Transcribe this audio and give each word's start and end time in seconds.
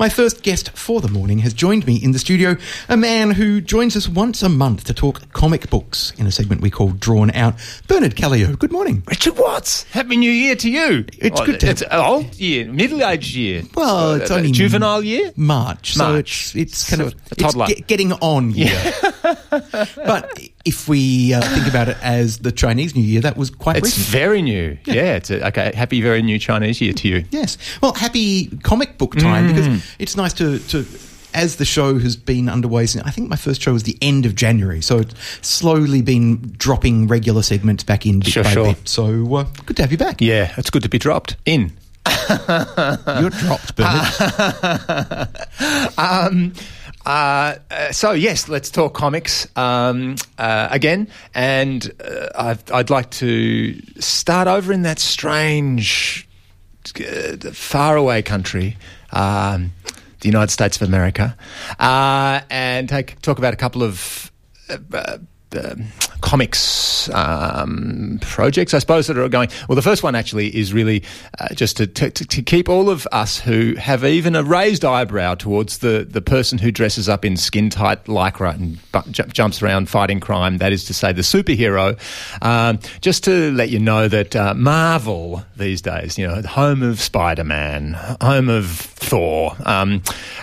My 0.00 0.08
first 0.08 0.42
guest 0.42 0.70
for 0.70 1.02
the 1.02 1.08
morning 1.10 1.40
has 1.40 1.52
joined 1.52 1.86
me 1.86 1.96
in 2.02 2.12
the 2.12 2.18
studio, 2.18 2.56
a 2.88 2.96
man 2.96 3.32
who 3.32 3.60
joins 3.60 3.94
us 3.98 4.08
once 4.08 4.42
a 4.42 4.48
month 4.48 4.84
to 4.84 4.94
talk 4.94 5.30
comic 5.34 5.68
books 5.68 6.14
in 6.16 6.26
a 6.26 6.32
segment 6.32 6.62
we 6.62 6.70
call 6.70 6.88
Drawn 6.92 7.30
Out. 7.32 7.56
Bernard 7.86 8.16
Caleo, 8.16 8.58
good 8.58 8.72
morning. 8.72 9.02
Richard 9.06 9.36
Watts, 9.38 9.82
Happy 9.92 10.16
New 10.16 10.30
Year 10.32 10.56
to 10.56 10.70
you. 10.70 11.04
It's 11.18 11.38
good 11.42 11.60
to 11.60 11.68
It's 11.68 11.82
an 11.82 12.00
old 12.00 12.34
year, 12.36 12.64
middle-aged 12.72 13.34
year. 13.34 13.62
Well, 13.74 14.14
it's 14.14 14.30
Uh, 14.30 14.36
only 14.36 14.52
juvenile 14.52 15.02
year. 15.04 15.32
March, 15.36 15.92
so 15.92 16.14
it's, 16.14 16.56
it's 16.56 16.88
kind 16.88 17.02
So 17.02 17.06
of 17.08 17.14
a 17.30 17.34
toddler. 17.34 17.66
It's 17.68 17.74
get- 17.80 17.86
getting 17.86 18.12
on 18.14 18.52
year. 18.52 18.92
but 19.22 20.40
if 20.64 20.88
we 20.88 21.32
uh, 21.34 21.40
think 21.54 21.66
about 21.68 21.88
it 21.88 21.96
as 22.02 22.38
the 22.38 22.52
Chinese 22.52 22.94
New 22.94 23.02
Year, 23.02 23.20
that 23.22 23.36
was 23.36 23.50
quite 23.50 23.76
It's 23.78 23.86
recent. 23.96 24.06
very 24.08 24.42
new. 24.42 24.76
Yeah, 24.84 25.16
it's 25.16 25.30
a, 25.30 25.46
okay. 25.48 25.72
Happy 25.74 26.00
very 26.02 26.22
new 26.22 26.38
Chinese 26.38 26.80
year 26.80 26.92
to 26.92 27.08
you. 27.08 27.24
Yes. 27.30 27.56
Well, 27.80 27.94
happy 27.94 28.46
comic 28.62 28.98
book 28.98 29.16
time 29.16 29.48
Mm. 29.48 29.54
because 29.54 29.94
it's 29.98 30.16
nice 30.16 30.32
to, 30.34 30.58
to 30.58 30.84
as 31.32 31.56
the 31.56 31.64
show 31.64 31.98
has 31.98 32.16
been 32.16 32.48
underway 32.48 32.86
since 32.86 33.04
I 33.06 33.10
think 33.10 33.28
my 33.30 33.36
first 33.36 33.62
show 33.62 33.72
was 33.72 33.84
the 33.84 33.96
end 34.02 34.26
of 34.26 34.34
January, 34.34 34.80
so 34.82 34.98
it's 34.98 35.14
slowly 35.46 36.02
been 36.02 36.38
dropping 36.58 37.06
regular 37.06 37.42
segments 37.42 37.84
back 37.84 38.04
in 38.04 38.18
bit 38.20 38.28
Sure, 38.32 38.42
by 38.44 38.50
sure. 38.50 38.64
bit. 38.74 38.88
So 38.88 39.36
uh, 39.36 39.44
good 39.64 39.76
to 39.76 39.82
have 39.82 39.92
you 39.92 39.98
back. 39.98 40.20
Yeah, 40.20 40.52
it's 40.58 40.70
good 40.70 40.82
to 40.82 40.88
be 40.88 40.98
dropped 40.98 41.36
in. 41.46 41.72
You're 42.28 43.30
dropped, 43.30 43.76
Bernard. 43.76 45.28
Um, 45.98 46.52
uh, 47.06 47.56
uh, 47.70 47.92
so 47.92 48.12
yes, 48.12 48.48
let's 48.48 48.70
talk 48.70 48.94
comics 48.94 49.46
um, 49.56 50.16
uh, 50.38 50.68
again, 50.70 51.08
and 51.34 51.90
uh, 52.04 52.28
I'd, 52.34 52.70
I'd 52.70 52.90
like 52.90 53.10
to 53.12 53.80
start 54.00 54.48
over 54.48 54.72
in 54.72 54.82
that 54.82 54.98
strange, 54.98 56.28
faraway 57.52 58.22
country, 58.22 58.76
um, 59.12 59.72
the 60.20 60.28
United 60.28 60.50
States 60.50 60.80
of 60.80 60.86
America, 60.88 61.36
and 61.78 62.88
take, 62.88 63.20
talk 63.22 63.38
about 63.38 63.54
a 63.54 63.58
couple 63.58 63.82
of. 63.82 64.30
Comics 66.20 67.08
um, 67.10 68.18
projects, 68.22 68.74
I 68.74 68.78
suppose, 68.78 69.06
that 69.08 69.18
are 69.18 69.28
going. 69.28 69.48
Well, 69.68 69.76
the 69.76 69.82
first 69.82 70.02
one 70.02 70.14
actually 70.14 70.54
is 70.56 70.72
really 70.72 71.02
uh, 71.38 71.54
just 71.54 71.76
to, 71.78 71.86
to, 71.86 72.10
to 72.10 72.42
keep 72.42 72.68
all 72.68 72.88
of 72.90 73.08
us 73.10 73.40
who 73.40 73.74
have 73.76 74.04
even 74.04 74.36
a 74.36 74.42
raised 74.44 74.84
eyebrow 74.84 75.34
towards 75.34 75.78
the, 75.78 76.06
the 76.08 76.20
person 76.20 76.58
who 76.58 76.70
dresses 76.70 77.08
up 77.08 77.24
in 77.24 77.36
skin 77.36 77.70
tight 77.70 78.04
lycra 78.04 78.54
and 78.54 78.78
bu- 78.92 79.10
ju- 79.10 79.24
jumps 79.24 79.62
around 79.62 79.88
fighting 79.88 80.20
crime, 80.20 80.58
that 80.58 80.72
is 80.72 80.84
to 80.84 80.94
say, 80.94 81.12
the 81.12 81.22
superhero, 81.22 81.98
um, 82.44 82.78
just 83.00 83.24
to 83.24 83.50
let 83.52 83.70
you 83.70 83.78
know 83.78 84.06
that 84.08 84.36
uh, 84.36 84.54
Marvel 84.54 85.42
these 85.56 85.82
days, 85.82 86.18
you 86.18 86.26
know, 86.26 86.42
home 86.42 86.82
of 86.82 87.00
Spider 87.00 87.44
Man, 87.44 87.94
home 88.20 88.48
of 88.48 88.66
Thor, 88.66 89.56
um, 89.64 90.02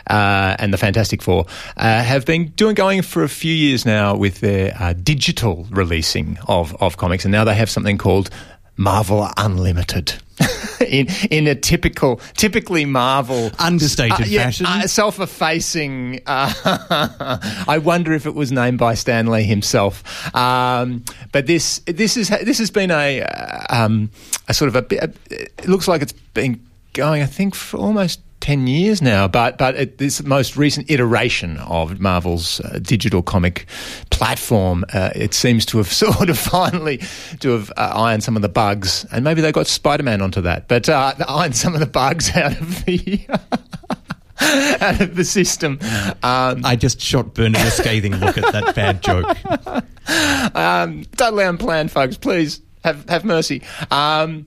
uh, 0.10 0.56
and 0.60 0.74
the 0.74 0.78
Fantastic 0.78 1.22
Four, 1.22 1.46
uh, 1.78 2.04
have 2.04 2.26
been 2.26 2.48
doing 2.50 2.76
going 2.76 3.02
for 3.02 3.24
a 3.24 3.30
few 3.30 3.54
years 3.54 3.86
now 3.86 4.16
with 4.16 4.40
their 4.42 4.76
uh, 4.80 4.94
digital 5.04 5.66
releasing 5.70 6.38
of, 6.48 6.76
of 6.82 6.98
comics, 6.98 7.26
and 7.26 7.32
now 7.32 7.44
they 7.44 7.56
have 7.56 7.70
something 7.70 7.98
called 7.98 8.30
Marvel 8.78 9.28
Unlimited. 9.38 10.14
in 10.88 11.08
in 11.32 11.48
a 11.48 11.56
typical, 11.56 12.22
typically 12.36 12.86
Marvel 12.86 13.52
Understated 13.60 14.22
uh, 14.22 14.26
yeah, 14.28 14.44
fashion. 14.44 14.66
uh, 14.66 14.88
self-effacing. 14.88 16.22
Uh, 16.26 17.40
I 17.68 17.80
wonder 17.80 18.14
if 18.14 18.26
it 18.26 18.36
was 18.36 18.52
named 18.52 18.78
by 18.78 18.94
Stan 18.94 19.28
Lee 19.28 19.44
himself. 19.44 20.04
Um, 20.36 21.04
but 21.32 21.48
this 21.48 21.80
this 21.88 22.18
is 22.18 22.30
this 22.30 22.60
has 22.60 22.70
been 22.70 22.92
a 22.92 23.22
uh, 23.22 23.66
um, 23.70 24.12
a 24.48 24.54
sort 24.54 24.68
of 24.70 24.76
a 24.76 24.82
bit. 24.84 25.16
It 25.30 25.68
looks 25.68 25.88
like 25.88 26.02
it's 26.02 26.14
been 26.14 26.64
going. 26.94 27.22
I 27.22 27.28
think 27.28 27.56
for 27.56 27.78
almost. 27.78 28.22
10 28.48 28.66
years 28.66 29.02
now, 29.02 29.28
but 29.28 29.58
but 29.58 29.76
it, 29.76 29.98
this 29.98 30.24
most 30.24 30.56
recent 30.56 30.90
iteration 30.90 31.58
of 31.58 32.00
Marvel's 32.00 32.62
uh, 32.62 32.80
digital 32.82 33.22
comic 33.22 33.66
platform, 34.10 34.86
uh, 34.94 35.10
it 35.14 35.34
seems 35.34 35.66
to 35.66 35.80
have 35.80 35.88
sort 35.92 36.30
of 36.30 36.40
finally 36.40 37.02
to 37.42 37.50
have 37.50 37.70
uh, 37.76 37.92
ironed 37.94 38.24
some 38.24 38.38
of 38.38 38.42
the 38.42 38.48
bugs, 38.48 39.06
and 39.12 39.26
maybe 39.26 39.42
they 39.42 39.52
got 39.52 39.68
Spider 39.68 40.04
Man 40.04 40.22
onto 40.22 40.40
that, 40.40 40.70
but 40.70 40.88
uh, 40.88 41.14
ironed 41.28 41.58
some 41.58 41.74
of 41.74 41.82
the 41.82 41.88
bugs 41.88 42.34
out 42.38 42.58
of 42.58 42.86
the 42.86 43.20
out 44.40 45.02
of 45.02 45.18
the 45.18 45.26
system. 45.26 45.78
Um, 46.24 46.64
I 46.64 46.78
just 46.80 47.02
shot 47.02 47.34
Bernard 47.34 47.68
a 47.68 47.72
scathing 47.72 48.16
look 48.16 48.38
at 48.38 48.54
that 48.54 48.74
bad 48.74 49.04
joke. 49.04 50.56
um, 50.56 51.04
totally 51.18 51.44
unplanned, 51.44 51.92
folks. 51.92 52.16
Please 52.16 52.62
have 52.86 53.10
have 53.10 53.26
mercy. 53.26 53.62
Um, 53.92 54.46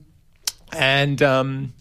and 0.73 1.21
um, 1.21 1.73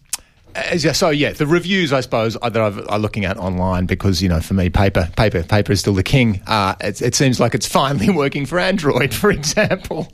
so 0.76 1.10
yeah, 1.10 1.32
the 1.32 1.46
reviews 1.46 1.92
I 1.92 2.00
suppose 2.00 2.34
that 2.34 2.56
I've, 2.56 3.00
looking 3.00 3.24
at 3.24 3.36
online 3.36 3.86
because 3.86 4.22
you 4.22 4.28
know 4.28 4.40
for 4.40 4.54
me 4.54 4.70
paper 4.70 5.08
paper 5.16 5.42
paper 5.42 5.72
is 5.72 5.80
still 5.80 5.94
the 5.94 6.02
king. 6.02 6.42
Uh, 6.46 6.74
it, 6.80 7.00
it 7.00 7.14
seems 7.14 7.40
like 7.40 7.54
it's 7.54 7.66
finally 7.66 8.10
working 8.14 8.46
for 8.46 8.58
Android, 8.58 9.14
for 9.14 9.30
example. 9.30 10.12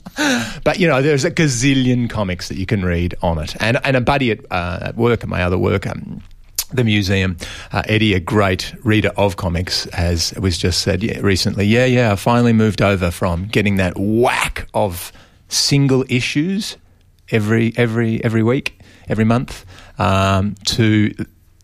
but 0.63 0.79
you 0.79 0.87
know 0.87 1.01
there's 1.01 1.25
a 1.25 1.31
gazillion 1.31 2.09
comics 2.09 2.47
that 2.49 2.57
you 2.57 2.65
can 2.65 2.83
read 2.83 3.15
on 3.21 3.37
it, 3.37 3.55
and 3.61 3.77
and 3.83 3.95
a 3.95 4.01
buddy 4.01 4.31
at, 4.31 4.39
uh, 4.51 4.79
at 4.81 4.95
work 4.95 5.23
at 5.23 5.29
my 5.29 5.43
other 5.43 5.57
work. 5.57 5.85
Um, 5.87 6.21
the 6.69 6.83
museum, 6.83 7.37
uh, 7.71 7.81
Eddie, 7.85 8.13
a 8.13 8.19
great 8.19 8.73
reader 8.83 9.11
of 9.15 9.37
comics, 9.37 9.85
has 9.93 10.33
was 10.33 10.57
just 10.57 10.81
said 10.81 11.01
recently, 11.23 11.65
yeah, 11.65 11.85
yeah, 11.85 12.11
I 12.11 12.15
finally 12.17 12.51
moved 12.51 12.81
over 12.81 13.09
from 13.09 13.47
getting 13.47 13.77
that 13.77 13.93
whack 13.97 14.67
of 14.73 15.13
single 15.47 16.03
issues 16.09 16.75
every 17.31 17.73
every 17.77 18.23
every 18.23 18.43
week, 18.43 18.79
every 19.07 19.23
month, 19.23 19.65
um, 19.97 20.55
to 20.65 21.13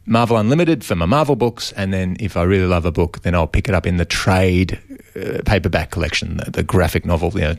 Marvel 0.06 0.38
Unlimited 0.38 0.84
for 0.84 0.96
my 0.96 1.06
Marvel 1.06 1.36
books, 1.36 1.72
and 1.74 1.94
then 1.94 2.18
if 2.20 2.36
I 2.36 2.44
really 2.44 2.68
love 2.68 2.86
a 2.86 2.92
book, 2.92 3.22
then 3.22 3.36
I'll 3.36 3.48
pick 3.48 3.70
it 3.70 3.76
up 3.76 3.88
in 3.88 3.98
the 3.98 4.06
trade 4.06 4.80
uh, 5.16 5.42
paperback 5.46 5.92
collection, 5.92 6.38
the, 6.38 6.52
the 6.52 6.64
graphic 6.64 7.06
novel, 7.06 7.32
you 7.34 7.42
know, 7.42 7.56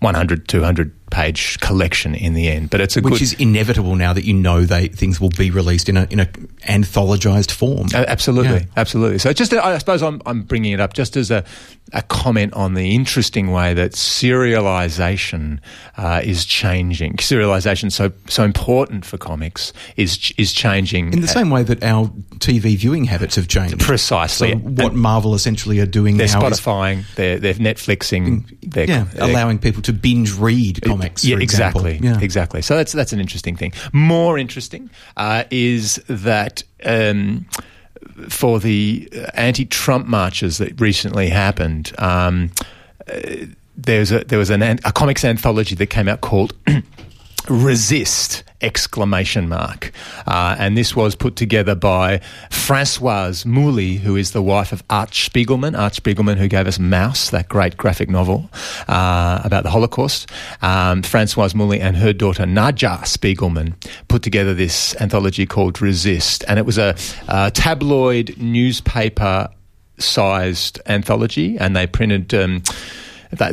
100, 0.00 0.46
200 0.48 0.92
page 1.10 1.58
collection 1.60 2.14
in 2.14 2.34
the 2.34 2.48
end. 2.48 2.70
But 2.70 2.80
it's 2.80 2.96
a 2.96 3.00
Which 3.00 3.14
good, 3.14 3.22
is 3.22 3.32
inevitable 3.34 3.96
now 3.96 4.12
that 4.12 4.24
you 4.24 4.34
know 4.34 4.64
they 4.64 4.88
things 4.88 5.20
will 5.20 5.30
be 5.30 5.50
released 5.50 5.88
in 5.88 5.96
a 5.96 6.06
in 6.10 6.20
a 6.20 6.26
anthologized 6.68 7.50
form. 7.50 7.88
Uh, 7.94 8.04
absolutely, 8.06 8.58
Yeah. 8.58 8.64
absolutely. 8.76 9.18
So, 9.18 9.32
just 9.32 9.52
uh, 9.52 9.60
I 9.62 9.78
suppose 9.78 10.02
I'm, 10.02 10.20
I'm 10.26 10.42
bringing 10.42 10.72
it 10.72 10.80
up 10.80 10.92
just 10.92 11.16
as 11.16 11.30
a, 11.30 11.44
a 11.92 12.02
comment 12.02 12.52
on 12.54 12.74
the 12.74 12.94
interesting 12.94 13.50
way 13.50 13.74
that 13.74 13.92
serialization 13.92 15.60
uh, 15.96 16.20
is 16.22 16.44
changing. 16.44 17.14
Serialization, 17.16 17.90
so 17.90 18.12
so 18.28 18.44
important 18.44 19.04
for 19.04 19.18
comics, 19.18 19.72
is 19.96 20.32
is 20.36 20.52
changing 20.52 21.12
In 21.12 21.22
the 21.22 21.28
same 21.28 21.50
way 21.50 21.62
that 21.62 21.82
our 21.82 22.06
TV 22.38 22.76
viewing 22.76 23.04
habits 23.04 23.36
have 23.36 23.48
changed. 23.48 23.80
Precisely. 23.80 24.52
So 24.52 24.58
what 24.58 24.92
And 24.92 25.00
Marvel 25.00 25.34
essentially 25.34 25.80
are 25.80 25.86
doing 25.86 26.18
now 26.18 26.24
is 26.24 26.34
Spotifying, 26.96 27.14
they're 27.14 27.38
they're 27.38 27.54
Netflixing, 27.54 28.56
they're, 28.62 28.88
yeah, 28.88 29.04
they're- 29.12 29.24
allowing 29.30 29.58
people 29.58 29.82
to 29.82 29.92
binge 29.92 30.32
read 30.34 30.82
comics. 30.82 31.24
Yeah, 31.24 31.36
for 31.36 31.42
exactly, 31.42 31.98
Yeah. 32.02 32.18
exactly. 32.20 32.62
So 32.62 32.76
that's 32.76 32.92
that's 32.92 33.12
an 33.12 33.20
interesting 33.20 33.56
thing. 33.56 33.72
More 33.92 34.38
interesting 34.38 34.90
uh, 35.16 35.44
is 35.50 35.96
that. 36.08 36.62
Um, 36.84 37.46
for 38.28 38.58
the 38.60 39.08
uh, 39.14 39.30
anti-Trump 39.34 40.06
marches 40.06 40.58
that 40.58 40.80
recently 40.80 41.28
happened, 41.28 41.92
um, 41.98 42.50
uh, 43.12 43.20
there's 43.76 44.10
a, 44.12 44.24
there 44.24 44.38
was 44.38 44.50
an- 44.50 44.62
a 44.62 44.92
comics 44.92 45.24
anthology 45.24 45.74
that 45.74 45.86
came 45.86 46.08
out 46.08 46.20
called 46.20 46.52
resist 47.48 48.44
exclamation 48.60 49.48
mark. 49.48 49.92
Uh, 50.26 50.56
and 50.58 50.76
this 50.76 50.96
was 50.96 51.14
put 51.14 51.36
together 51.36 51.74
by 51.74 52.18
Françoise 52.50 53.46
Mouly 53.46 53.98
who 53.98 54.16
is 54.16 54.32
the 54.32 54.42
wife 54.42 54.72
of 54.72 54.82
Art 54.90 55.10
Spiegelman. 55.10 55.78
Art 55.78 55.92
Spiegelman 55.92 56.36
who 56.36 56.48
gave 56.48 56.66
us 56.66 56.78
Maus 56.78 57.30
that 57.30 57.48
great 57.48 57.76
graphic 57.76 58.08
novel 58.08 58.50
uh, 58.88 59.40
about 59.44 59.62
the 59.62 59.70
Holocaust. 59.70 60.28
Um, 60.62 61.02
Françoise 61.02 61.54
Mouly 61.54 61.80
and 61.80 61.96
her 61.96 62.12
daughter 62.12 62.44
Nadja 62.44 63.00
Spiegelman 63.02 63.74
put 64.08 64.22
together 64.22 64.54
this 64.54 64.96
anthology 65.00 65.46
called 65.46 65.80
Resist. 65.80 66.44
And 66.48 66.58
it 66.58 66.66
was 66.66 66.78
a, 66.78 66.96
a 67.28 67.50
tabloid 67.52 68.36
newspaper 68.38 69.48
sized 69.98 70.80
anthology 70.86 71.58
and 71.58 71.74
they 71.74 71.86
printed 71.86 72.32
um, 72.34 72.62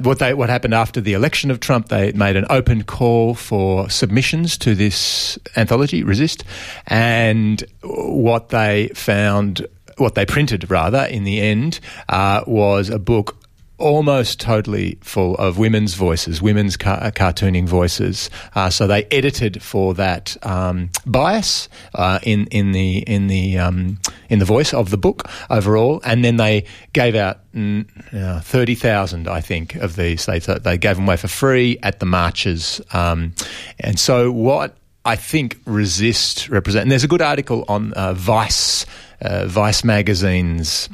what 0.01 0.19
they 0.19 0.33
what 0.33 0.49
happened 0.49 0.73
after 0.73 1.01
the 1.01 1.13
election 1.13 1.51
of 1.51 1.59
Trump, 1.59 1.89
they 1.89 2.11
made 2.13 2.35
an 2.35 2.45
open 2.49 2.83
call 2.83 3.35
for 3.35 3.89
submissions 3.89 4.57
to 4.59 4.75
this 4.75 5.37
anthology, 5.55 6.03
Resist, 6.03 6.43
and 6.87 7.63
what 7.83 8.49
they 8.49 8.89
found, 8.89 9.65
what 9.97 10.15
they 10.15 10.25
printed 10.25 10.69
rather, 10.69 11.05
in 11.05 11.23
the 11.23 11.41
end, 11.41 11.79
uh, 12.09 12.43
was 12.47 12.89
a 12.89 12.99
book 12.99 13.37
almost 13.77 14.39
totally 14.39 14.97
full 15.01 15.35
of 15.35 15.57
women's 15.57 15.95
voices, 15.95 16.41
women's 16.41 16.77
car- 16.77 17.01
uh, 17.01 17.11
cartooning 17.11 17.67
voices. 17.67 18.29
Uh, 18.55 18.69
so 18.69 18.87
they 18.87 19.03
edited 19.05 19.61
for 19.61 19.93
that 19.93 20.37
um, 20.45 20.89
bias 21.05 21.67
uh, 21.93 22.19
in 22.23 22.47
in 22.47 22.71
the 22.71 22.99
in 22.99 23.27
the 23.27 23.57
um, 23.57 23.99
in 24.29 24.39
the 24.39 24.45
voice 24.45 24.73
of 24.73 24.89
the 24.89 24.97
book 24.97 25.29
overall, 25.49 26.01
and 26.05 26.23
then 26.23 26.37
they 26.37 26.65
gave 26.93 27.15
out 27.15 27.39
mm, 27.53 27.85
uh, 28.13 28.39
thirty 28.41 28.75
thousand, 28.75 29.27
I 29.27 29.41
think, 29.41 29.75
of 29.75 29.95
these. 29.95 30.25
They 30.25 30.39
they 30.39 30.77
gave 30.77 30.95
them 30.95 31.05
away 31.05 31.17
for 31.17 31.27
free 31.27 31.77
at 31.83 31.99
the 31.99 32.05
marches, 32.05 32.81
um, 32.93 33.33
and 33.79 33.99
so 33.99 34.31
what. 34.31 34.77
I 35.07 35.15
think 35.15 35.59
resist 35.67 36.49
represent. 36.49 36.81
And 36.81 36.91
there's 36.91 37.03
a 37.03 37.07
good 37.07 37.21
article 37.21 37.63
on 37.67 37.93
uh, 37.93 38.15
Vice, 38.15 38.87
uh, 39.21 39.45
Vice 39.45 39.83
magazine's 39.83 40.89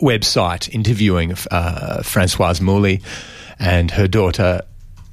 website 0.00 0.68
interviewing 0.74 1.34
uh, 1.50 2.02
Francoise 2.02 2.60
Mouly 2.60 3.02
and 3.58 3.90
her 3.90 4.08
daughter 4.08 4.62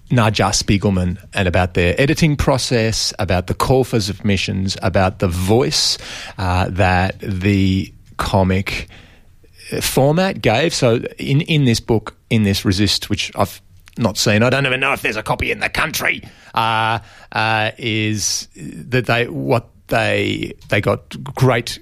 Nadja 0.09 0.53
Spiegelman 0.53 1.17
and 1.33 1.47
about 1.47 1.73
their 1.73 1.99
editing 1.99 2.37
process, 2.37 3.13
about 3.19 3.47
the 3.47 3.53
call 3.53 3.83
for 3.83 3.99
submissions, 3.99 4.77
about 4.81 5.19
the 5.19 5.27
voice 5.27 5.97
uh, 6.37 6.69
that 6.69 7.19
the 7.19 7.93
comic 8.17 8.87
format 9.81 10.41
gave. 10.41 10.73
So 10.73 10.95
in, 11.17 11.41
in 11.41 11.65
this 11.65 11.79
book, 11.79 12.15
in 12.29 12.43
this 12.43 12.63
Resist, 12.63 13.09
which 13.09 13.31
I've 13.35 13.61
not 13.97 14.17
seen, 14.17 14.43
I 14.43 14.49
don't 14.49 14.65
even 14.65 14.79
know 14.79 14.93
if 14.93 15.01
there's 15.01 15.17
a 15.17 15.23
copy 15.23 15.51
in 15.51 15.59
the 15.59 15.69
country, 15.69 16.23
uh, 16.53 16.99
uh, 17.33 17.71
is 17.77 18.47
that 18.55 19.07
they 19.07 19.27
what 19.27 19.69
they 19.87 20.53
they 20.69 20.81
got 20.81 21.21
great 21.23 21.79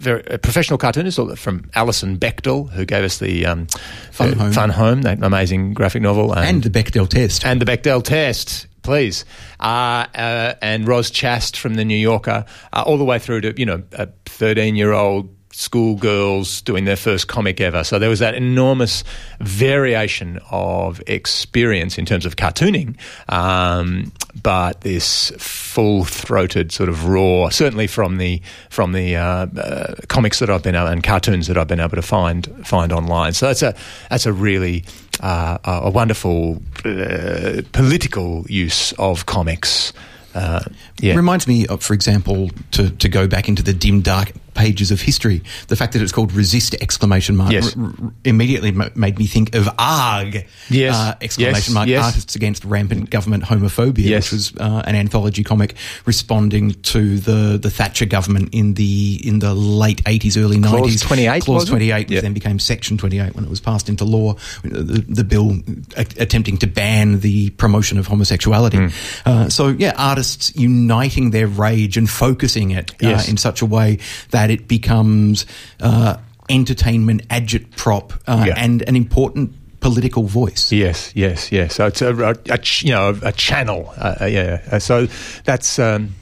very, 0.00 0.22
a 0.26 0.38
professional 0.38 0.78
cartoonist 0.78 1.18
from 1.36 1.70
Alison 1.74 2.18
Bechdel, 2.18 2.70
who 2.70 2.84
gave 2.84 3.04
us 3.04 3.18
the 3.18 3.46
um, 3.46 3.66
Fun, 4.12 4.32
Home. 4.32 4.52
Fun 4.52 4.70
Home, 4.70 5.02
that 5.02 5.22
amazing 5.22 5.74
graphic 5.74 6.02
novel, 6.02 6.32
and, 6.32 6.48
and 6.48 6.62
the 6.62 6.70
Bechdel 6.70 7.08
test, 7.08 7.44
and 7.44 7.60
the 7.60 7.66
Bechdel 7.66 8.02
test. 8.02 8.66
Please, 8.82 9.24
uh, 9.60 10.06
uh, 10.14 10.54
and 10.62 10.88
Roz 10.88 11.10
Chast 11.10 11.56
from 11.56 11.74
the 11.74 11.84
New 11.84 11.96
Yorker, 11.96 12.46
uh, 12.72 12.82
all 12.86 12.96
the 12.96 13.04
way 13.04 13.18
through 13.18 13.42
to 13.42 13.54
you 13.58 13.66
know 13.66 13.82
a 13.92 14.08
thirteen-year-old 14.24 15.28
schoolgirls 15.58 16.62
doing 16.62 16.84
their 16.84 16.96
first 16.96 17.26
comic 17.26 17.60
ever. 17.60 17.82
So 17.82 17.98
there 17.98 18.08
was 18.08 18.20
that 18.20 18.36
enormous 18.36 19.02
variation 19.40 20.38
of 20.52 21.02
experience 21.08 21.98
in 21.98 22.06
terms 22.06 22.24
of 22.24 22.36
cartooning, 22.36 22.96
um, 23.28 24.12
but 24.40 24.82
this 24.82 25.32
full-throated 25.36 26.70
sort 26.70 26.88
of 26.88 27.08
raw, 27.08 27.48
certainly 27.48 27.88
from 27.88 28.18
the 28.18 28.40
from 28.70 28.92
the 28.92 29.16
uh, 29.16 29.46
uh, 29.46 29.94
comics 30.06 30.38
that 30.38 30.48
I've 30.48 30.62
been 30.62 30.76
and 30.76 31.02
cartoons 31.02 31.48
that 31.48 31.58
I've 31.58 31.66
been 31.66 31.80
able 31.80 31.96
to 31.96 32.02
find 32.02 32.46
find 32.64 32.92
online. 32.92 33.32
So 33.32 33.46
that's 33.48 33.62
a 33.62 33.74
that's 34.10 34.26
a 34.26 34.32
really 34.32 34.84
uh, 35.20 35.58
a 35.64 35.90
wonderful 35.90 36.62
uh, 36.84 37.62
political 37.72 38.46
use 38.48 38.92
of 38.92 39.26
comics. 39.26 39.92
Uh, 40.34 40.60
yeah. 41.00 41.16
Reminds 41.16 41.48
me 41.48 41.66
of, 41.66 41.82
for 41.82 41.94
example, 41.94 42.50
to, 42.70 42.90
to 42.90 43.08
go 43.08 43.26
back 43.26 43.48
into 43.48 43.62
the 43.62 43.72
dim, 43.72 44.02
dark 44.02 44.30
pages 44.58 44.90
of 44.90 45.00
history. 45.00 45.42
The 45.68 45.76
fact 45.76 45.92
that 45.92 46.02
it's 46.02 46.12
called 46.12 46.32
resist 46.32 46.74
exclamation 46.82 47.36
mark 47.36 47.52
yes. 47.52 47.76
r- 47.76 47.84
r- 47.84 48.12
immediately 48.24 48.70
m- 48.70 48.90
made 48.94 49.18
me 49.18 49.26
think 49.26 49.54
of 49.54 49.66
AARGH 49.78 50.46
yes. 50.68 50.94
uh, 50.94 51.14
exclamation 51.20 51.70
yes. 51.72 51.74
mark 51.74 51.88
yes. 51.88 52.04
artists 52.04 52.34
against 52.34 52.64
rampant 52.64 53.10
government 53.10 53.44
homophobia, 53.44 54.16
which 54.16 54.32
was 54.32 54.52
uh, 54.56 54.82
an 54.84 54.96
anthology 54.96 55.44
comic 55.44 55.76
responding 56.04 56.72
to 56.82 57.18
the, 57.18 57.58
the 57.62 57.70
Thatcher 57.70 58.06
government 58.06 58.48
in 58.52 58.74
the 58.74 59.20
in 59.22 59.38
the 59.38 59.54
late 59.54 60.02
eighties, 60.06 60.36
early 60.36 60.58
nineties. 60.58 61.00
Clause 61.00 61.02
twenty 61.02 61.26
eight. 61.26 61.42
Clause 61.44 61.68
twenty 61.68 61.92
eight, 61.92 62.10
which 62.10 62.20
then 62.20 62.34
became 62.34 62.58
Section 62.58 62.98
twenty 62.98 63.20
eight 63.20 63.34
when 63.34 63.44
it 63.44 63.50
was 63.50 63.60
passed 63.60 63.88
into 63.88 64.04
law. 64.04 64.34
The, 64.62 65.04
the 65.08 65.24
bill 65.24 65.52
a- 65.96 66.06
attempting 66.18 66.56
to 66.58 66.66
ban 66.66 67.20
the 67.20 67.50
promotion 67.50 67.98
of 67.98 68.06
homosexuality. 68.08 68.78
Mm. 68.78 68.92
Uh, 69.24 69.48
so 69.48 69.68
yeah, 69.68 69.94
artists 69.96 70.54
uniting 70.56 71.30
their 71.30 71.46
rage 71.46 71.96
and 71.96 72.10
focusing 72.10 72.72
it 72.72 72.92
uh, 73.02 73.22
in 73.28 73.36
such 73.36 73.62
a 73.62 73.66
way 73.66 73.98
that 74.30 74.47
it 74.50 74.68
becomes 74.68 75.46
uh, 75.80 76.16
entertainment 76.48 77.26
agitprop 77.28 78.12
uh, 78.26 78.44
Yeah. 78.46 78.54
and 78.56 78.82
an 78.88 78.96
important 78.96 79.52
political 79.80 80.24
voice. 80.24 80.72
Yes, 80.72 81.12
yes, 81.14 81.52
yes. 81.52 81.74
So 81.76 81.86
it's 81.86 82.02
a, 82.02 82.14
a, 82.16 82.34
a 82.50 82.58
ch- 82.58 82.82
you 82.84 82.90
know 82.90 83.18
a 83.22 83.32
channel. 83.32 83.92
Uh, 83.96 84.14
uh, 84.22 84.24
yeah. 84.26 84.60
Uh, 84.72 84.78
So 84.78 85.06
that's. 85.44 85.78
Um, 85.78 86.14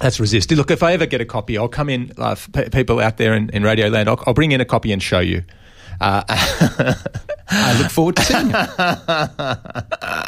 that's 0.00 0.20
resist. 0.20 0.52
Look, 0.52 0.70
if 0.70 0.84
I 0.84 0.92
ever 0.92 1.06
get 1.06 1.20
a 1.20 1.24
copy, 1.24 1.58
I'll 1.58 1.66
come 1.66 1.88
in. 1.88 2.12
Uh, 2.16 2.36
pe- 2.52 2.68
people 2.68 3.00
out 3.00 3.16
there 3.16 3.34
in, 3.34 3.50
in 3.50 3.64
Radio 3.64 3.88
Land, 3.88 4.08
I'll, 4.08 4.22
I'll 4.28 4.34
bring 4.34 4.52
in 4.52 4.60
a 4.60 4.64
copy 4.64 4.92
and 4.92 5.02
show 5.02 5.18
you. 5.18 5.42
Uh, 6.00 6.22
I 7.50 7.78
look 7.80 7.90
forward 7.90 8.16
to 8.16 8.22
seeing 8.22 8.50
it. 8.54 8.68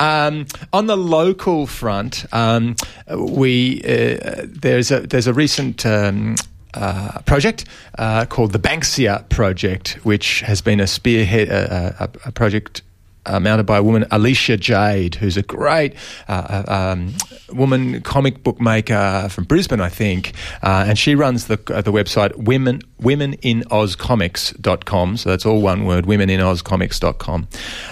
Um, 0.00 0.46
on 0.72 0.86
the 0.86 0.96
local 0.96 1.66
front, 1.66 2.24
um, 2.32 2.76
we 3.16 3.82
uh, 3.82 4.44
there's 4.44 4.90
a 4.90 5.00
there's 5.00 5.26
a 5.26 5.32
recent. 5.32 5.84
Um, 5.86 6.36
uh, 6.76 7.20
project 7.20 7.66
uh, 7.98 8.24
called 8.24 8.52
the 8.52 8.58
Banksia 8.58 9.28
Project, 9.28 10.00
which 10.02 10.40
has 10.40 10.60
been 10.60 10.80
a 10.80 10.88
spearhead, 10.88 11.48
uh, 11.48 11.92
a, 12.00 12.08
a 12.26 12.32
project 12.32 12.82
uh, 13.26 13.40
mounted 13.40 13.64
by 13.64 13.78
a 13.78 13.82
woman, 13.82 14.04
Alicia 14.10 14.56
Jade, 14.56 15.16
who's 15.16 15.36
a 15.36 15.42
great 15.42 15.94
uh, 16.28 16.62
um, 16.66 17.12
woman 17.52 18.00
comic 18.02 18.42
book 18.42 18.58
maker 18.60 19.28
from 19.30 19.44
Brisbane, 19.44 19.80
I 19.80 19.88
think, 19.88 20.32
uh, 20.62 20.86
and 20.88 20.98
she 20.98 21.14
runs 21.14 21.46
the 21.46 21.60
uh, 21.72 21.82
the 21.82 21.92
website 21.92 22.34
women 22.36 22.82
womeninoz.comics.com. 23.00 25.16
So 25.16 25.30
that's 25.30 25.46
all 25.46 25.60
one 25.60 25.84
word, 25.84 26.06
womeninoz.comics.com. 26.06 27.48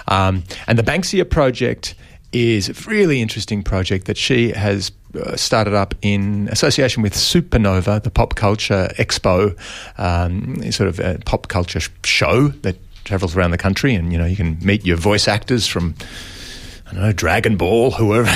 Um, 0.09 0.43
and 0.67 0.79
the 0.79 0.83
Banksia 0.83 1.29
Project 1.29 1.95
is 2.33 2.69
a 2.69 2.73
really 2.89 3.21
interesting 3.21 3.63
project 3.63 4.07
that 4.07 4.17
she 4.17 4.53
has 4.53 4.91
uh, 5.15 5.37
started 5.37 5.75
up 5.75 5.95
in 6.01 6.49
association 6.49 7.03
with 7.03 7.13
Supernova, 7.13 8.03
the 8.03 8.11
pop 8.11 8.35
culture 8.35 8.89
expo, 8.99 9.57
um, 9.99 10.73
sort 10.73 10.89
of 10.89 10.99
a 11.01 11.19
pop 11.27 11.49
culture 11.49 11.81
sh- 11.81 11.91
show 12.05 12.49
that 12.49 12.77
travels 13.05 13.37
around 13.37 13.51
the 13.51 13.59
country, 13.59 13.95
and 13.95 14.13
you 14.13 14.19
know 14.19 14.27
you 14.27 14.37
can 14.37 14.59
meet 14.63 14.85
your 14.85 14.97
voice 14.97 15.29
actors 15.29 15.67
from. 15.67 15.95
I 16.87 16.95
don't 16.95 17.05
know, 17.05 17.13
Dragon 17.13 17.57
Ball, 17.57 17.91
whoever. 17.91 18.29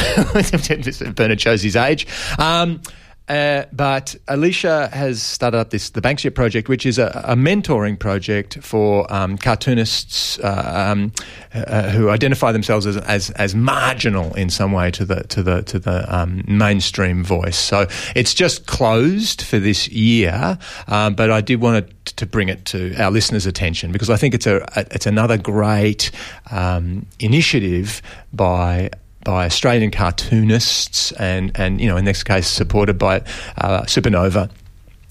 Bernard 1.15 1.39
shows 1.39 1.61
his 1.63 1.77
age. 1.77 2.07
Um, 2.39 2.81
uh, 3.29 3.65
but 3.73 4.15
Alicia 4.29 4.89
has 4.93 5.21
started 5.21 5.59
up 5.59 5.71
this 5.71 5.91
the 5.91 6.01
Banksia 6.01 6.33
project, 6.33 6.69
which 6.69 6.87
is 6.87 6.99
a, 6.99 7.23
a 7.25 7.35
mentoring 7.35 7.99
project 7.99 8.59
for 8.63 9.13
um, 9.13 9.37
cartoonists 9.37 10.39
uh, 10.39 10.93
um, 10.93 11.13
uh, 11.53 11.91
who 11.91 12.09
identify 12.09 12.53
themselves 12.53 12.87
as, 12.87 12.97
as 12.99 13.31
as 13.31 13.55
marginal 13.55 14.33
in 14.35 14.49
some 14.49 14.71
way 14.71 14.93
to 14.93 15.05
the 15.05 15.25
to 15.25 15.43
the 15.43 15.63
to 15.63 15.79
the 15.81 16.15
um, 16.15 16.45
mainstream 16.47 17.25
voice. 17.25 17.59
So 17.59 17.89
it's 18.15 18.33
just 18.33 18.67
closed 18.67 19.43
for 19.43 19.59
this 19.59 19.89
year, 19.89 20.57
um, 20.87 21.15
but 21.15 21.31
I 21.31 21.41
did 21.41 21.61
want 21.61 21.89
to, 22.07 22.15
to 22.15 22.27
bring 22.27 22.49
it 22.49 22.65
to 22.67 22.95
our 22.97 23.11
listeners' 23.11 23.47
attention 23.47 23.91
because 23.91 24.09
I 24.09 24.17
think 24.17 24.35
it's 24.35 24.47
a, 24.47 24.59
a 24.77 24.87
it's 24.93 25.07
another 25.07 25.37
great 25.37 26.13
um, 26.53 27.07
initiative 27.19 28.03
by 28.33 28.91
by 29.27 29.45
Australian 29.47 29.91
cartoonists 29.91 31.11
and, 31.13 31.51
and 31.57 31.81
you 31.81 31.89
know, 31.89 31.97
in 31.97 32.05
this 32.05 32.23
case, 32.23 32.47
supported 32.47 32.97
by 32.97 33.17
uh, 33.59 33.83
Supernova 33.83 34.49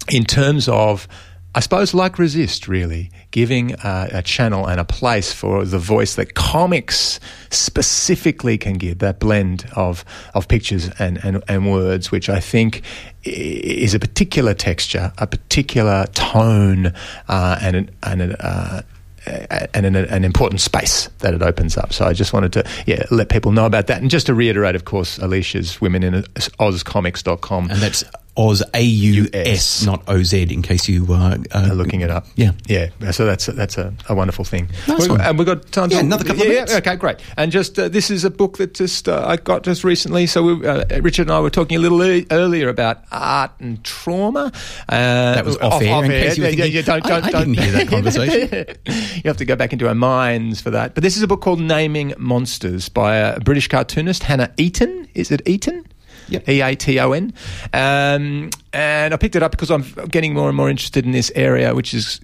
in 0.10 0.24
terms 0.24 0.70
of, 0.70 1.06
I 1.54 1.60
suppose, 1.60 1.94
like 1.94 2.18
Resist, 2.18 2.70
really, 2.70 3.12
giving 3.32 3.74
a, 3.84 4.08
a 4.14 4.22
channel 4.22 4.68
and 4.68 4.80
a 4.80 4.86
place 4.86 5.34
for 5.34 5.66
the 5.66 5.80
voice 5.80 6.16
that 6.16 6.34
comics 6.34 7.20
specifically 7.50 8.58
can 8.58 8.76
give, 8.76 9.00
that 9.00 9.20
blend 9.20 9.70
of, 9.76 10.06
of 10.34 10.48
pictures 10.48 10.90
and, 10.98 11.20
and, 11.26 11.44
and 11.50 11.70
words, 11.70 12.10
which 12.10 12.30
I 12.30 12.40
think 12.40 12.84
is 13.24 13.94
a 13.94 14.00
particular 14.00 14.54
texture, 14.54 15.12
a 15.18 15.28
particular 15.28 16.06
tone, 16.14 16.94
uh, 17.28 17.60
and, 17.62 17.76
an- 17.76 17.92
and 18.04 18.22
an, 18.22 18.32
uh, 18.40 18.82
and 19.26 19.86
an, 19.86 19.96
an 19.96 20.24
important 20.24 20.62
space 20.62 21.08
that 21.20 21.34
it 21.34 21.42
opens 21.42 21.78
up. 21.78 21.94
So 21.94 22.06
I 22.06 22.14
just 22.14 22.34
wanted 22.34 22.54
to 22.54 22.64
yeah 22.86 23.06
let 23.12 23.30
people 23.30 23.52
know 23.52 23.66
about 23.66 23.88
that. 23.88 24.02
And 24.02 24.10
just 24.10 24.28
to 24.28 24.34
reiterate, 24.34 24.76
of 24.76 24.86
course, 24.86 25.18
Alicia's 25.20 25.82
Women 25.82 26.04
in 26.04 26.24
Ozcomics.com. 26.60 27.72
And 27.72 27.80
that's 27.80 28.04
Oz, 28.38 28.62
A 28.74 28.82
U 28.82 29.28
S, 29.34 29.86
not 29.86 30.04
O 30.10 30.22
Z, 30.24 30.42
in 30.52 30.62
case 30.62 30.88
you 30.90 31.06
uh, 31.10 31.38
uh, 31.54 31.70
Uh, 31.70 31.74
looking 31.74 32.02
it 32.02 32.10
up. 32.10 32.26
Yeah. 32.36 32.52
yeah. 32.68 32.90
So 33.12 33.26
that's 33.26 33.46
that's 33.46 33.78
a, 33.78 33.94
a 34.10 34.16
wonderful 34.16 34.44
thing. 34.44 34.68
Nice 34.88 35.08
We-. 35.08 35.18
And 35.20 35.38
we've 35.38 35.48
got 35.48 35.72
time. 35.72 35.90
Yeah, 35.90 36.00
to, 36.00 36.06
another 36.06 36.26
couple 36.26 36.42
of 36.42 36.48
yeah, 36.48 36.54
minutes. 36.56 36.72
yeah, 36.74 36.80
Okay, 36.80 36.96
great. 36.98 37.18
And 37.38 37.52
just 37.52 37.80
uh, 37.80 37.88
this 37.88 38.10
is 38.12 38.26
a 38.26 38.30
book 38.30 38.58
that 38.58 38.74
just 38.74 39.08
uh, 39.08 39.24
I 39.26 39.38
got 39.38 39.64
just 39.64 39.84
recently. 39.86 40.28
So 40.28 40.44
we, 40.44 40.68
uh, 40.68 40.84
Richard 41.02 41.24
and 41.28 41.32
I 41.32 41.40
were 41.40 41.50
talking 41.50 41.78
a 41.78 41.80
little 41.80 42.04
e- 42.04 42.26
earlier 42.30 42.68
about 42.70 43.04
art 43.12 43.52
and 43.60 43.82
trauma. 43.86 44.52
Uh, 44.90 45.36
That 45.36 45.46
was 45.46 45.58
off 45.58 45.82
air, 45.82 46.04
in 46.04 46.12
case 46.12 46.38
you 46.38 46.44
were 46.44 46.50
Yeah, 46.50 46.56
thinking, 46.56 46.74
yeah, 46.76 46.82
don't, 46.82 47.06
I- 47.06 47.10
don't, 47.10 47.24
I 47.24 47.30
don't- 47.32 47.54
didn't 47.54 47.64
hear 47.64 47.72
that 47.74 47.88
conversation. 47.96 48.66
you 49.16 49.22
have 49.30 49.38
to 49.38 49.46
go 49.46 49.56
back 49.56 49.72
into 49.74 49.88
our 49.88 49.96
minds 49.96 50.60
for 50.62 50.72
that. 50.72 50.94
But 50.94 51.04
this 51.04 51.16
is 51.16 51.24
a 51.24 51.28
book 51.28 51.42
called 51.42 51.62
Naming 51.62 52.14
Monsters 52.18 52.90
by 52.90 53.16
a 53.16 53.40
British 53.40 53.68
cartoonist, 53.70 54.24
Hannah 54.24 54.52
Eaton. 54.58 55.08
Is 55.14 55.32
it 55.32 55.42
Eaton? 55.48 55.86
E 56.30 56.62
A 56.62 56.76
T 56.76 57.00
O 57.00 57.12
N. 57.12 57.34
Um, 57.74 58.50
and 58.74 59.14
I 59.14 59.18
picked 59.18 59.36
it 59.36 59.44
up 59.44 59.52
because 59.52 59.72
I'm 59.72 59.84
getting 60.10 60.34
more 60.34 60.48
and 60.48 60.58
more 60.58 60.70
interested 60.70 61.06
in 61.06 61.12
this 61.12 61.32
area, 61.36 61.74
which 61.76 61.94
is 61.94 62.20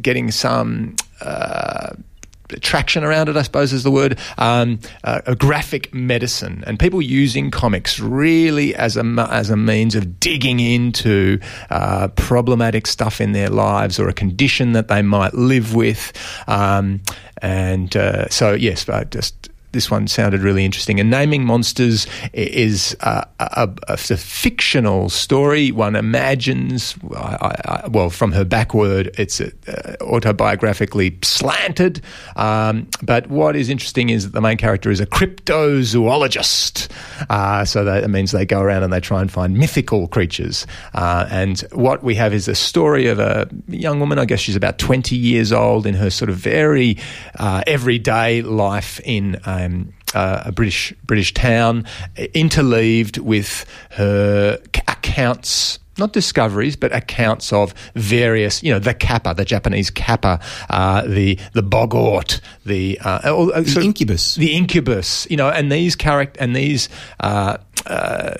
getting 0.00 0.30
some. 0.30 0.96
Uh, 1.20 1.90
traction 2.60 3.04
around 3.04 3.28
it, 3.28 3.36
I 3.36 3.42
suppose 3.42 3.72
is 3.72 3.82
the 3.82 3.90
word, 3.90 4.18
um, 4.38 4.78
uh, 5.04 5.20
a 5.26 5.36
graphic 5.36 5.92
medicine, 5.92 6.64
and 6.66 6.78
people 6.78 7.02
using 7.02 7.50
comics 7.50 8.00
really 8.00 8.74
as 8.74 8.96
a 8.96 9.28
as 9.30 9.50
a 9.50 9.56
means 9.56 9.94
of 9.94 10.18
digging 10.18 10.60
into 10.60 11.40
uh, 11.70 12.08
problematic 12.08 12.86
stuff 12.86 13.20
in 13.20 13.32
their 13.32 13.50
lives 13.50 13.98
or 13.98 14.08
a 14.08 14.14
condition 14.14 14.72
that 14.72 14.88
they 14.88 15.02
might 15.02 15.34
live 15.34 15.74
with, 15.74 16.12
um, 16.46 17.00
and 17.42 17.96
uh, 17.96 18.28
so 18.28 18.54
yes, 18.54 18.86
just 19.10 19.47
this 19.72 19.90
one 19.90 20.08
sounded 20.08 20.40
really 20.40 20.64
interesting. 20.64 20.98
And 20.98 21.10
Naming 21.10 21.44
Monsters 21.44 22.06
is 22.32 22.96
a, 23.00 23.26
a, 23.38 23.68
a, 23.88 23.92
a 23.92 23.96
fictional 23.96 25.08
story. 25.10 25.70
One 25.70 25.94
imagines, 25.94 26.94
I, 27.14 27.82
I, 27.84 27.88
well, 27.88 28.10
from 28.10 28.32
her 28.32 28.44
backward, 28.44 29.10
it's 29.18 29.40
uh, 29.40 29.50
autobiographically 30.00 31.22
slanted. 31.24 32.00
Um, 32.36 32.88
but 33.02 33.28
what 33.28 33.56
is 33.56 33.68
interesting 33.68 34.08
is 34.10 34.24
that 34.24 34.32
the 34.32 34.40
main 34.40 34.56
character 34.56 34.90
is 34.90 35.00
a 35.00 35.06
cryptozoologist. 35.06 36.90
Uh, 37.28 37.64
so 37.64 37.84
that 37.84 38.08
means 38.08 38.32
they 38.32 38.46
go 38.46 38.60
around 38.60 38.82
and 38.82 38.92
they 38.92 39.00
try 39.00 39.20
and 39.20 39.30
find 39.30 39.56
mythical 39.56 40.08
creatures. 40.08 40.66
Uh, 40.94 41.26
and 41.30 41.60
what 41.72 42.02
we 42.02 42.14
have 42.14 42.32
is 42.32 42.48
a 42.48 42.54
story 42.54 43.06
of 43.06 43.18
a 43.18 43.48
young 43.68 44.00
woman, 44.00 44.18
I 44.18 44.24
guess 44.24 44.40
she's 44.40 44.56
about 44.56 44.78
20 44.78 45.14
years 45.14 45.52
old, 45.52 45.86
in 45.86 45.94
her 45.94 46.10
sort 46.10 46.30
of 46.30 46.36
very 46.36 46.96
uh, 47.38 47.62
everyday 47.66 48.42
life 48.42 49.00
in 49.04 49.36
um, 49.64 49.92
uh, 50.14 50.42
a 50.46 50.52
British 50.52 50.92
British 51.04 51.34
town, 51.34 51.84
interleaved 52.34 53.18
with 53.18 53.64
her 53.90 54.58
accounts 54.86 55.78
not 55.98 56.12
discoveries, 56.12 56.76
but 56.76 56.94
accounts 56.94 57.52
of 57.52 57.74
various, 57.94 58.62
you 58.62 58.72
know, 58.72 58.78
the 58.78 58.94
kappa, 58.94 59.34
the 59.34 59.44
Japanese 59.44 59.90
kappa, 59.90 60.40
uh, 60.70 61.02
the 61.02 61.38
the 61.52 61.62
boggart, 61.62 62.40
the 62.64 62.98
uh, 63.00 63.20
uh 63.24 63.60
the 63.60 63.80
incubus, 63.82 64.36
the 64.36 64.54
incubus, 64.54 65.26
you 65.30 65.36
know, 65.36 65.48
and 65.48 65.70
these 65.70 65.96
character 65.96 66.40
and 66.40 66.54
these. 66.54 66.88
Uh, 67.20 67.58
uh, 67.86 68.34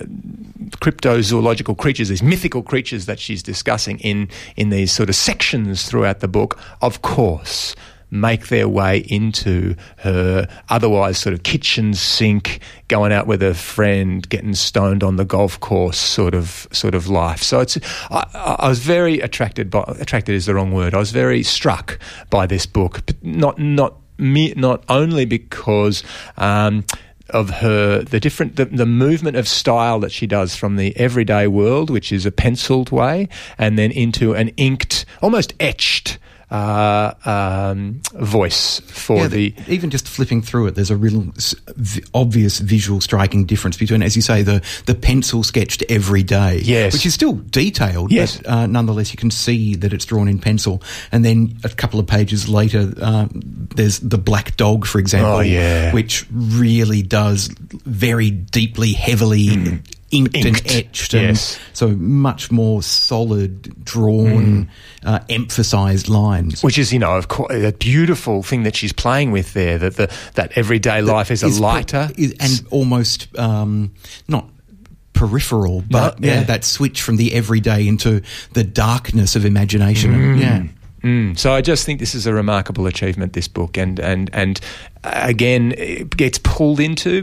cryptozoological 0.81 1.75
creatures, 1.75 2.09
these 2.09 2.21
mythical 2.21 2.61
creatures 2.61 3.07
that 3.07 3.19
she's 3.19 3.41
discussing 3.41 3.97
in 3.99 4.29
in 4.57 4.69
these 4.69 4.91
sort 4.91 5.09
of 5.09 5.15
sections 5.15 5.83
throughout 5.83 6.19
the 6.19 6.27
book, 6.27 6.59
of 6.81 7.01
course, 7.01 7.75
make 8.11 8.47
their 8.47 8.67
way 8.67 8.99
into 8.99 9.75
her 9.97 10.47
otherwise 10.69 11.17
sort 11.17 11.33
of 11.33 11.43
kitchen 11.43 11.93
sink, 11.93 12.59
going 12.87 13.11
out 13.11 13.27
with 13.27 13.43
a 13.43 13.53
friend, 13.53 14.27
getting 14.29 14.53
stoned 14.53 15.03
on 15.03 15.15
the 15.15 15.25
golf 15.25 15.59
course 15.59 15.97
sort 15.97 16.33
of 16.33 16.67
sort 16.71 16.95
of 16.95 17.07
life. 17.07 17.41
So 17.41 17.59
it's 17.59 17.77
I, 18.09 18.57
I 18.59 18.69
was 18.69 18.79
very 18.79 19.19
attracted 19.19 19.69
by 19.69 19.83
attracted 19.99 20.33
is 20.33 20.45
the 20.45 20.55
wrong 20.55 20.71
word. 20.71 20.93
I 20.93 20.99
was 20.99 21.11
very 21.11 21.43
struck 21.43 21.99
by 22.29 22.47
this 22.47 22.65
book, 22.65 23.01
not 23.21 23.59
not 23.59 23.97
me, 24.17 24.53
not 24.55 24.83
only 24.89 25.25
because. 25.25 26.03
Um, 26.37 26.85
of 27.31 27.49
her 27.51 28.01
the 28.01 28.19
different 28.19 28.55
the, 28.55 28.65
the 28.65 28.87
movement 28.87 29.37
of 29.37 29.47
style 29.47 29.99
that 29.99 30.11
she 30.11 30.25
does 30.25 30.55
from 30.55 30.77
the 30.77 30.97
everyday 30.97 31.45
world 31.45 31.91
which 31.91 32.11
is 32.11 32.25
a 32.25 32.31
penciled 32.31 32.89
way 32.91 33.29
and 33.59 33.77
then 33.77 33.91
into 33.91 34.33
an 34.33 34.49
inked 34.57 35.05
almost 35.21 35.53
etched 35.59 36.17
uh, 36.51 37.13
um, 37.25 38.01
voice 38.13 38.79
for 38.81 39.17
yeah, 39.17 39.27
the, 39.27 39.49
the, 39.51 39.73
even 39.73 39.89
just 39.89 40.07
flipping 40.07 40.41
through 40.41 40.67
it. 40.67 40.75
There's 40.75 40.89
a 40.89 40.97
real 40.97 41.31
obvious 42.13 42.59
visual 42.59 43.01
striking 43.01 43.45
difference 43.45 43.77
between, 43.77 44.01
as 44.01 44.15
you 44.15 44.21
say, 44.21 44.41
the 44.41 44.63
the 44.85 44.95
pencil 44.95 45.43
sketched 45.43 45.83
every 45.89 46.23
day, 46.23 46.59
yes, 46.63 46.93
which 46.93 47.05
is 47.05 47.13
still 47.13 47.33
detailed, 47.33 48.11
yes. 48.11 48.37
but 48.37 48.47
uh, 48.47 48.65
nonetheless 48.67 49.11
you 49.11 49.17
can 49.17 49.31
see 49.31 49.75
that 49.75 49.93
it's 49.93 50.05
drawn 50.05 50.27
in 50.27 50.39
pencil. 50.39 50.81
And 51.11 51.23
then 51.23 51.57
a 51.63 51.69
couple 51.69 51.99
of 51.99 52.07
pages 52.07 52.49
later, 52.49 52.91
uh, 53.01 53.27
there's 53.31 53.99
the 53.99 54.17
black 54.17 54.57
dog, 54.57 54.85
for 54.85 54.99
example, 54.99 55.31
oh, 55.31 55.39
yeah. 55.41 55.93
which 55.93 56.25
really 56.31 57.01
does 57.01 57.49
very 57.85 58.31
deeply, 58.31 58.93
heavily. 58.93 59.47
Mm 59.47 59.95
inked, 60.11 60.35
inked. 60.35 60.61
and 60.61 60.71
etched, 60.71 61.13
and 61.13 61.29
yes. 61.29 61.59
so 61.73 61.89
much 61.89 62.51
more 62.51 62.81
solid, 62.81 63.83
drawn, 63.83 64.65
mm. 64.65 64.67
uh, 65.03 65.19
emphasized 65.29 66.09
lines. 66.09 66.63
Which 66.63 66.77
is, 66.77 66.91
you 66.91 66.99
know, 66.99 67.17
of 67.17 67.27
course, 67.27 67.51
a 67.51 67.71
beautiful 67.71 68.43
thing 68.43 68.63
that 68.63 68.75
she's 68.75 68.93
playing 68.93 69.31
with 69.31 69.53
there. 69.53 69.77
That 69.77 69.95
the 69.95 70.13
that 70.35 70.51
everyday 70.55 71.01
life 71.01 71.31
is, 71.31 71.43
is 71.43 71.59
a 71.59 71.61
lighter 71.61 72.09
is, 72.17 72.35
and 72.39 72.67
almost 72.71 73.27
um, 73.37 73.93
not 74.27 74.49
peripheral, 75.13 75.83
but 75.89 76.19
no, 76.19 76.27
yeah. 76.27 76.33
yeah. 76.35 76.43
that 76.43 76.63
switch 76.63 77.01
from 77.01 77.17
the 77.17 77.33
everyday 77.33 77.87
into 77.87 78.21
the 78.53 78.63
darkness 78.63 79.35
of 79.35 79.45
imagination. 79.45 80.13
Mm. 80.13 80.39
Yeah. 80.39 80.63
Mm. 81.03 81.37
So 81.37 81.53
I 81.53 81.61
just 81.61 81.85
think 81.85 81.99
this 81.99 82.15
is 82.15 82.25
a 82.25 82.33
remarkable 82.33 82.87
achievement, 82.87 83.33
this 83.33 83.47
book, 83.47 83.77
and 83.77 83.99
and 83.99 84.29
and 84.33 84.59
again 85.03 85.73
it 85.77 86.15
gets 86.17 86.37
pulled 86.39 86.79
into 86.79 87.19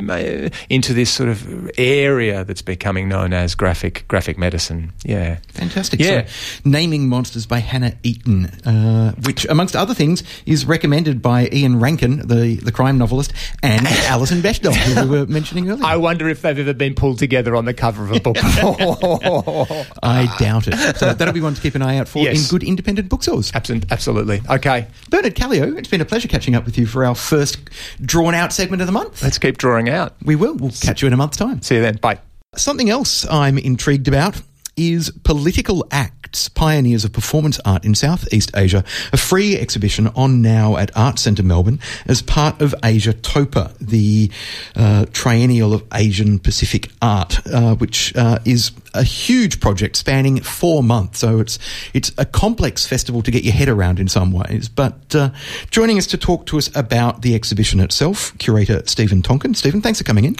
into 0.71 0.95
this 0.95 1.11
sort 1.11 1.29
of 1.29 1.71
area 1.77 2.45
that's 2.45 2.63
becoming 2.63 3.09
known 3.09 3.33
as 3.33 3.55
graphic 3.55 4.05
graphic 4.09 4.39
medicine. 4.39 4.93
Yeah, 5.05 5.39
fantastic. 5.49 6.01
Yeah, 6.01 6.27
so, 6.27 6.61
naming 6.65 7.09
monsters 7.09 7.47
by 7.47 7.59
Hannah 7.59 7.95
Eaton, 8.03 8.47
uh, 8.65 9.13
which 9.25 9.45
amongst 9.47 9.77
other 9.77 9.95
things 9.95 10.23
is 10.47 10.65
recommended 10.65 11.21
by 11.21 11.49
Ian 11.53 11.79
Rankin, 11.81 12.27
the 12.27 12.57
the 12.57 12.73
crime 12.73 12.99
novelist, 12.99 13.33
and 13.63 13.87
Alison 14.07 14.41
Bechdel, 14.41 14.75
who 14.75 15.09
we 15.09 15.19
were 15.19 15.27
mentioning 15.27 15.69
earlier. 15.71 15.85
I 15.85 15.97
wonder 15.97 16.29
if 16.29 16.43
they've 16.43 16.59
ever 16.59 16.75
been 16.75 16.95
pulled 16.95 17.19
together 17.19 17.55
on 17.57 17.67
the 17.67 17.75
cover 17.75 18.05
of 18.05 18.13
a 18.13 18.21
book 18.21 18.37
before. 18.37 18.77
I 20.03 20.35
doubt 20.39 20.69
it. 20.69 20.97
So 20.97 21.13
that'll 21.13 21.35
be 21.35 21.41
one 21.41 21.55
to 21.55 21.61
keep 21.61 21.75
an 21.75 21.83
eye 21.83 21.99
out 21.99 22.09
for 22.09 22.21
yes. 22.21 22.43
in 22.43 22.49
good 22.49 22.67
independent 22.67 23.09
bookstores. 23.09 23.53
Absolutely. 23.55 24.41
Okay, 24.49 24.87
Bernard 25.11 25.35
Caleo, 25.35 25.77
it's 25.77 25.89
been 25.89 26.01
a 26.01 26.05
pleasure 26.05 26.29
catching 26.29 26.55
up 26.55 26.65
with 26.65 26.79
you 26.79 26.87
for 26.87 27.05
our 27.05 27.15
first 27.15 27.66
drawn 28.01 28.35
out 28.35 28.53
segment 28.53 28.83
of 28.83 28.87
the 28.87 28.93
month. 28.93 29.23
Let's 29.23 29.39
keep 29.39 29.59
drawing 29.59 29.89
out. 29.89 30.15
We 30.23 30.37
will. 30.37 30.55
We'll 30.55 30.71
catch 30.71 31.03
you 31.03 31.07
in 31.07 31.13
a 31.13 31.17
month's 31.17 31.37
time. 31.37 31.63
See 31.63 31.77
you 31.77 31.83
then. 31.83 31.97
Bye. 31.97 32.21
Something 32.57 32.91
else 32.91 33.27
I'm 33.31 33.59
intrigued 33.59 34.09
about 34.09 34.41
is 34.77 35.11
Political 35.25 35.87
Acts, 35.91 36.51
Pioneers 36.51 37.05
of 37.05 37.13
Performance 37.13 37.59
Art 37.65 37.85
in 37.85 37.95
Southeast 37.95 38.51
Asia, 38.55 38.85
a 39.13 39.17
free 39.17 39.57
exhibition 39.57 40.09
on 40.09 40.43
now 40.43 40.77
at 40.77 40.95
Art 40.95 41.19
Centre 41.19 41.43
Melbourne 41.43 41.81
as 42.07 42.21
part 42.21 42.61
of 42.61 42.75
AsiaTOPA, 42.83 43.79
the 43.79 44.31
uh, 44.75 45.07
triennial 45.13 45.73
of 45.73 45.83
Asian 45.95 46.39
Pacific 46.39 46.91
art, 47.01 47.47
uh, 47.47 47.75
which 47.77 48.15
uh, 48.17 48.39
is 48.45 48.73
a 48.93 49.03
huge 49.03 49.61
project 49.61 49.97
spanning 49.97 50.41
four 50.41 50.83
months. 50.83 51.21
So 51.21 51.41
it's 51.41 51.59
it's 51.95 52.13
a 52.19 52.27
complex 52.27 52.87
festival 52.87 53.23
to 53.23 53.31
get 53.31 53.45
your 53.45 53.55
head 53.55 53.69
around 53.69 53.99
in 53.99 54.09
some 54.09 54.31
ways. 54.31 54.69
But 54.69 55.15
uh, 55.15 55.31
joining 55.71 55.97
us 55.97 56.07
to 56.09 56.19
talk 56.19 56.47
to 56.47 56.59
us 56.59 56.75
about 56.77 57.23
the 57.23 57.35
exhibition 57.35 57.81
itself, 57.81 58.37
curator 58.39 58.83
Steven 58.87 59.23
Tonkin. 59.23 59.55
Steven, 59.55 59.81
thanks 59.81 59.99
for 59.99 60.05
coming 60.05 60.25
in. 60.25 60.37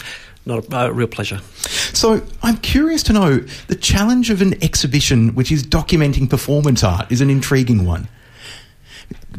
Not 0.47 0.73
a 0.73 0.79
uh, 0.79 0.89
real 0.91 1.09
pleasure. 1.09 1.41
So, 1.93 2.23
I'm 2.43 2.57
curious 2.59 3.03
to 3.05 3.13
know 3.13 3.39
the 3.67 3.75
challenge 3.75 4.31
of 4.31 4.41
an 4.41 4.63
exhibition 4.63 5.35
which 5.35 5.51
is 5.51 5.65
documenting 5.65 6.31
performance 6.31 6.85
art 6.85 7.11
is 7.11 7.21
an 7.21 7.31
intriguing 7.31 7.85
one. 7.85 8.09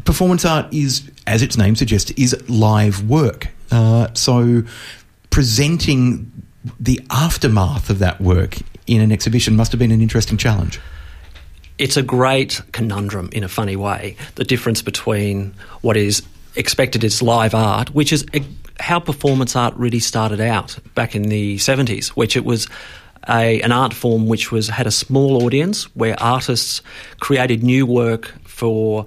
Performance 0.04 0.44
art 0.44 0.72
is, 0.72 1.10
as 1.26 1.42
its 1.42 1.56
name 1.56 1.76
suggests, 1.76 2.10
is 2.12 2.36
live 2.48 3.08
work. 3.08 3.48
Uh, 3.70 4.08
so, 4.12 4.64
presenting 5.30 6.30
the 6.78 7.00
aftermath 7.10 7.88
of 7.88 8.00
that 8.00 8.20
work 8.20 8.58
in 8.86 9.00
an 9.00 9.10
exhibition 9.10 9.56
must 9.56 9.72
have 9.72 9.78
been 9.78 9.92
an 9.92 10.02
interesting 10.02 10.36
challenge. 10.36 10.78
It's 11.78 11.96
a 11.96 12.02
great 12.02 12.60
conundrum 12.72 13.30
in 13.32 13.44
a 13.44 13.48
funny 13.48 13.76
way. 13.76 14.16
The 14.34 14.44
difference 14.44 14.82
between 14.82 15.54
what 15.80 15.96
is 15.96 16.22
expected 16.56 17.04
its 17.04 17.22
live 17.22 17.54
art, 17.54 17.94
which 17.94 18.12
is 18.12 18.26
how 18.80 19.00
performance 19.00 19.56
art 19.56 19.74
really 19.76 19.98
started 19.98 20.40
out 20.40 20.78
back 20.94 21.14
in 21.14 21.22
the 21.22 21.56
70s, 21.56 22.08
which 22.08 22.36
it 22.36 22.44
was 22.44 22.68
a, 23.28 23.60
an 23.62 23.72
art 23.72 23.92
form 23.92 24.26
which 24.26 24.50
was 24.50 24.68
had 24.68 24.86
a 24.86 24.90
small 24.90 25.44
audience 25.44 25.84
where 25.94 26.20
artists 26.22 26.82
created 27.20 27.62
new 27.62 27.84
work 27.86 28.34
for 28.44 29.06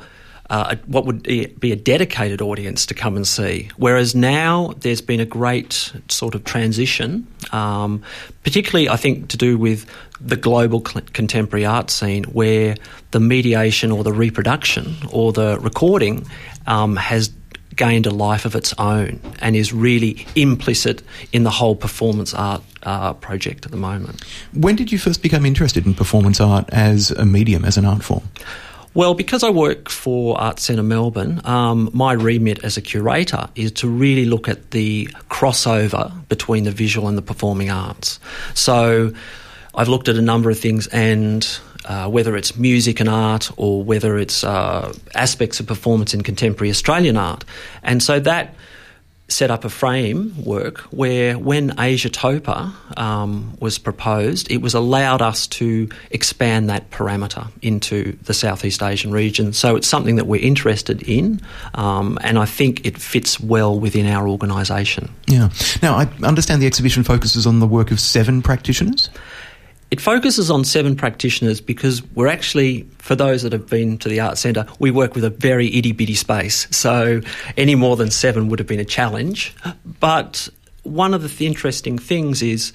uh, 0.51 0.75
what 0.85 1.05
would 1.05 1.23
be 1.23 1.71
a 1.71 1.77
dedicated 1.77 2.41
audience 2.41 2.85
to 2.85 2.93
come 2.93 3.15
and 3.15 3.25
see. 3.25 3.69
Whereas 3.77 4.13
now 4.13 4.73
there's 4.81 4.99
been 4.99 5.21
a 5.21 5.25
great 5.25 5.93
sort 6.09 6.35
of 6.35 6.43
transition, 6.43 7.25
um, 7.53 8.03
particularly 8.43 8.89
I 8.89 8.97
think 8.97 9.29
to 9.29 9.37
do 9.37 9.57
with 9.57 9.85
the 10.19 10.35
global 10.35 10.83
cl- 10.85 11.05
contemporary 11.13 11.65
art 11.65 11.89
scene, 11.89 12.25
where 12.25 12.75
the 13.11 13.21
mediation 13.21 13.93
or 13.93 14.03
the 14.03 14.11
reproduction 14.11 14.97
or 15.09 15.31
the 15.31 15.57
recording 15.61 16.27
um, 16.67 16.97
has 16.97 17.31
gained 17.77 18.05
a 18.05 18.11
life 18.11 18.43
of 18.43 18.53
its 18.53 18.73
own 18.77 19.21
and 19.39 19.55
is 19.55 19.71
really 19.71 20.27
implicit 20.35 21.01
in 21.31 21.43
the 21.43 21.49
whole 21.49 21.77
performance 21.77 22.33
art 22.33 22.61
uh, 22.83 23.13
project 23.13 23.65
at 23.65 23.71
the 23.71 23.77
moment. 23.77 24.21
When 24.53 24.75
did 24.75 24.91
you 24.91 24.99
first 24.99 25.21
become 25.21 25.45
interested 25.45 25.85
in 25.85 25.93
performance 25.93 26.41
art 26.41 26.69
as 26.73 27.11
a 27.11 27.25
medium, 27.25 27.63
as 27.63 27.77
an 27.77 27.85
art 27.85 28.03
form? 28.03 28.23
Well, 28.93 29.13
because 29.13 29.41
I 29.41 29.49
work 29.49 29.87
for 29.87 30.37
Art 30.37 30.59
Centre 30.59 30.83
Melbourne, 30.83 31.39
um, 31.45 31.89
my 31.93 32.11
remit 32.11 32.61
as 32.65 32.75
a 32.75 32.81
curator 32.81 33.47
is 33.55 33.71
to 33.73 33.87
really 33.87 34.25
look 34.25 34.49
at 34.49 34.71
the 34.71 35.07
crossover 35.29 36.11
between 36.27 36.65
the 36.65 36.71
visual 36.71 37.07
and 37.07 37.17
the 37.17 37.21
performing 37.21 37.69
arts. 37.69 38.19
So 38.53 39.13
I've 39.73 39.87
looked 39.87 40.09
at 40.09 40.17
a 40.17 40.21
number 40.21 40.49
of 40.49 40.59
things, 40.59 40.87
and 40.87 41.47
uh, 41.85 42.09
whether 42.09 42.35
it's 42.35 42.57
music 42.57 42.99
and 42.99 43.07
art 43.07 43.49
or 43.55 43.81
whether 43.81 44.17
it's 44.17 44.43
uh, 44.43 44.93
aspects 45.15 45.61
of 45.61 45.67
performance 45.67 46.13
in 46.13 46.21
contemporary 46.21 46.69
Australian 46.69 47.15
art. 47.15 47.45
And 47.83 48.03
so 48.03 48.19
that 48.19 48.55
set 49.31 49.51
up 49.51 49.65
a 49.65 49.69
framework 49.69 50.79
where 50.91 51.37
when 51.37 51.71
AsiaTOPA 51.71 52.99
um, 52.99 53.57
was 53.59 53.77
proposed, 53.77 54.51
it 54.51 54.57
was 54.57 54.73
allowed 54.73 55.21
us 55.21 55.47
to 55.47 55.89
expand 56.11 56.69
that 56.69 56.89
parameter 56.91 57.47
into 57.61 58.17
the 58.23 58.33
Southeast 58.33 58.83
Asian 58.83 59.11
region. 59.11 59.53
So 59.53 59.75
it's 59.75 59.87
something 59.87 60.17
that 60.17 60.25
we're 60.25 60.41
interested 60.41 61.01
in, 61.03 61.41
um, 61.75 62.17
and 62.21 62.37
I 62.37 62.45
think 62.45 62.85
it 62.85 62.97
fits 62.97 63.39
well 63.39 63.79
within 63.79 64.05
our 64.05 64.27
organisation. 64.27 65.09
Yeah. 65.27 65.49
Now, 65.81 65.95
I 65.95 66.07
understand 66.23 66.61
the 66.61 66.67
exhibition 66.67 67.03
focuses 67.03 67.47
on 67.47 67.59
the 67.59 67.67
work 67.67 67.91
of 67.91 67.99
seven 67.99 68.41
practitioners. 68.41 69.09
It 69.91 69.99
focuses 69.99 70.49
on 70.49 70.63
seven 70.63 70.95
practitioners 70.95 71.59
because 71.59 72.01
we're 72.15 72.29
actually, 72.29 72.83
for 72.99 73.13
those 73.13 73.43
that 73.43 73.51
have 73.51 73.67
been 73.67 73.97
to 73.97 74.07
the 74.07 74.21
Art 74.21 74.37
Centre, 74.37 74.65
we 74.79 74.89
work 74.89 75.15
with 75.15 75.25
a 75.25 75.29
very 75.29 75.67
itty 75.75 75.91
bitty 75.91 76.15
space. 76.15 76.65
So 76.71 77.19
any 77.57 77.75
more 77.75 77.97
than 77.97 78.09
seven 78.09 78.47
would 78.47 78.59
have 78.59 78.69
been 78.69 78.79
a 78.79 78.85
challenge. 78.85 79.53
But 79.99 80.47
one 80.83 81.13
of 81.13 81.37
the 81.37 81.45
interesting 81.45 81.97
things 81.97 82.41
is 82.41 82.71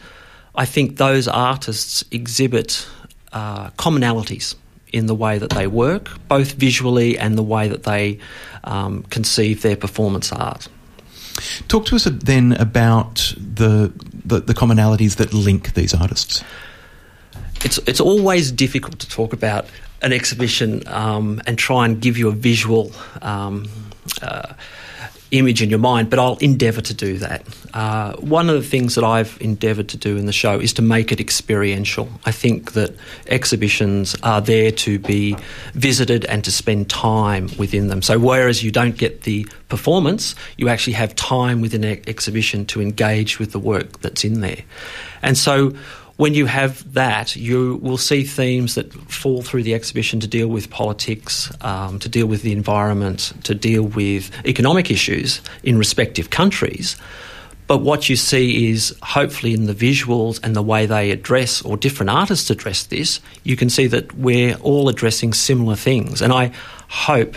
I 0.54 0.66
think 0.66 0.98
those 0.98 1.26
artists 1.26 2.04
exhibit 2.10 2.86
uh, 3.32 3.70
commonalities 3.70 4.54
in 4.92 5.06
the 5.06 5.14
way 5.14 5.38
that 5.38 5.50
they 5.50 5.66
work, 5.66 6.10
both 6.28 6.52
visually 6.52 7.18
and 7.18 7.38
the 7.38 7.42
way 7.42 7.66
that 7.68 7.84
they 7.84 8.18
um, 8.64 9.04
conceive 9.04 9.62
their 9.62 9.76
performance 9.76 10.32
art. 10.32 10.68
Talk 11.68 11.86
to 11.86 11.96
us 11.96 12.04
then 12.04 12.52
about 12.52 13.34
the, 13.36 13.90
the, 14.24 14.40
the 14.40 14.54
commonalities 14.54 15.16
that 15.16 15.32
link 15.32 15.72
these 15.72 15.94
artists 15.94 16.44
it's 17.64 17.78
it's 17.78 18.00
always 18.00 18.52
difficult 18.52 18.98
to 19.00 19.08
talk 19.08 19.32
about 19.32 19.66
an 20.02 20.12
exhibition 20.12 20.86
um, 20.88 21.40
and 21.46 21.58
try 21.58 21.84
and 21.84 22.00
give 22.00 22.18
you 22.18 22.28
a 22.28 22.32
visual 22.32 22.92
um, 23.22 23.66
uh, 24.22 24.52
image 25.30 25.60
in 25.60 25.70
your 25.70 25.78
mind, 25.78 26.08
but 26.08 26.18
I'll 26.18 26.36
endeavour 26.36 26.80
to 26.80 26.94
do 26.94 27.18
that. 27.18 27.42
Uh, 27.74 28.14
one 28.16 28.48
of 28.48 28.54
the 28.56 28.62
things 28.62 28.94
that 28.94 29.04
I've 29.04 29.36
endeavoured 29.40 29.88
to 29.90 29.96
do 29.96 30.16
in 30.16 30.26
the 30.26 30.32
show 30.32 30.58
is 30.60 30.72
to 30.74 30.82
make 30.82 31.10
it 31.10 31.20
experiential. 31.20 32.08
I 32.24 32.32
think 32.32 32.72
that 32.72 32.94
exhibitions 33.26 34.16
are 34.22 34.40
there 34.40 34.70
to 34.70 34.98
be 34.98 35.36
visited 35.72 36.24
and 36.26 36.44
to 36.44 36.52
spend 36.52 36.88
time 36.88 37.50
within 37.58 37.88
them. 37.88 38.02
So, 38.02 38.18
whereas 38.18 38.62
you 38.62 38.70
don't 38.70 38.96
get 38.96 39.22
the 39.22 39.46
performance, 39.68 40.34
you 40.56 40.68
actually 40.68 40.94
have 40.94 41.14
time 41.16 41.60
within 41.60 41.82
an 41.82 42.00
exhibition 42.06 42.64
to 42.66 42.80
engage 42.80 43.38
with 43.38 43.52
the 43.52 43.58
work 43.58 44.00
that's 44.00 44.24
in 44.24 44.40
there. 44.40 44.62
And 45.22 45.36
so, 45.36 45.72
when 46.16 46.32
you 46.32 46.46
have 46.46 46.94
that, 46.94 47.36
you 47.36 47.76
will 47.82 47.98
see 47.98 48.24
themes 48.24 48.74
that 48.74 48.92
fall 48.92 49.42
through 49.42 49.62
the 49.64 49.74
exhibition 49.74 50.20
to 50.20 50.26
deal 50.26 50.48
with 50.48 50.70
politics, 50.70 51.52
um, 51.60 51.98
to 51.98 52.08
deal 52.08 52.26
with 52.26 52.42
the 52.42 52.52
environment, 52.52 53.32
to 53.44 53.54
deal 53.54 53.82
with 53.82 54.30
economic 54.46 54.90
issues 54.90 55.42
in 55.62 55.76
respective 55.76 56.30
countries. 56.30 56.96
But 57.66 57.78
what 57.78 58.08
you 58.08 58.16
see 58.16 58.70
is 58.70 58.96
hopefully 59.02 59.52
in 59.52 59.66
the 59.66 59.74
visuals 59.74 60.40
and 60.42 60.54
the 60.54 60.62
way 60.62 60.86
they 60.86 61.10
address, 61.10 61.60
or 61.62 61.76
different 61.76 62.10
artists 62.10 62.48
address 62.48 62.84
this, 62.84 63.20
you 63.42 63.56
can 63.56 63.68
see 63.68 63.86
that 63.88 64.14
we're 64.14 64.54
all 64.56 64.88
addressing 64.88 65.34
similar 65.34 65.76
things. 65.76 66.22
And 66.22 66.32
I 66.32 66.52
hope 66.88 67.36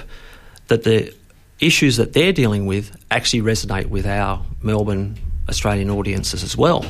that 0.67 0.83
the 0.83 1.13
issues 1.59 1.97
that 1.97 2.13
they're 2.13 2.31
dealing 2.31 2.65
with 2.65 2.95
actually 3.11 3.41
resonate 3.41 3.87
with 3.87 4.05
our 4.05 4.45
Melbourne 4.61 5.17
Australian 5.49 5.89
audiences 5.89 6.43
as 6.43 6.55
well. 6.55 6.85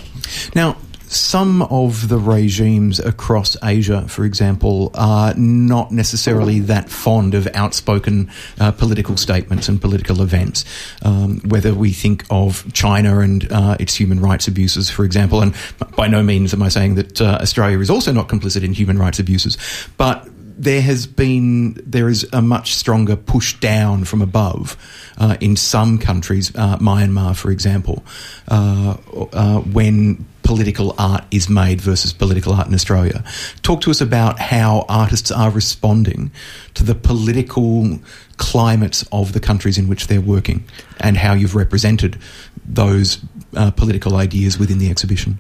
Now, 0.53 0.77
some 1.09 1.63
of 1.63 2.07
the 2.07 2.19
regimes 2.19 2.99
across 2.99 3.57
Asia, 3.63 4.07
for 4.07 4.25
example, 4.25 4.91
are 4.93 5.33
not 5.35 5.91
necessarily 5.91 6.59
that 6.59 6.89
fond 6.89 7.33
of 7.33 7.47
outspoken 7.55 8.31
uh, 8.59 8.71
political 8.71 9.17
statements 9.17 9.67
and 9.67 9.81
political 9.81 10.21
events. 10.21 10.65
Um, 11.01 11.39
whether 11.41 11.73
we 11.73 11.93
think 11.93 12.25
of 12.29 12.71
China 12.73 13.19
and 13.19 13.51
uh, 13.51 13.75
its 13.79 13.95
human 13.95 14.19
rights 14.19 14.47
abuses, 14.47 14.91
for 14.91 15.03
example, 15.03 15.41
and 15.41 15.55
by 15.95 16.07
no 16.07 16.21
means 16.21 16.53
am 16.53 16.61
I 16.61 16.69
saying 16.69 16.95
that 16.95 17.19
uh, 17.19 17.39
Australia 17.41 17.79
is 17.79 17.89
also 17.89 18.11
not 18.11 18.27
complicit 18.27 18.63
in 18.63 18.73
human 18.73 18.99
rights 18.99 19.17
abuses, 19.17 19.57
but 19.97 20.27
there 20.59 20.81
has 20.81 21.07
been 21.07 21.73
there 21.85 22.09
is 22.09 22.27
a 22.33 22.41
much 22.41 22.75
stronger 22.75 23.15
push 23.15 23.57
down 23.59 24.03
from 24.03 24.21
above 24.21 24.75
uh, 25.17 25.37
in 25.39 25.55
some 25.55 25.97
countries, 25.97 26.53
uh, 26.55 26.77
Myanmar, 26.77 27.35
for 27.35 27.49
example, 27.49 28.03
uh, 28.49 28.97
uh 29.33 29.59
when 29.59 30.25
political 30.43 30.95
art 30.97 31.23
is 31.31 31.47
made 31.47 31.79
versus 31.79 32.11
political 32.11 32.53
art 32.53 32.67
in 32.67 32.73
Australia. 32.73 33.23
Talk 33.61 33.81
to 33.81 33.91
us 33.91 34.01
about 34.01 34.39
how 34.39 34.85
artists 34.89 35.31
are 35.31 35.51
responding 35.51 36.31
to 36.73 36.83
the 36.83 36.95
political 36.95 37.99
climates 38.37 39.05
of 39.11 39.33
the 39.33 39.39
countries 39.39 39.77
in 39.77 39.87
which 39.87 40.07
they're 40.07 40.19
working 40.19 40.63
and 40.99 41.17
how 41.17 41.33
you've 41.33 41.55
represented 41.55 42.17
those 42.65 43.19
uh, 43.55 43.69
political 43.71 44.15
ideas 44.15 44.57
within 44.57 44.79
the 44.79 44.89
exhibition. 44.89 45.39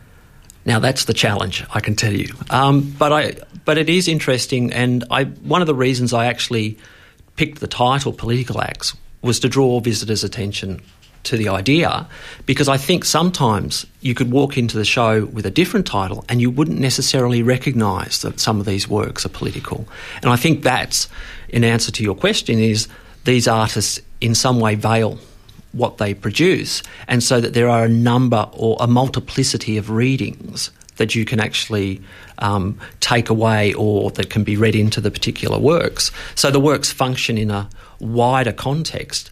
Now 0.69 0.77
that's 0.77 1.05
the 1.05 1.15
challenge, 1.15 1.65
I 1.73 1.79
can 1.79 1.95
tell 1.95 2.13
you. 2.13 2.31
Um, 2.51 2.93
but 2.99 3.11
I, 3.11 3.33
but 3.65 3.79
it 3.79 3.89
is 3.89 4.07
interesting, 4.07 4.71
and 4.71 5.03
I 5.09 5.23
one 5.23 5.61
of 5.61 5.67
the 5.67 5.73
reasons 5.73 6.13
I 6.13 6.27
actually 6.27 6.77
picked 7.37 7.59
the 7.59 7.67
title 7.67 8.13
"Political 8.13 8.61
Acts" 8.61 8.95
was 9.23 9.39
to 9.39 9.49
draw 9.49 9.79
visitors' 9.79 10.23
attention 10.23 10.79
to 11.23 11.37
the 11.37 11.49
idea 11.49 12.07
because 12.45 12.69
I 12.69 12.77
think 12.77 13.03
sometimes 13.03 13.87
you 14.01 14.13
could 14.13 14.31
walk 14.31 14.59
into 14.59 14.77
the 14.77 14.85
show 14.85 15.25
with 15.25 15.47
a 15.47 15.51
different 15.51 15.87
title 15.87 16.23
and 16.29 16.39
you 16.39 16.51
wouldn't 16.51 16.79
necessarily 16.79 17.41
recognise 17.41 18.21
that 18.21 18.39
some 18.39 18.59
of 18.59 18.67
these 18.67 18.87
works 18.87 19.25
are 19.25 19.29
political. 19.29 19.87
And 20.21 20.31
I 20.31 20.35
think 20.35 20.61
that's, 20.61 21.09
in 21.49 21.63
answer 21.63 21.91
to 21.91 22.03
your 22.03 22.15
question, 22.15 22.59
is 22.59 22.87
these 23.25 23.47
artists 23.47 23.99
in 24.21 24.35
some 24.35 24.59
way 24.59 24.75
veil 24.75 25.17
what 25.71 25.97
they 25.97 26.13
produce, 26.13 26.83
and 27.07 27.23
so 27.23 27.39
that 27.39 27.53
there 27.53 27.69
are 27.69 27.85
a 27.85 27.89
number 27.89 28.49
or 28.53 28.77
a 28.79 28.87
multiplicity 28.87 29.77
of 29.77 29.89
readings 29.89 30.71
that 30.97 31.15
you 31.15 31.25
can 31.25 31.39
actually 31.39 32.01
um, 32.39 32.77
take 32.99 33.29
away 33.29 33.73
or 33.73 34.11
that 34.11 34.29
can 34.29 34.43
be 34.43 34.57
read 34.57 34.75
into 34.75 35.01
the 35.01 35.09
particular 35.09 35.57
works. 35.57 36.11
So 36.35 36.51
the 36.51 36.59
works 36.59 36.91
function 36.91 37.37
in 37.37 37.51
a 37.51 37.69
wider 37.99 38.51
context 38.51 39.31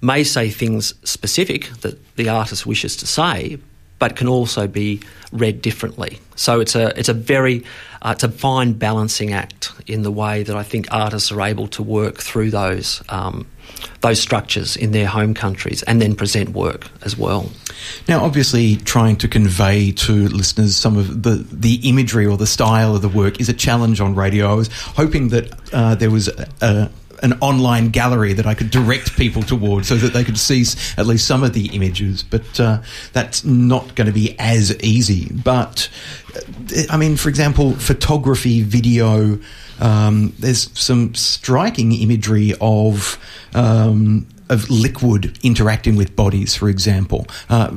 may 0.00 0.24
say 0.24 0.50
things 0.50 0.94
specific 1.08 1.68
that 1.80 1.98
the 2.16 2.28
artist 2.28 2.66
wishes 2.66 2.96
to 2.96 3.06
say, 3.06 3.58
but 3.98 4.16
can 4.16 4.28
also 4.28 4.66
be 4.66 5.00
read 5.32 5.62
differently. 5.62 6.18
So 6.36 6.60
it's 6.60 6.74
a 6.74 6.98
it's 6.98 7.08
a 7.08 7.14
very 7.14 7.64
uh, 8.02 8.12
it's 8.14 8.24
a 8.24 8.28
fine 8.28 8.72
balancing 8.74 9.32
act 9.32 9.72
in 9.86 10.02
the 10.02 10.10
way 10.10 10.42
that 10.42 10.56
I 10.56 10.62
think 10.62 10.86
artists 10.90 11.32
are 11.32 11.40
able 11.40 11.68
to 11.68 11.82
work 11.82 12.18
through 12.18 12.50
those 12.50 13.02
um, 13.08 13.46
those 14.04 14.20
structures 14.20 14.76
in 14.76 14.92
their 14.92 15.06
home 15.06 15.32
countries 15.32 15.82
and 15.84 16.00
then 16.00 16.14
present 16.14 16.50
work 16.50 16.88
as 17.02 17.16
well. 17.16 17.50
Now, 18.06 18.22
obviously, 18.22 18.76
trying 18.76 19.16
to 19.16 19.28
convey 19.28 19.92
to 19.92 20.28
listeners 20.28 20.76
some 20.76 20.98
of 20.98 21.22
the, 21.22 21.36
the 21.50 21.80
imagery 21.88 22.26
or 22.26 22.36
the 22.36 22.46
style 22.46 22.94
of 22.94 23.00
the 23.00 23.08
work 23.08 23.40
is 23.40 23.48
a 23.48 23.54
challenge 23.54 24.02
on 24.02 24.14
radio. 24.14 24.50
I 24.50 24.54
was 24.54 24.68
hoping 24.72 25.28
that 25.28 25.72
uh, 25.72 25.94
there 25.94 26.10
was 26.10 26.28
a, 26.28 26.46
a 26.60 26.90
an 27.24 27.32
online 27.40 27.88
gallery 27.88 28.34
that 28.34 28.46
I 28.46 28.54
could 28.54 28.70
direct 28.70 29.16
people 29.16 29.42
toward 29.42 29.86
so 29.86 29.96
that 29.96 30.12
they 30.12 30.22
could 30.22 30.38
see 30.38 30.64
at 30.96 31.06
least 31.06 31.26
some 31.26 31.42
of 31.42 31.54
the 31.54 31.74
images. 31.74 32.22
But 32.22 32.60
uh, 32.60 32.82
that's 33.12 33.44
not 33.44 33.94
going 33.94 34.06
to 34.06 34.12
be 34.12 34.38
as 34.38 34.78
easy. 34.82 35.32
But 35.32 35.88
uh, 36.36 36.82
I 36.90 36.96
mean, 36.96 37.16
for 37.16 37.30
example, 37.30 37.72
photography, 37.72 38.62
video. 38.62 39.40
Um, 39.80 40.34
there's 40.38 40.70
some 40.78 41.14
striking 41.16 41.92
imagery 41.92 42.52
of 42.60 43.18
um, 43.54 44.28
of 44.50 44.68
liquid 44.68 45.38
interacting 45.42 45.96
with 45.96 46.14
bodies, 46.14 46.54
for 46.54 46.68
example. 46.68 47.26
Uh, 47.48 47.70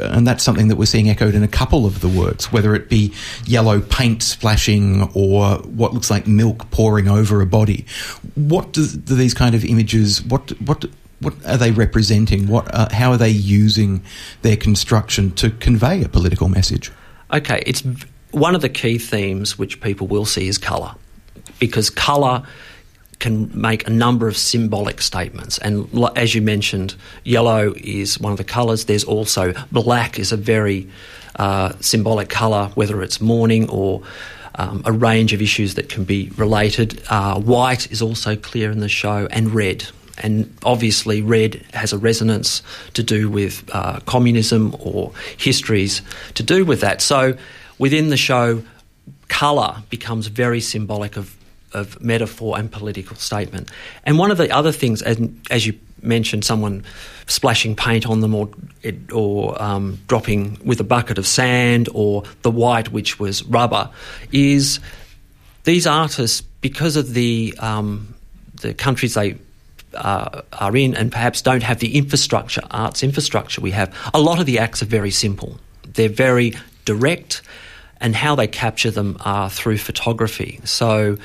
and 0.00 0.26
that's 0.26 0.44
something 0.44 0.68
that 0.68 0.76
we're 0.76 0.84
seeing 0.84 1.08
echoed 1.08 1.34
in 1.34 1.42
a 1.42 1.48
couple 1.48 1.86
of 1.86 2.00
the 2.00 2.08
works, 2.08 2.52
whether 2.52 2.74
it 2.74 2.90
be 2.90 3.12
yellow 3.46 3.80
paint 3.80 4.22
splashing 4.22 5.10
or 5.14 5.56
what 5.58 5.94
looks 5.94 6.10
like 6.10 6.26
milk 6.26 6.70
pouring 6.70 7.08
over 7.08 7.40
a 7.40 7.46
body. 7.46 7.86
What 8.34 8.72
do, 8.72 8.86
do 8.86 9.14
these 9.14 9.32
kind 9.32 9.54
of 9.54 9.64
images, 9.64 10.22
what, 10.22 10.50
what, 10.60 10.84
what 11.20 11.34
are 11.46 11.56
they 11.56 11.70
representing? 11.70 12.48
What, 12.48 12.72
uh, 12.74 12.88
how 12.92 13.12
are 13.12 13.16
they 13.16 13.30
using 13.30 14.02
their 14.42 14.56
construction 14.56 15.30
to 15.32 15.50
convey 15.50 16.02
a 16.02 16.08
political 16.08 16.48
message? 16.50 16.92
Okay, 17.32 17.62
it's 17.66 17.82
one 18.32 18.54
of 18.54 18.60
the 18.60 18.68
key 18.68 18.98
themes 18.98 19.58
which 19.58 19.80
people 19.80 20.06
will 20.06 20.26
see 20.26 20.48
is 20.48 20.58
colour, 20.58 20.94
because 21.58 21.88
colour 21.88 22.46
can 23.20 23.50
make 23.54 23.86
a 23.86 23.90
number 23.90 24.26
of 24.26 24.36
symbolic 24.36 25.00
statements. 25.00 25.58
And 25.58 25.88
as 26.16 26.34
you 26.34 26.42
mentioned, 26.42 26.96
yellow 27.22 27.74
is 27.76 28.18
one 28.18 28.32
of 28.32 28.38
the 28.38 28.44
colours. 28.44 28.86
There's 28.86 29.04
also 29.04 29.54
black 29.70 30.18
is 30.18 30.32
a 30.32 30.36
very 30.36 30.88
uh, 31.36 31.72
symbolic 31.80 32.28
colour, 32.28 32.70
whether 32.74 33.02
it's 33.02 33.20
mourning 33.20 33.68
or 33.70 34.02
um, 34.56 34.82
a 34.84 34.92
range 34.92 35.32
of 35.32 35.40
issues 35.40 35.74
that 35.74 35.88
can 35.88 36.04
be 36.04 36.30
related. 36.36 37.02
Uh, 37.08 37.38
white 37.40 37.90
is 37.90 38.02
also 38.02 38.36
clear 38.36 38.70
in 38.70 38.80
the 38.80 38.88
show, 38.88 39.28
and 39.30 39.54
red. 39.54 39.86
And 40.18 40.54
obviously, 40.64 41.22
red 41.22 41.64
has 41.72 41.92
a 41.92 41.98
resonance 41.98 42.62
to 42.94 43.02
do 43.02 43.30
with 43.30 43.68
uh, 43.72 44.00
communism 44.00 44.76
or 44.80 45.12
histories 45.38 46.02
to 46.34 46.42
do 46.42 46.64
with 46.64 46.80
that. 46.82 47.00
So, 47.00 47.38
within 47.78 48.10
the 48.10 48.18
show, 48.18 48.62
colour 49.28 49.82
becomes 49.88 50.26
very 50.26 50.60
symbolic 50.60 51.16
of, 51.16 51.34
of 51.72 52.00
metaphor 52.00 52.58
and 52.58 52.70
political 52.70 53.16
statement. 53.16 53.70
And 54.04 54.18
one 54.18 54.30
of 54.30 54.38
the 54.38 54.50
other 54.50 54.72
things, 54.72 55.02
as, 55.02 55.20
as 55.50 55.66
you 55.66 55.78
mentioned, 56.02 56.44
someone 56.44 56.84
splashing 57.26 57.76
paint 57.76 58.06
on 58.06 58.20
them 58.20 58.34
or, 58.34 58.48
or 59.12 59.60
um, 59.62 59.98
dropping 60.08 60.58
with 60.64 60.80
a 60.80 60.84
bucket 60.84 61.18
of 61.18 61.26
sand 61.26 61.88
or 61.94 62.24
the 62.42 62.50
white, 62.50 62.90
which 62.90 63.20
was 63.20 63.44
rubber, 63.44 63.90
is 64.32 64.80
these 65.64 65.86
artists, 65.86 66.40
because 66.40 66.96
of 66.96 67.14
the, 67.14 67.54
um, 67.58 68.14
the 68.60 68.74
countries 68.74 69.14
they 69.14 69.36
uh, 69.94 70.42
are 70.52 70.76
in 70.76 70.94
and 70.94 71.12
perhaps 71.12 71.42
don't 71.42 71.62
have 71.62 71.78
the 71.78 71.96
infrastructure, 71.96 72.62
arts 72.70 73.02
infrastructure 73.02 73.60
we 73.60 73.70
have, 73.70 73.94
a 74.14 74.20
lot 74.20 74.40
of 74.40 74.46
the 74.46 74.58
acts 74.58 74.82
are 74.82 74.86
very 74.86 75.10
simple. 75.10 75.58
They're 75.84 76.08
very 76.08 76.54
direct, 76.84 77.42
and 78.00 78.16
how 78.16 78.34
they 78.34 78.46
capture 78.46 78.90
them 78.90 79.16
are 79.20 79.50
through 79.50 79.78
photography. 79.78 80.60
So, 80.64 81.18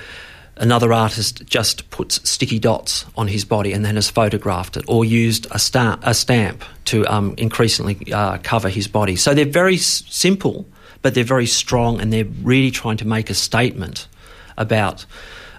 another 0.57 0.93
artist 0.93 1.45
just 1.45 1.89
puts 1.89 2.27
sticky 2.29 2.59
dots 2.59 3.05
on 3.15 3.27
his 3.27 3.45
body 3.45 3.73
and 3.73 3.83
then 3.83 3.95
has 3.95 4.09
photographed 4.09 4.77
it, 4.77 4.85
or 4.87 5.05
used 5.05 5.45
a, 5.47 5.59
a 6.03 6.13
stamp 6.13 6.63
to 6.85 7.05
um, 7.07 7.33
increasingly 7.37 7.97
uh, 8.13 8.37
cover 8.43 8.69
his 8.69 8.87
body. 8.87 9.15
So, 9.15 9.33
they're 9.33 9.45
very 9.45 9.75
s- 9.75 10.03
simple, 10.09 10.65
but 11.01 11.13
they're 11.13 11.23
very 11.23 11.47
strong, 11.47 12.01
and 12.01 12.11
they're 12.11 12.31
really 12.43 12.71
trying 12.71 12.97
to 12.97 13.07
make 13.07 13.29
a 13.29 13.33
statement 13.33 14.07
about 14.57 15.05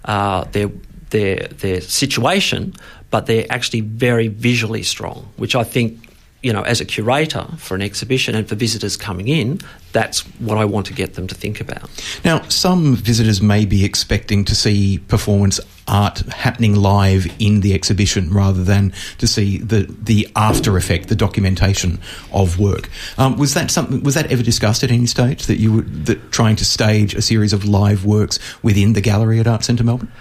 uh, 0.04 0.44
their 0.52 0.70
their 1.10 1.48
their 1.48 1.80
situation, 1.80 2.74
but 3.10 3.26
they're 3.26 3.46
actually 3.50 3.80
very 3.80 4.28
visually 4.28 4.82
strong, 4.82 5.28
which 5.36 5.54
I 5.54 5.64
think 5.64 6.05
you 6.42 6.52
know, 6.52 6.62
as 6.62 6.80
a 6.80 6.84
curator 6.84 7.46
for 7.56 7.74
an 7.74 7.82
exhibition 7.82 8.34
and 8.34 8.48
for 8.48 8.54
visitors 8.54 8.96
coming 8.96 9.28
in, 9.28 9.60
that's 9.92 10.20
what 10.38 10.58
I 10.58 10.64
want 10.64 10.86
to 10.86 10.92
get 10.92 11.14
them 11.14 11.26
to 11.26 11.34
think 11.34 11.60
about. 11.60 11.90
Now, 12.24 12.42
some 12.48 12.94
visitors 12.94 13.40
may 13.40 13.64
be 13.64 13.84
expecting 13.84 14.44
to 14.44 14.54
see 14.54 14.98
performance 14.98 15.58
art 15.88 16.18
happening 16.32 16.74
live 16.74 17.26
in 17.38 17.60
the 17.60 17.72
exhibition 17.72 18.32
rather 18.32 18.62
than 18.62 18.92
to 19.18 19.26
see 19.26 19.58
the, 19.58 19.92
the 20.02 20.28
after 20.36 20.76
effect, 20.76 21.08
the 21.08 21.16
documentation 21.16 21.98
of 22.32 22.58
work. 22.58 22.90
Um, 23.18 23.36
was 23.38 23.54
that 23.54 23.70
something? 23.70 24.02
Was 24.02 24.14
that 24.14 24.30
ever 24.30 24.42
discussed 24.42 24.82
at 24.82 24.90
any 24.90 25.06
stage 25.06 25.46
that 25.46 25.56
you 25.56 25.72
were 25.72 25.82
that 25.82 26.32
trying 26.32 26.56
to 26.56 26.64
stage 26.64 27.14
a 27.14 27.22
series 27.22 27.52
of 27.52 27.64
live 27.64 28.04
works 28.04 28.38
within 28.62 28.92
the 28.92 29.00
gallery 29.00 29.40
at 29.40 29.46
Art 29.46 29.64
Centre 29.64 29.84
Melbourne? 29.84 30.12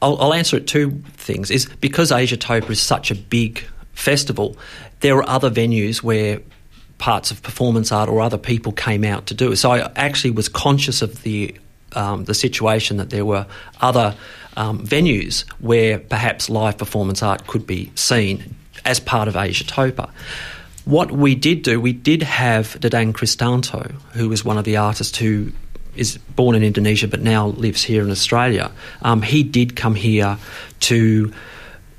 I'll, 0.00 0.20
I'll 0.20 0.34
answer 0.34 0.58
it 0.58 0.66
two 0.66 1.02
things. 1.14 1.50
Is 1.50 1.66
because 1.80 2.12
Asia 2.12 2.36
AsiaTOPA 2.36 2.70
is 2.70 2.80
such 2.80 3.10
a 3.10 3.14
big 3.14 3.64
festival, 3.94 4.56
there 5.00 5.16
are 5.16 5.28
other 5.28 5.50
venues 5.50 6.02
where 6.02 6.40
parts 6.98 7.30
of 7.30 7.42
performance 7.42 7.92
art 7.92 8.08
or 8.08 8.20
other 8.20 8.38
people 8.38 8.72
came 8.72 9.04
out 9.04 9.26
to 9.26 9.34
do 9.34 9.52
it. 9.52 9.56
So 9.56 9.72
I 9.72 9.90
actually 9.96 10.30
was 10.30 10.48
conscious 10.48 11.02
of 11.02 11.22
the 11.22 11.54
um, 11.92 12.24
the 12.24 12.34
situation 12.34 12.96
that 12.96 13.10
there 13.10 13.24
were 13.24 13.46
other 13.80 14.16
um, 14.56 14.84
venues 14.84 15.48
where 15.60 15.98
perhaps 15.98 16.50
live 16.50 16.76
performance 16.76 17.22
art 17.22 17.46
could 17.46 17.66
be 17.66 17.92
seen 17.94 18.56
as 18.84 18.98
part 19.00 19.28
of 19.28 19.34
AsiaTOPA. 19.34 20.10
What 20.84 21.12
we 21.12 21.34
did 21.34 21.62
do, 21.62 21.80
we 21.80 21.92
did 21.92 22.22
have 22.22 22.78
Dadang 22.80 23.12
Christanto, 23.12 23.92
who 24.12 24.28
was 24.28 24.44
one 24.44 24.58
of 24.58 24.64
the 24.64 24.76
artists 24.76 25.16
who 25.16 25.52
is 25.96 26.18
born 26.36 26.56
in 26.56 26.62
Indonesia 26.62 27.08
but 27.08 27.20
now 27.20 27.46
lives 27.48 27.82
here 27.82 28.02
in 28.02 28.10
Australia. 28.10 28.70
Um, 29.02 29.22
he 29.22 29.42
did 29.42 29.76
come 29.76 29.94
here 29.94 30.36
to 30.80 31.32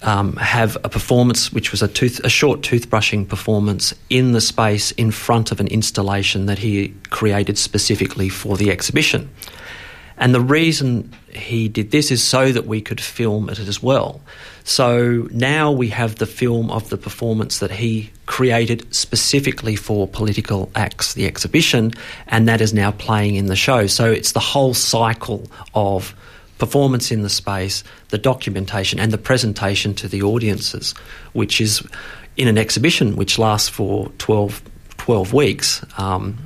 um, 0.06 0.36
have 0.38 0.78
a 0.84 0.90
performance, 0.90 1.52
which 1.52 1.72
was 1.72 1.82
a, 1.82 1.88
tooth, 1.88 2.22
a 2.24 2.30
short 2.30 2.62
toothbrushing 2.62 3.28
performance 3.28 3.94
in 4.10 4.32
the 4.32 4.42
space 4.42 4.92
in 4.92 5.12
front 5.12 5.52
of 5.52 5.60
an 5.60 5.68
installation 5.68 6.46
that 6.46 6.60
he 6.60 6.94
created 7.10 7.58
specifically 7.58 8.30
for 8.30 8.56
the 8.56 8.72
exhibition. 8.72 9.30
And 10.18 10.34
the 10.34 10.40
reason 10.40 11.14
he 11.34 11.68
did 11.68 11.92
this 11.92 12.12
is 12.12 12.24
so 12.24 12.52
that 12.52 12.66
we 12.66 12.80
could 12.82 13.02
film 13.02 13.50
it 13.50 13.60
as 13.60 13.84
well. 13.84 14.22
So 14.64 15.28
now 15.32 15.72
we 15.72 15.90
have 15.90 16.16
the 16.16 16.26
film 16.26 16.72
of 16.72 16.90
the 16.90 16.98
performance 16.98 17.60
that 17.60 17.72
he 17.72 18.12
created 18.26 18.94
specifically 18.96 19.76
for 19.76 20.08
Political 20.08 20.72
Acts, 20.76 21.16
the 21.16 21.26
exhibition, 21.26 21.92
and 22.28 22.48
that 22.48 22.62
is 22.62 22.74
now 22.74 22.92
playing 22.92 23.36
in 23.36 23.48
the 23.48 23.56
show. 23.56 23.88
So 23.88 24.10
it's 24.10 24.32
the 24.32 24.40
whole 24.40 24.74
cycle 24.74 25.48
of 25.74 26.16
performance 26.58 27.12
in 27.12 27.22
the 27.22 27.30
space, 27.30 27.84
the 28.10 28.18
documentation, 28.18 29.00
and 29.00 29.12
the 29.12 29.18
presentation 29.18 29.94
to 29.96 30.08
the 30.08 30.22
audiences, 30.22 30.94
which 31.34 31.60
is 31.60 31.86
in 32.38 32.48
an 32.48 32.58
exhibition 32.58 33.16
which 33.16 33.38
lasts 33.38 33.70
for 33.70 34.10
12, 34.18 34.62
12 34.98 35.34
weeks. 35.34 35.86
Um, 35.98 36.38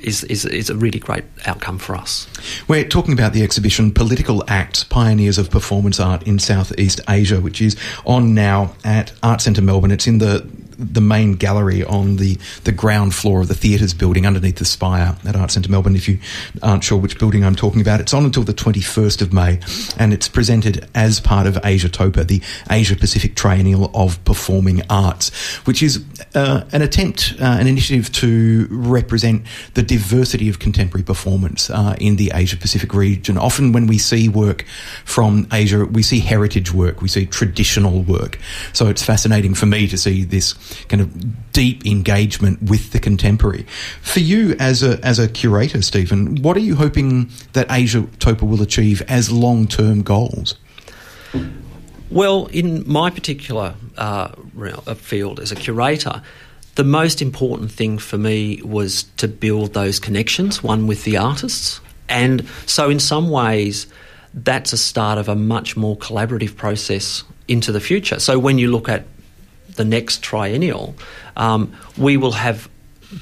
is, 0.00 0.22
is, 0.24 0.44
is 0.44 0.70
a 0.70 0.76
really 0.76 1.00
great 1.00 1.24
outcome 1.46 1.76
for 1.76 1.96
us. 1.96 2.28
We're 2.68 2.84
talking 2.84 3.12
about 3.12 3.32
the 3.32 3.42
exhibition 3.42 3.92
Political 3.92 4.44
Acts 4.48 4.84
Pioneers 4.84 5.38
of 5.38 5.50
Performance 5.50 5.98
Art 5.98 6.22
in 6.22 6.38
Southeast 6.38 7.00
Asia, 7.08 7.40
which 7.40 7.60
is 7.60 7.76
on 8.06 8.34
now 8.34 8.74
at 8.84 9.12
Art 9.24 9.40
Centre 9.40 9.62
Melbourne. 9.62 9.90
It's 9.90 10.06
in 10.06 10.18
the 10.18 10.48
the 10.78 11.00
main 11.00 11.32
gallery 11.32 11.82
on 11.84 12.16
the, 12.16 12.38
the 12.64 12.72
ground 12.72 13.14
floor 13.14 13.40
of 13.40 13.48
the 13.48 13.54
theatres 13.54 13.92
building 13.92 14.26
underneath 14.26 14.56
the 14.56 14.64
spire 14.64 15.16
at 15.26 15.34
Art 15.34 15.50
Centre 15.50 15.70
Melbourne. 15.70 15.96
If 15.96 16.08
you 16.08 16.18
aren't 16.62 16.84
sure 16.84 16.96
which 16.98 17.18
building 17.18 17.44
I'm 17.44 17.56
talking 17.56 17.80
about, 17.80 18.00
it's 18.00 18.14
on 18.14 18.24
until 18.24 18.44
the 18.44 18.54
21st 18.54 19.22
of 19.22 19.32
May 19.32 19.60
and 19.98 20.12
it's 20.12 20.28
presented 20.28 20.88
as 20.94 21.18
part 21.20 21.46
of 21.46 21.54
AsiaTOPA, 21.56 22.28
the 22.28 22.40
Asia 22.70 22.94
Pacific 22.94 23.34
Triennial 23.34 23.90
of 23.92 24.22
Performing 24.24 24.82
Arts, 24.88 25.34
which 25.66 25.82
is 25.82 26.04
uh, 26.34 26.64
an 26.72 26.82
attempt, 26.82 27.34
uh, 27.40 27.44
an 27.44 27.66
initiative 27.66 28.12
to 28.12 28.68
represent 28.70 29.42
the 29.74 29.82
diversity 29.82 30.48
of 30.48 30.60
contemporary 30.60 31.04
performance 31.04 31.70
uh, 31.70 31.96
in 32.00 32.16
the 32.16 32.30
Asia 32.34 32.56
Pacific 32.56 32.94
region. 32.94 33.36
Often 33.36 33.72
when 33.72 33.88
we 33.88 33.98
see 33.98 34.28
work 34.28 34.64
from 35.04 35.48
Asia, 35.52 35.84
we 35.84 36.02
see 36.02 36.20
heritage 36.20 36.72
work, 36.72 37.02
we 37.02 37.08
see 37.08 37.26
traditional 37.26 38.02
work. 38.02 38.38
So 38.72 38.86
it's 38.86 39.02
fascinating 39.02 39.54
for 39.54 39.66
me 39.66 39.88
to 39.88 39.98
see 39.98 40.22
this 40.24 40.54
kind 40.88 41.00
of 41.00 41.52
deep 41.52 41.86
engagement 41.86 42.62
with 42.62 42.92
the 42.92 43.00
contemporary. 43.00 43.66
For 44.02 44.20
you 44.20 44.54
as 44.58 44.82
a 44.82 45.04
as 45.04 45.18
a 45.18 45.28
curator, 45.28 45.82
Steven, 45.82 46.42
what 46.42 46.56
are 46.56 46.60
you 46.60 46.76
hoping 46.76 47.30
that 47.52 47.68
AsiaTOPA 47.68 48.42
will 48.42 48.62
achieve 48.62 49.02
as 49.08 49.30
long 49.30 49.66
term 49.66 50.02
goals? 50.02 50.54
Well, 52.10 52.46
in 52.46 52.90
my 52.90 53.10
particular 53.10 53.74
uh, 53.98 54.30
uh, 54.58 54.94
field 54.94 55.40
as 55.40 55.52
a 55.52 55.56
curator, 55.56 56.22
the 56.76 56.84
most 56.84 57.20
important 57.20 57.70
thing 57.70 57.98
for 57.98 58.16
me 58.16 58.62
was 58.62 59.02
to 59.18 59.28
build 59.28 59.74
those 59.74 59.98
connections, 59.98 60.62
one 60.62 60.86
with 60.86 61.04
the 61.04 61.16
artists. 61.18 61.80
And 62.08 62.46
so, 62.64 62.88
in 62.88 62.98
some 62.98 63.28
ways, 63.28 63.88
that's 64.32 64.72
a 64.72 64.78
start 64.78 65.18
of 65.18 65.28
a 65.28 65.34
much 65.34 65.76
more 65.76 65.96
collaborative 65.96 66.56
process 66.56 67.24
into 67.46 67.72
the 67.72 67.80
future. 67.80 68.20
So, 68.20 68.38
when 68.38 68.58
you 68.58 68.70
look 68.70 68.88
at 68.88 69.04
the 69.78 69.84
next 69.84 70.22
triennial, 70.22 70.94
um, 71.36 71.74
we 71.96 72.18
will 72.18 72.32
have 72.32 72.68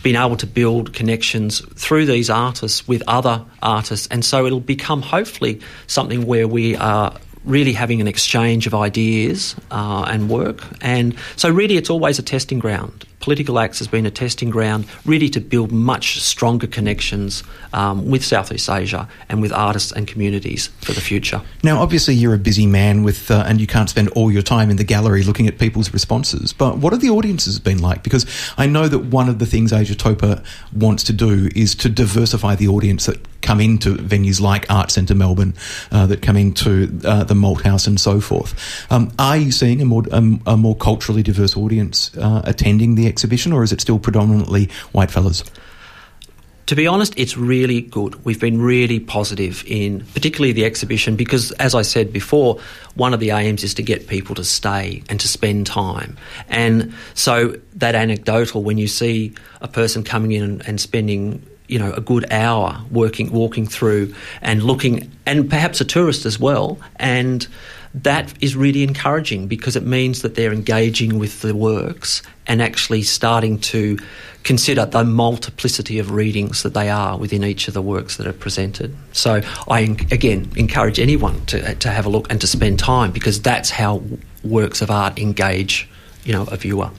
been 0.02 0.16
able 0.16 0.36
to 0.36 0.46
build 0.46 0.92
connections 0.92 1.60
through 1.76 2.06
these 2.06 2.28
artists 2.28 2.88
with 2.88 3.04
other 3.06 3.44
artists, 3.62 4.08
and 4.10 4.24
so 4.24 4.44
it'll 4.44 4.58
become 4.58 5.00
hopefully 5.00 5.60
something 5.86 6.26
where 6.26 6.48
we 6.48 6.74
are 6.74 7.14
really 7.44 7.72
having 7.72 8.00
an 8.00 8.08
exchange 8.08 8.66
of 8.66 8.74
ideas 8.74 9.54
uh, 9.70 10.04
and 10.10 10.28
work. 10.28 10.60
And 10.80 11.16
so, 11.36 11.48
really, 11.48 11.76
it's 11.76 11.90
always 11.90 12.18
a 12.18 12.22
testing 12.22 12.58
ground. 12.58 13.06
Political 13.26 13.58
Acts 13.58 13.78
has 13.80 13.88
been 13.88 14.06
a 14.06 14.10
testing 14.12 14.50
ground, 14.50 14.86
really, 15.04 15.28
to 15.30 15.40
build 15.40 15.72
much 15.72 16.20
stronger 16.20 16.68
connections 16.68 17.42
um, 17.72 18.08
with 18.08 18.24
Southeast 18.24 18.70
Asia 18.70 19.08
and 19.28 19.42
with 19.42 19.52
artists 19.52 19.90
and 19.90 20.06
communities 20.06 20.68
for 20.80 20.92
the 20.92 21.00
future. 21.00 21.42
Now, 21.64 21.82
obviously, 21.82 22.14
you're 22.14 22.34
a 22.34 22.38
busy 22.38 22.68
man 22.68 23.02
with, 23.02 23.28
uh, 23.28 23.42
and 23.48 23.60
you 23.60 23.66
can't 23.66 23.90
spend 23.90 24.10
all 24.10 24.30
your 24.30 24.42
time 24.42 24.70
in 24.70 24.76
the 24.76 24.84
gallery 24.84 25.24
looking 25.24 25.48
at 25.48 25.58
people's 25.58 25.92
responses. 25.92 26.52
But 26.52 26.78
what 26.78 26.92
have 26.92 27.02
the 27.02 27.10
audiences 27.10 27.58
been 27.58 27.82
like? 27.82 28.04
Because 28.04 28.26
I 28.56 28.66
know 28.66 28.86
that 28.86 29.00
one 29.00 29.28
of 29.28 29.40
the 29.40 29.46
things 29.46 29.72
AsiaTOPA 29.72 30.44
wants 30.72 31.02
to 31.02 31.12
do 31.12 31.48
is 31.56 31.74
to 31.74 31.88
diversify 31.88 32.54
the 32.54 32.68
audience 32.68 33.06
that 33.06 33.18
come 33.46 33.60
into 33.60 33.94
venues 33.94 34.40
like 34.40 34.70
Art 34.70 34.90
Centre 34.90 35.14
Melbourne, 35.14 35.54
uh, 35.92 36.06
that 36.06 36.20
come 36.20 36.36
into 36.36 37.00
uh, 37.04 37.24
the 37.24 37.34
Malthouse 37.34 37.86
and 37.86 37.98
so 37.98 38.20
forth. 38.20 38.54
Um, 38.90 39.12
are 39.18 39.36
you 39.36 39.52
seeing 39.52 39.80
a 39.80 39.84
more 39.84 40.02
a, 40.10 40.38
a 40.46 40.56
more 40.56 40.76
culturally 40.76 41.22
diverse 41.22 41.56
audience 41.56 42.16
uh, 42.16 42.42
attending 42.44 42.96
the 42.96 43.06
exhibition, 43.16 43.52
or 43.52 43.62
is 43.62 43.72
it 43.72 43.80
still 43.80 43.98
predominantly 43.98 44.68
white 44.92 45.10
fellas? 45.10 45.42
To 46.66 46.74
be 46.74 46.86
honest, 46.86 47.14
it's 47.16 47.36
really 47.36 47.80
good. 47.80 48.22
We've 48.24 48.40
been 48.40 48.60
really 48.60 48.98
positive 48.98 49.62
in 49.66 50.04
particularly 50.14 50.52
the 50.52 50.64
exhibition 50.64 51.16
because, 51.16 51.52
as 51.52 51.74
I 51.74 51.82
said 51.82 52.12
before, 52.12 52.58
one 52.96 53.14
of 53.14 53.20
the 53.20 53.30
aims 53.30 53.62
is 53.62 53.72
to 53.74 53.82
get 53.82 54.08
people 54.08 54.34
to 54.34 54.44
stay 54.44 55.02
and 55.08 55.18
to 55.20 55.28
spend 55.28 55.66
time. 55.66 56.18
And 56.48 56.92
so 57.14 57.54
that 57.76 57.94
anecdotal, 57.94 58.64
when 58.64 58.78
you 58.78 58.88
see 58.88 59.32
a 59.60 59.68
person 59.68 60.02
coming 60.02 60.32
in 60.32 60.42
and, 60.42 60.68
and 60.68 60.80
spending 60.80 61.40
you 61.68 61.78
know 61.78 61.92
a 61.92 62.00
good 62.00 62.30
hour 62.30 62.80
working 62.92 63.32
walking 63.32 63.66
through 63.66 64.14
and 64.40 64.62
looking 64.62 65.10
and 65.26 65.50
perhaps 65.50 65.80
a 65.80 65.84
tourist 65.84 66.24
as 66.24 66.38
well 66.38 66.78
and 66.96 67.48
that 68.02 68.32
is 68.42 68.54
really 68.54 68.82
encouraging 68.82 69.48
because 69.48 69.74
it 69.74 69.82
means 69.84 70.22
that 70.22 70.34
they're 70.34 70.52
engaging 70.52 71.18
with 71.18 71.40
the 71.40 71.54
works 71.54 72.22
and 72.46 72.60
actually 72.60 73.02
starting 73.02 73.58
to 73.58 73.98
consider 74.44 74.84
the 74.84 75.02
multiplicity 75.02 75.98
of 75.98 76.10
readings 76.10 76.62
that 76.62 76.74
they 76.74 76.90
are 76.90 77.18
within 77.18 77.42
each 77.42 77.68
of 77.68 77.74
the 77.74 77.82
works 77.82 78.18
that 78.18 78.26
are 78.26 78.34
presented. 78.34 78.94
So 79.12 79.40
I 79.68 79.80
again 80.10 80.52
encourage 80.56 81.00
anyone 81.00 81.44
to 81.46 81.74
to 81.74 81.90
have 81.90 82.06
a 82.06 82.08
look 82.10 82.30
and 82.30 82.40
to 82.42 82.46
spend 82.46 82.78
time 82.78 83.12
because 83.12 83.40
that's 83.40 83.70
how 83.70 84.02
works 84.44 84.82
of 84.82 84.90
art 84.90 85.18
engage, 85.18 85.88
you 86.24 86.32
know, 86.32 86.44
a 86.44 86.56
viewer. 86.56 86.90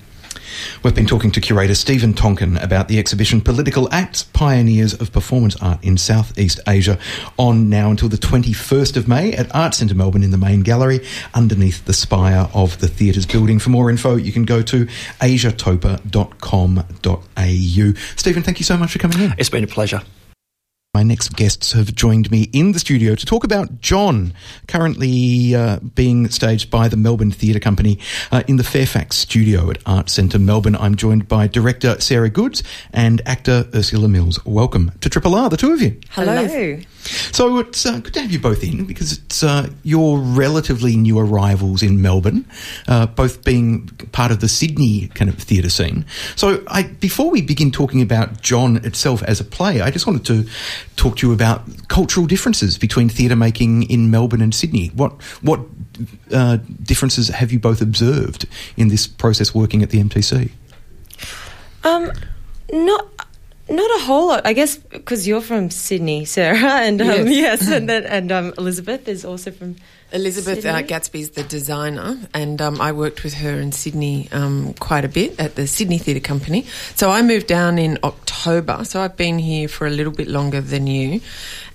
We've 0.84 0.96
been 0.96 1.06
talking 1.06 1.32
to 1.32 1.42
curator 1.42 1.76
Steven 1.76 2.14
Tonkin 2.14 2.58
about 2.58 2.88
the 2.88 3.00
exhibition 3.00 3.42
Political 3.42 3.92
Acts 3.92 4.24
Pioneers 4.24 4.94
of 4.94 5.12
Performance 5.12 5.56
Art 5.62 5.84
in 5.84 5.98
Southeast 5.98 6.60
Asia 6.68 6.98
on 7.38 7.70
now 7.70 7.92
until 7.92 8.10
the 8.10 8.18
21st 8.18 8.98
of 8.98 9.08
May 9.08 9.34
at 9.34 9.54
Art 9.56 9.74
Centre 9.74 9.96
Melbourne 9.96 10.24
in 10.24 10.32
the 10.32 10.38
main 10.38 10.62
gallery 10.62 11.06
underneath 11.34 11.86
the 11.86 11.94
spire 11.94 12.50
of 12.54 12.80
the 12.80 12.88
theatre's 12.88 13.26
building. 13.26 13.60
For 13.60 13.70
more 13.70 13.90
info, 13.90 14.16
you 14.16 14.32
can 14.32 14.46
go 14.46 14.62
to 14.62 14.86
asiatopa.com.au. 15.22 17.94
Steven, 18.16 18.44
thank 18.44 18.60
you 18.60 18.66
so 18.66 18.78
much 18.78 18.92
for 18.92 19.00
coming 19.00 19.20
in. 19.20 19.34
It's 19.38 19.50
been 19.50 19.64
a 19.64 19.68
pleasure. 19.68 20.02
My 20.98 21.04
next 21.04 21.36
guests 21.36 21.74
have 21.74 21.94
joined 21.94 22.32
me 22.32 22.50
in 22.54 22.72
the 22.72 22.80
studio 22.80 23.14
to 23.14 23.24
talk 23.24 23.44
about 23.44 23.82
John, 23.82 24.34
currently 24.68 25.54
uh, 25.54 25.78
being 25.94 26.28
staged 26.30 26.72
by 26.72 26.88
the 26.88 26.98
Melbourne 26.98 27.30
Theatre 27.30 27.60
Company 27.60 28.00
uh, 28.32 28.42
in 28.48 28.56
the 28.58 28.64
Fairfax 28.64 29.18
studio 29.18 29.70
at 29.70 29.78
Art 29.86 30.10
Centre 30.10 30.40
Melbourne. 30.40 30.76
I'm 30.76 30.96
joined 30.96 31.28
by 31.28 31.46
director 31.46 32.02
Sarah 32.02 32.32
Goodes 32.32 32.64
and 32.92 33.22
actor 33.28 33.68
Ursula 33.76 34.08
Mills. 34.08 34.44
Welcome 34.44 34.92
to 35.02 35.08
Triple 35.08 35.36
R, 35.36 35.52
the 35.52 35.58
two 35.58 35.72
of 35.72 35.84
you. 35.84 36.00
Hello. 36.10 36.80
So 37.08 37.60
it's 37.60 37.86
uh, 37.86 38.00
good 38.00 38.14
to 38.14 38.22
have 38.22 38.32
you 38.32 38.40
both 38.40 38.64
in 38.64 38.86
because 38.86 39.18
it's 39.18 39.44
uh, 39.44 39.70
you're 39.84 40.18
relatively 40.18 40.96
new 40.96 41.20
arrivals 41.20 41.84
in 41.84 42.02
Melbourne, 42.02 42.46
uh, 42.88 43.08
both 43.08 43.44
being 43.44 43.88
part 44.12 44.32
of 44.32 44.40
the 44.40 44.48
Sydney 44.48 45.08
kind 45.10 45.30
of 45.30 45.38
theatre 45.38 45.70
scene. 45.70 46.06
So 46.36 46.64
I, 46.68 46.84
before 46.84 47.30
we 47.30 47.42
begin 47.42 47.72
talking 47.72 48.02
about 48.02 48.42
John 48.42 48.78
itself 48.78 49.24
as 49.24 49.40
a 49.40 49.44
play, 49.44 49.82
I 49.82 49.92
just 49.92 50.08
wanted 50.08 50.26
to 50.26 50.50
talk 50.96 51.18
to 51.18 51.28
you 51.28 51.34
about 51.34 51.88
cultural 51.88 52.26
differences 52.26 52.78
between 52.78 53.10
theatre 53.10 53.36
making 53.36 53.84
in 53.84 54.12
Melbourne 54.12 54.42
and 54.42 54.54
Sydney. 54.54 54.88
What 54.90 55.22
what 55.42 55.62
uh, 56.32 56.58
differences 56.84 57.30
have 57.30 57.52
you 57.52 57.60
both 57.60 57.82
observed 57.82 58.48
in 58.76 58.90
this 58.90 59.08
process 59.08 59.54
working 59.54 59.84
at 59.84 59.90
the 59.90 60.04
MTC? 60.04 60.52
Um, 61.84 62.12
not 62.72 63.08
not 63.70 64.00
a 64.00 64.04
whole 64.04 64.28
lot, 64.28 64.46
I 64.46 64.54
guess, 64.54 64.78
because 64.78 65.28
you're 65.28 65.42
from 65.42 65.70
Sydney, 65.70 66.26
Sarah, 66.26 66.58
and 66.86 67.02
um, 67.02 67.28
yes. 67.28 67.62
yes. 67.62 67.72
and 67.72 67.90
then 67.90 68.06
and 68.06 68.32
um, 68.32 68.54
Elizabeth 68.58 69.08
is 69.08 69.26
also 69.26 69.52
from 69.52 69.76
Elizabeth 70.12 70.66
uh, 70.66 70.82
Gadsby's 70.84 71.32
the 71.32 71.44
designer, 71.44 72.18
and 72.34 72.62
um, 72.62 72.80
I 72.80 72.94
worked 72.94 73.24
with 73.24 73.34
her 73.36 73.60
in 73.60 73.74
Sydney 73.74 74.30
um, 74.32 74.74
quite 74.76 75.04
a 75.04 75.10
bit 75.10 75.38
at 75.40 75.56
the 75.56 75.68
Sydney 75.68 75.98
Theatre 75.98 76.22
Company. 76.22 76.66
So 76.96 77.10
I 77.10 77.22
moved 77.22 77.48
down 77.48 77.78
in 77.78 78.00
October, 78.04 78.86
so 78.86 79.02
I've 79.02 79.18
been 79.18 79.38
here 79.38 79.68
for 79.68 79.86
a 79.86 79.90
little 79.90 80.14
bit 80.14 80.30
longer 80.30 80.62
than 80.62 80.88
you. 80.88 81.20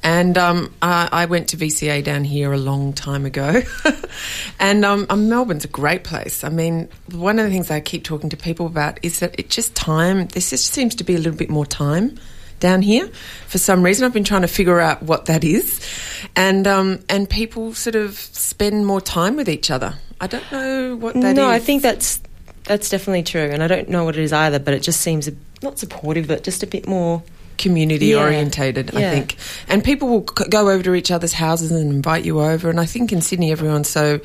And 0.02 0.36
um, 0.36 0.74
I, 0.82 1.08
I, 1.12 1.24
went 1.26 1.48
to 1.50 1.56
VCA 1.56 2.02
down 2.02 2.24
here 2.24 2.52
a 2.52 2.58
long 2.58 2.92
time 2.92 3.24
ago. 3.24 3.62
and 4.58 4.84
um, 4.84 5.06
um, 5.08 5.28
Melbourne's 5.28 5.64
a 5.64 5.68
great 5.68 6.02
place. 6.02 6.42
I 6.42 6.48
mean, 6.48 6.88
one 7.12 7.38
of 7.38 7.44
the 7.44 7.52
things 7.52 7.70
I 7.70 7.78
keep 7.78 8.02
talking 8.02 8.28
to 8.30 8.36
people 8.36 8.66
about 8.66 8.98
is 9.02 9.20
that 9.20 9.38
it 9.38 9.48
just 9.48 9.76
time, 9.76 10.26
there 10.26 10.42
just 10.42 10.66
seems 10.66 10.96
to 10.96 11.04
be 11.04 11.14
a 11.14 11.18
little 11.18 11.38
bit 11.38 11.50
more 11.50 11.66
time 11.66 12.18
down 12.62 12.80
here 12.80 13.08
for 13.48 13.58
some 13.58 13.82
reason. 13.82 14.06
I've 14.06 14.14
been 14.14 14.24
trying 14.24 14.42
to 14.42 14.48
figure 14.48 14.80
out 14.80 15.02
what 15.02 15.26
that 15.26 15.44
is, 15.44 15.86
and 16.34 16.66
um, 16.66 17.00
and 17.10 17.28
people 17.28 17.74
sort 17.74 17.96
of 17.96 18.16
spend 18.16 18.86
more 18.86 19.00
time 19.00 19.36
with 19.36 19.48
each 19.48 19.70
other. 19.70 19.94
I 20.20 20.28
don't 20.28 20.50
know 20.50 20.96
what 20.96 21.14
that 21.14 21.36
no, 21.36 21.50
is. 21.50 21.54
I 21.54 21.58
think 21.58 21.82
that's 21.82 22.22
that's 22.64 22.88
definitely 22.88 23.24
true, 23.24 23.50
and 23.52 23.62
I 23.62 23.66
don't 23.66 23.88
know 23.88 24.04
what 24.04 24.16
it 24.16 24.22
is 24.22 24.32
either. 24.32 24.58
But 24.58 24.74
it 24.74 24.80
just 24.80 25.00
seems 25.00 25.28
not 25.62 25.78
supportive, 25.78 26.28
but 26.28 26.44
just 26.44 26.62
a 26.62 26.66
bit 26.66 26.88
more 26.88 27.22
community 27.58 28.06
yeah. 28.06 28.22
orientated, 28.22 28.92
yeah. 28.92 28.98
I 28.98 29.02
think. 29.10 29.36
And 29.68 29.84
people 29.84 30.08
will 30.08 30.20
go 30.20 30.70
over 30.70 30.82
to 30.82 30.94
each 30.94 31.10
other's 31.10 31.32
houses 31.32 31.70
and 31.70 31.92
invite 31.92 32.24
you 32.24 32.40
over. 32.40 32.70
And 32.70 32.80
I 32.80 32.86
think 32.86 33.12
in 33.12 33.20
Sydney, 33.20 33.52
everyone's 33.52 33.88
so 33.88 34.20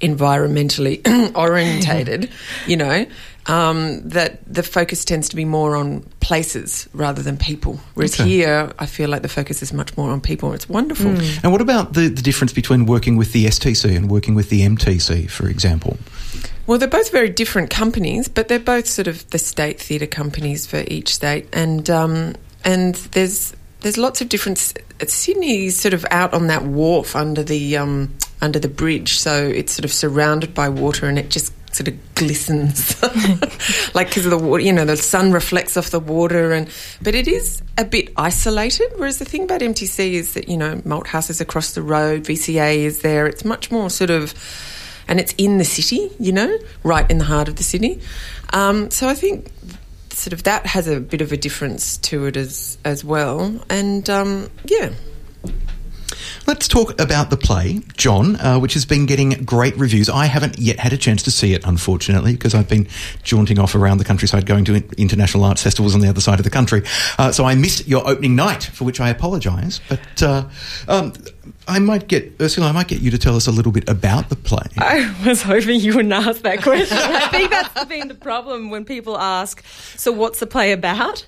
environmentally 0.00 1.00
orientated, 1.36 2.30
you 2.66 2.76
know, 2.76 3.06
um, 3.46 4.08
that 4.08 4.40
the 4.52 4.62
focus 4.62 5.04
tends 5.04 5.28
to 5.30 5.36
be 5.36 5.44
more 5.44 5.76
on 5.76 6.02
places 6.20 6.88
rather 6.92 7.22
than 7.22 7.36
people. 7.36 7.80
Whereas 7.94 8.18
okay. 8.18 8.28
here, 8.28 8.72
I 8.78 8.86
feel 8.86 9.08
like 9.08 9.22
the 9.22 9.28
focus 9.28 9.62
is 9.62 9.72
much 9.72 9.96
more 9.96 10.10
on 10.10 10.20
people. 10.20 10.52
It's 10.52 10.68
wonderful. 10.68 11.12
Mm. 11.12 11.42
And 11.42 11.52
what 11.52 11.60
about 11.60 11.94
the, 11.94 12.08
the 12.08 12.22
difference 12.22 12.52
between 12.52 12.86
working 12.86 13.16
with 13.16 13.32
the 13.32 13.46
STC 13.46 13.96
and 13.96 14.10
working 14.10 14.34
with 14.34 14.50
the 14.50 14.60
MTC, 14.62 15.30
for 15.30 15.48
example? 15.48 15.96
Well, 16.66 16.78
they're 16.78 16.88
both 16.88 17.10
very 17.10 17.30
different 17.30 17.70
companies, 17.70 18.28
but 18.28 18.48
they're 18.48 18.60
both 18.60 18.86
sort 18.86 19.08
of 19.08 19.28
the 19.30 19.38
state 19.38 19.80
theatre 19.80 20.06
companies 20.06 20.66
for 20.66 20.84
each 20.86 21.12
state, 21.12 21.48
and 21.52 21.90
um, 21.90 22.34
and 22.64 22.94
there's 23.12 23.54
there's 23.80 23.98
lots 23.98 24.20
of 24.20 24.28
different. 24.28 24.74
Sydney's 25.06 25.80
sort 25.80 25.94
of 25.94 26.04
out 26.10 26.34
on 26.34 26.48
that 26.48 26.64
wharf 26.64 27.16
under 27.16 27.42
the 27.42 27.76
um, 27.76 28.14
under 28.40 28.58
the 28.58 28.68
bridge, 28.68 29.18
so 29.18 29.46
it's 29.46 29.72
sort 29.72 29.84
of 29.84 29.92
surrounded 29.92 30.54
by 30.54 30.68
water, 30.68 31.06
and 31.06 31.18
it 31.18 31.30
just 31.30 31.52
sort 31.74 31.88
of 31.88 32.14
glistens, 32.14 33.00
like 33.94 34.08
because 34.08 34.26
of 34.26 34.30
the 34.30 34.38
water. 34.38 34.62
You 34.62 34.72
know, 34.72 34.84
the 34.84 34.96
sun 34.96 35.32
reflects 35.32 35.76
off 35.76 35.90
the 35.90 36.00
water, 36.00 36.52
and 36.52 36.68
but 37.00 37.14
it 37.14 37.28
is 37.28 37.62
a 37.78 37.84
bit 37.84 38.12
isolated. 38.16 38.92
Whereas 38.96 39.18
the 39.18 39.24
thing 39.24 39.44
about 39.44 39.60
MTC 39.60 40.12
is 40.12 40.34
that 40.34 40.48
you 40.48 40.56
know, 40.56 40.76
Malthouse 40.78 41.30
is 41.30 41.40
across 41.40 41.72
the 41.72 41.82
road, 41.82 42.24
VCA 42.24 42.78
is 42.78 43.00
there. 43.00 43.26
It's 43.26 43.44
much 43.44 43.70
more 43.70 43.88
sort 43.88 44.10
of, 44.10 44.34
and 45.08 45.18
it's 45.18 45.34
in 45.38 45.58
the 45.58 45.64
city. 45.64 46.10
You 46.18 46.32
know, 46.32 46.58
right 46.82 47.10
in 47.10 47.18
the 47.18 47.24
heart 47.24 47.48
of 47.48 47.56
the 47.56 47.64
city. 47.64 48.00
Um, 48.52 48.90
so 48.90 49.08
I 49.08 49.14
think 49.14 49.50
sort 50.20 50.34
of 50.34 50.42
that 50.42 50.66
has 50.66 50.86
a 50.86 51.00
bit 51.00 51.22
of 51.22 51.32
a 51.32 51.36
difference 51.36 51.96
to 51.98 52.26
it 52.26 52.36
as 52.36 52.76
as 52.84 53.02
well. 53.02 53.60
And 53.70 54.08
um, 54.10 54.50
yeah. 54.64 54.90
Let's 56.46 56.68
talk 56.68 57.00
about 57.00 57.30
the 57.30 57.36
play, 57.36 57.80
John, 57.96 58.36
uh, 58.36 58.58
which 58.58 58.74
has 58.74 58.84
been 58.84 59.06
getting 59.06 59.30
great 59.44 59.76
reviews. 59.76 60.08
I 60.10 60.26
haven't 60.26 60.58
yet 60.58 60.78
had 60.78 60.92
a 60.92 60.96
chance 60.96 61.22
to 61.24 61.30
see 61.30 61.54
it, 61.54 61.64
unfortunately, 61.64 62.32
because 62.32 62.54
I've 62.54 62.68
been 62.68 62.88
jaunting 63.22 63.58
off 63.58 63.74
around 63.74 63.98
the 63.98 64.04
countryside 64.04 64.46
going 64.46 64.64
to 64.66 64.82
international 64.98 65.44
arts 65.44 65.62
festivals 65.62 65.94
on 65.94 66.00
the 66.00 66.08
other 66.08 66.20
side 66.20 66.40
of 66.40 66.44
the 66.44 66.50
country. 66.50 66.82
Uh, 67.18 67.30
so 67.30 67.44
I 67.44 67.54
missed 67.54 67.86
your 67.86 68.06
opening 68.08 68.36
night, 68.36 68.64
for 68.64 68.84
which 68.84 69.00
I 69.00 69.10
apologise. 69.10 69.80
But 69.88 70.22
uh, 70.22 70.48
um, 70.88 71.12
I 71.70 71.78
might 71.78 72.08
get 72.08 72.32
Ursula. 72.40 72.68
I 72.68 72.72
might 72.72 72.88
get 72.88 73.00
you 73.00 73.12
to 73.12 73.18
tell 73.18 73.36
us 73.36 73.46
a 73.46 73.52
little 73.52 73.70
bit 73.70 73.88
about 73.88 74.28
the 74.28 74.34
play. 74.34 74.66
I 74.78 75.14
was 75.24 75.42
hoping 75.42 75.78
you 75.78 75.94
wouldn't 75.94 76.12
ask 76.12 76.42
that 76.42 76.62
question. 76.64 76.98
I 77.00 77.28
think 77.28 77.50
that's 77.50 77.84
been 77.84 78.08
the 78.08 78.14
problem 78.14 78.70
when 78.70 78.84
people 78.84 79.16
ask, 79.16 79.64
"So 79.96 80.10
what's 80.10 80.40
the 80.40 80.48
play 80.48 80.72
about?" 80.72 81.24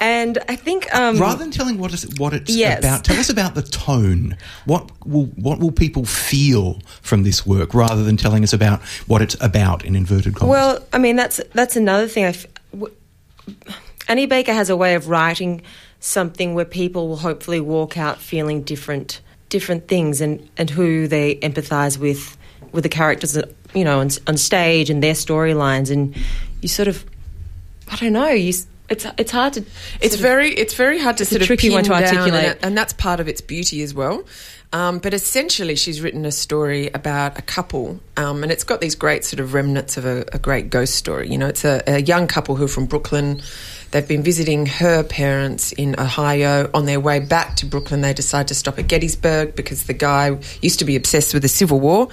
And 0.00 0.38
I 0.48 0.56
think 0.56 0.92
um, 0.94 1.18
rather 1.18 1.38
than 1.38 1.50
telling 1.50 1.76
what 1.76 1.92
is 1.92 2.08
what 2.18 2.32
it's 2.32 2.50
yes. 2.50 2.78
about, 2.78 3.04
tell 3.04 3.18
us 3.18 3.28
about 3.28 3.54
the 3.54 3.62
tone. 3.62 4.38
What 4.64 4.90
will 5.06 5.26
what 5.36 5.60
will 5.60 5.72
people 5.72 6.06
feel 6.06 6.80
from 7.02 7.22
this 7.22 7.44
work, 7.46 7.74
rather 7.74 8.02
than 8.02 8.16
telling 8.16 8.42
us 8.44 8.54
about 8.54 8.80
what 9.06 9.20
it's 9.20 9.36
about 9.42 9.84
in 9.84 9.94
inverted 9.94 10.36
commas? 10.36 10.50
Well, 10.50 10.86
I 10.94 10.98
mean 10.98 11.16
that's 11.16 11.38
that's 11.52 11.76
another 11.76 12.08
thing. 12.08 12.24
I 12.24 12.28
f- 12.28 12.46
w- 12.72 12.94
Annie 14.08 14.26
Baker 14.26 14.54
has 14.54 14.70
a 14.70 14.76
way 14.76 14.94
of 14.94 15.10
writing 15.10 15.60
something 16.00 16.54
where 16.54 16.64
people 16.64 17.08
will 17.08 17.18
hopefully 17.18 17.60
walk 17.60 17.98
out 17.98 18.18
feeling 18.18 18.62
different 18.62 19.20
different 19.52 19.86
things 19.86 20.20
and, 20.22 20.48
and 20.56 20.70
who 20.70 21.06
they 21.06 21.36
empathise 21.36 21.98
with 21.98 22.36
with 22.72 22.84
the 22.84 22.88
characters, 22.88 23.36
you 23.74 23.84
know, 23.84 24.00
on, 24.00 24.08
on 24.26 24.38
stage 24.38 24.88
and 24.88 25.02
their 25.02 25.12
storylines, 25.12 25.90
and 25.90 26.16
you 26.62 26.68
sort 26.68 26.88
of, 26.88 27.04
I 27.88 27.96
don't 27.96 28.14
know, 28.14 28.30
you. 28.30 28.54
It's, 28.88 29.06
it's 29.16 29.30
hard 29.30 29.54
to. 29.54 29.64
It's 30.00 30.16
very 30.16 30.50
it's 30.50 30.74
very 30.74 30.98
hard 30.98 31.18
to 31.18 31.24
sort 31.24 31.42
of 31.42 31.46
tricky 31.46 31.70
one 31.70 31.84
to 31.84 31.92
articulate, 31.92 32.44
and, 32.44 32.58
and, 32.64 32.76
that's 32.76 32.92
part 32.92 33.20
of 33.20 33.28
its 33.28 33.40
beauty 33.40 33.82
as 33.82 33.94
well. 33.94 34.24
Um, 34.72 34.98
but 34.98 35.14
essentially, 35.14 35.76
she's 35.76 36.00
written 36.00 36.26
a 36.26 36.32
story 36.32 36.90
about 36.92 37.38
a 37.38 37.42
couple, 37.42 38.00
um, 38.16 38.42
and 38.42 38.50
it's 38.50 38.64
got 38.64 38.80
these 38.80 38.94
great 38.94 39.24
sort 39.24 39.40
of 39.40 39.54
remnants 39.54 39.96
of 39.96 40.04
a, 40.04 40.24
a 40.32 40.38
great 40.38 40.68
ghost 40.68 40.94
story. 40.94 41.30
You 41.30 41.38
know, 41.38 41.46
it's 41.46 41.64
a, 41.64 41.82
a 41.86 42.02
young 42.02 42.26
couple 42.26 42.56
who 42.56 42.64
are 42.64 42.68
from 42.68 42.86
Brooklyn 42.86 43.40
They've 43.92 44.08
been 44.08 44.22
visiting 44.22 44.64
her 44.64 45.02
parents 45.02 45.72
in 45.72 46.00
Ohio. 46.00 46.70
On 46.72 46.86
their 46.86 46.98
way 46.98 47.20
back 47.20 47.56
to 47.56 47.66
Brooklyn, 47.66 48.00
they 48.00 48.14
decide 48.14 48.48
to 48.48 48.54
stop 48.54 48.78
at 48.78 48.88
Gettysburg 48.88 49.54
because 49.54 49.84
the 49.84 49.92
guy 49.92 50.38
used 50.62 50.78
to 50.78 50.86
be 50.86 50.96
obsessed 50.96 51.34
with 51.34 51.42
the 51.42 51.48
Civil 51.48 51.78
War, 51.78 52.08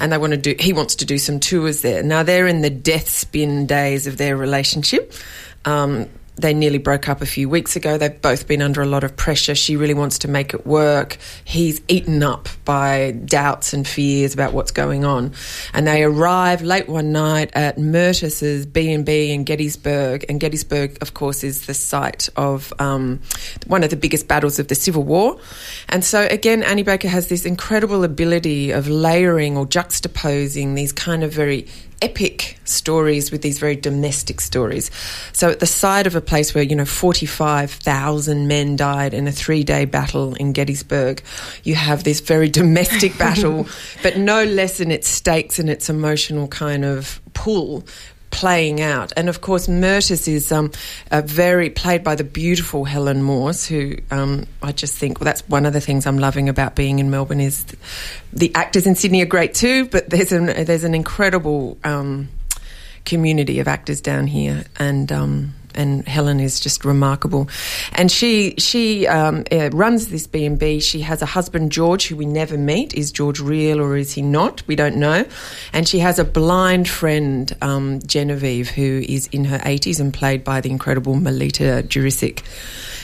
and 0.00 0.12
they 0.12 0.18
want 0.18 0.32
to 0.32 0.36
do. 0.36 0.56
He 0.58 0.72
wants 0.72 0.96
to 0.96 1.04
do 1.04 1.18
some 1.18 1.38
tours 1.38 1.82
there. 1.82 2.02
Now 2.02 2.24
they're 2.24 2.48
in 2.48 2.60
the 2.60 2.70
death 2.70 3.08
spin 3.08 3.66
days 3.66 4.08
of 4.08 4.16
their 4.16 4.36
relationship. 4.36 5.12
Um, 5.64 6.08
they 6.36 6.54
nearly 6.54 6.78
broke 6.78 7.08
up 7.08 7.20
a 7.20 7.26
few 7.26 7.48
weeks 7.48 7.76
ago. 7.76 7.98
They've 7.98 8.20
both 8.20 8.48
been 8.48 8.62
under 8.62 8.80
a 8.80 8.86
lot 8.86 9.04
of 9.04 9.16
pressure. 9.16 9.54
She 9.54 9.76
really 9.76 9.94
wants 9.94 10.18
to 10.20 10.28
make 10.28 10.54
it 10.54 10.66
work. 10.66 11.18
He's 11.44 11.82
eaten 11.88 12.22
up 12.22 12.48
by 12.64 13.12
doubts 13.24 13.74
and 13.74 13.86
fears 13.86 14.32
about 14.32 14.54
what's 14.54 14.70
going 14.70 15.04
on. 15.04 15.34
And 15.74 15.86
they 15.86 16.02
arrive 16.02 16.62
late 16.62 16.88
one 16.88 17.12
night 17.12 17.50
at 17.54 17.78
Mertis's 17.78 18.64
B&B 18.64 19.30
in 19.30 19.44
Gettysburg. 19.44 20.24
And 20.28 20.40
Gettysburg, 20.40 20.96
of 21.02 21.12
course, 21.12 21.44
is 21.44 21.66
the 21.66 21.74
site 21.74 22.30
of 22.34 22.72
um, 22.78 23.20
one 23.66 23.84
of 23.84 23.90
the 23.90 23.96
biggest 23.96 24.26
battles 24.26 24.58
of 24.58 24.68
the 24.68 24.74
Civil 24.74 25.02
War. 25.02 25.38
And 25.90 26.02
so, 26.02 26.26
again, 26.30 26.62
Annie 26.62 26.82
Baker 26.82 27.08
has 27.08 27.28
this 27.28 27.44
incredible 27.44 28.04
ability 28.04 28.70
of 28.70 28.88
layering 28.88 29.58
or 29.58 29.66
juxtaposing 29.66 30.74
these 30.76 30.92
kind 30.92 31.22
of 31.22 31.32
very 31.32 31.66
epic 32.02 32.58
stories 32.64 33.30
with 33.30 33.40
these 33.42 33.58
very 33.58 33.76
domestic 33.76 34.40
stories. 34.40 34.90
So 35.32 35.50
at 35.50 35.60
the 35.60 35.66
side 35.66 36.06
of 36.06 36.14
a 36.14 36.20
place 36.20 36.54
where, 36.54 36.64
you 36.64 36.76
know, 36.76 36.84
45,000 36.84 38.48
men 38.48 38.76
died 38.76 39.14
in 39.14 39.28
a 39.28 39.32
three 39.32 39.62
day 39.62 39.84
battle 39.84 40.34
in 40.34 40.52
Gettysburg, 40.52 41.22
you 41.62 41.76
have 41.76 42.04
this 42.04 42.20
very 42.20 42.48
domestic 42.62 43.16
battle, 43.16 43.66
but 44.02 44.18
no 44.18 44.44
less 44.44 44.80
in 44.80 44.90
its 44.90 45.08
stakes 45.08 45.58
and 45.58 45.70
its 45.70 45.88
emotional 45.88 46.48
kind 46.48 46.84
of 46.84 47.20
pull 47.32 47.84
playing 48.32 48.80
out. 48.80 49.12
And 49.16 49.28
of 49.28 49.40
course, 49.40 49.68
Mertis 49.68 50.26
is 50.26 50.50
um, 50.50 50.72
very 51.12 51.70
played 51.70 52.02
by 52.02 52.16
the 52.16 52.24
beautiful 52.24 52.84
Helen 52.84 53.22
Morse, 53.22 53.64
who 53.64 53.96
um, 54.10 54.46
I 54.62 54.72
just 54.72 54.96
think 54.96 55.20
well, 55.20 55.26
that's 55.26 55.48
one 55.48 55.66
of 55.66 55.72
the 55.72 55.80
things 55.80 56.06
I'm 56.06 56.18
loving 56.18 56.48
about 56.48 56.74
being 56.74 56.98
in 56.98 57.10
Melbourne 57.10 57.40
is 57.40 57.64
the 58.32 58.52
actors 58.56 58.86
in 58.86 58.96
Sydney 58.96 59.22
are 59.22 59.26
great 59.26 59.54
too, 59.54 59.86
but 59.86 60.10
there's 60.10 60.32
an 60.32 60.46
there's 60.64 60.84
an 60.84 60.94
incredible 60.94 61.78
um, 61.84 62.28
community 63.04 63.60
of 63.60 63.68
actors 63.68 64.00
down 64.00 64.26
here, 64.26 64.64
and 64.78 65.12
um, 65.12 65.54
and 65.74 66.06
Helen 66.06 66.40
is 66.40 66.60
just 66.60 66.84
remarkable. 66.84 67.48
And 67.92 68.10
she 68.10 68.54
she 68.58 69.06
um, 69.06 69.44
uh, 69.50 69.70
runs 69.70 70.08
this 70.08 70.26
B 70.26 70.44
and 70.44 70.58
B. 70.58 70.80
She 70.80 71.00
has 71.00 71.22
a 71.22 71.26
husband 71.26 71.72
George 71.72 72.06
who 72.08 72.16
we 72.16 72.26
never 72.26 72.56
meet. 72.56 72.94
Is 72.94 73.12
George 73.12 73.40
real 73.40 73.80
or 73.80 73.96
is 73.96 74.12
he 74.12 74.22
not? 74.22 74.62
We 74.66 74.76
don't 74.76 74.96
know. 74.96 75.24
And 75.72 75.88
she 75.88 75.98
has 76.00 76.18
a 76.18 76.24
blind 76.24 76.88
friend 76.88 77.54
um, 77.62 78.00
Genevieve 78.06 78.68
who 78.68 79.02
is 79.08 79.28
in 79.28 79.44
her 79.44 79.60
eighties 79.64 80.00
and 80.00 80.12
played 80.12 80.44
by 80.44 80.60
the 80.60 80.70
incredible 80.70 81.14
Melita 81.14 81.84
Jurisic. 81.86 82.42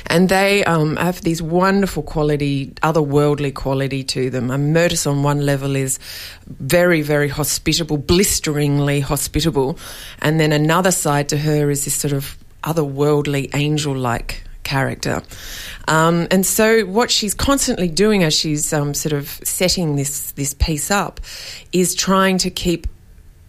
And 0.06 0.30
they 0.30 0.64
um, 0.64 0.96
have 0.96 1.20
these 1.20 1.42
wonderful 1.42 2.02
quality, 2.02 2.72
otherworldly 2.82 3.52
quality 3.52 4.02
to 4.04 4.30
them. 4.30 4.50
And 4.50 4.74
Mertis 4.74 5.06
on 5.06 5.22
one 5.22 5.44
level 5.44 5.76
is 5.76 5.98
very, 6.46 7.02
very 7.02 7.28
hospitable, 7.28 7.98
blisteringly 7.98 9.00
hospitable. 9.00 9.78
And 10.22 10.40
then 10.40 10.52
another 10.52 10.92
side 10.92 11.28
to 11.28 11.36
her 11.36 11.70
is 11.70 11.84
this 11.84 11.94
sort 11.94 12.14
of 12.14 12.38
otherworldly, 12.68 13.50
angel 13.54 13.94
like 13.94 14.42
character. 14.62 15.22
Um, 15.86 16.28
and 16.30 16.44
so, 16.44 16.84
what 16.84 17.10
she's 17.10 17.34
constantly 17.34 17.88
doing 17.88 18.22
as 18.22 18.34
she's 18.34 18.72
um, 18.72 18.92
sort 18.94 19.14
of 19.14 19.28
setting 19.42 19.96
this 19.96 20.32
this 20.32 20.54
piece 20.54 20.90
up 20.90 21.20
is 21.72 21.94
trying 21.94 22.38
to 22.38 22.50
keep 22.50 22.86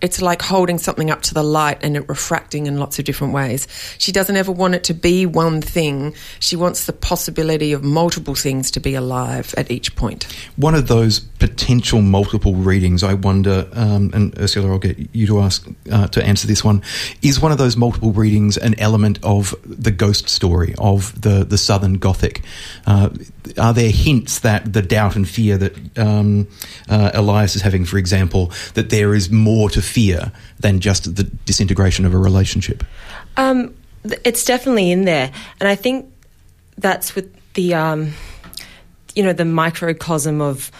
it's 0.01 0.21
like 0.21 0.41
holding 0.41 0.77
something 0.77 1.11
up 1.11 1.21
to 1.23 1.33
the 1.33 1.43
light 1.43 1.79
and 1.81 1.97
it 1.97 2.07
refracting 2.07 2.67
in 2.67 2.77
lots 2.77 2.99
of 2.99 3.05
different 3.05 3.33
ways. 3.33 3.67
She 3.97 4.11
doesn't 4.11 4.35
ever 4.35 4.51
want 4.51 4.75
it 4.75 4.83
to 4.85 4.93
be 4.93 5.25
one 5.25 5.61
thing. 5.61 6.15
She 6.39 6.55
wants 6.55 6.85
the 6.85 6.93
possibility 6.93 7.73
of 7.73 7.83
multiple 7.83 8.35
things 8.35 8.71
to 8.71 8.79
be 8.79 8.95
alive 8.95 9.53
at 9.57 9.69
each 9.69 9.95
point. 9.95 10.23
One 10.55 10.73
of 10.75 10.87
those 10.87 11.19
potential 11.19 12.01
multiple 12.01 12.55
readings, 12.55 13.03
I 13.03 13.13
wonder, 13.13 13.67
um, 13.73 14.11
and 14.13 14.37
Ursula, 14.39 14.71
I'll 14.71 14.79
get 14.79 14.97
you 15.13 15.27
to 15.27 15.41
ask 15.41 15.67
uh, 15.91 16.07
to 16.07 16.23
answer 16.23 16.47
this 16.47 16.63
one. 16.63 16.81
Is 17.21 17.39
one 17.39 17.51
of 17.51 17.57
those 17.57 17.75
multiple 17.75 18.11
readings 18.11 18.57
an 18.57 18.79
element 18.79 19.19
of 19.23 19.53
the 19.65 19.91
ghost 19.91 20.29
story 20.29 20.75
of 20.77 21.21
the 21.21 21.43
the 21.43 21.57
Southern 21.57 21.95
Gothic? 21.95 22.41
Uh, 22.85 23.09
are 23.57 23.73
there 23.73 23.89
hints 23.89 24.39
that 24.39 24.71
the 24.71 24.81
doubt 24.81 25.15
and 25.15 25.27
fear 25.27 25.57
that 25.57 25.97
um, 25.97 26.47
uh, 26.87 27.11
Elias 27.13 27.55
is 27.55 27.61
having, 27.61 27.85
for 27.85 27.97
example, 27.97 28.51
that 28.73 28.89
there 28.89 29.13
is 29.13 29.31
more 29.31 29.69
to 29.69 29.81
fear 29.89 30.31
than 30.59 30.79
just 30.79 31.15
the 31.15 31.23
disintegration 31.23 32.05
of 32.05 32.13
a 32.13 32.17
relationship? 32.17 32.83
Um, 33.37 33.75
it's 34.23 34.45
definitely 34.45 34.91
in 34.91 35.05
there, 35.05 35.31
and 35.59 35.67
I 35.67 35.75
think 35.75 36.11
that's 36.77 37.15
with 37.15 37.33
the 37.53 37.73
um, 37.73 38.13
you 39.15 39.23
know 39.23 39.33
the 39.33 39.45
microcosm 39.45 40.41
of 40.41 40.71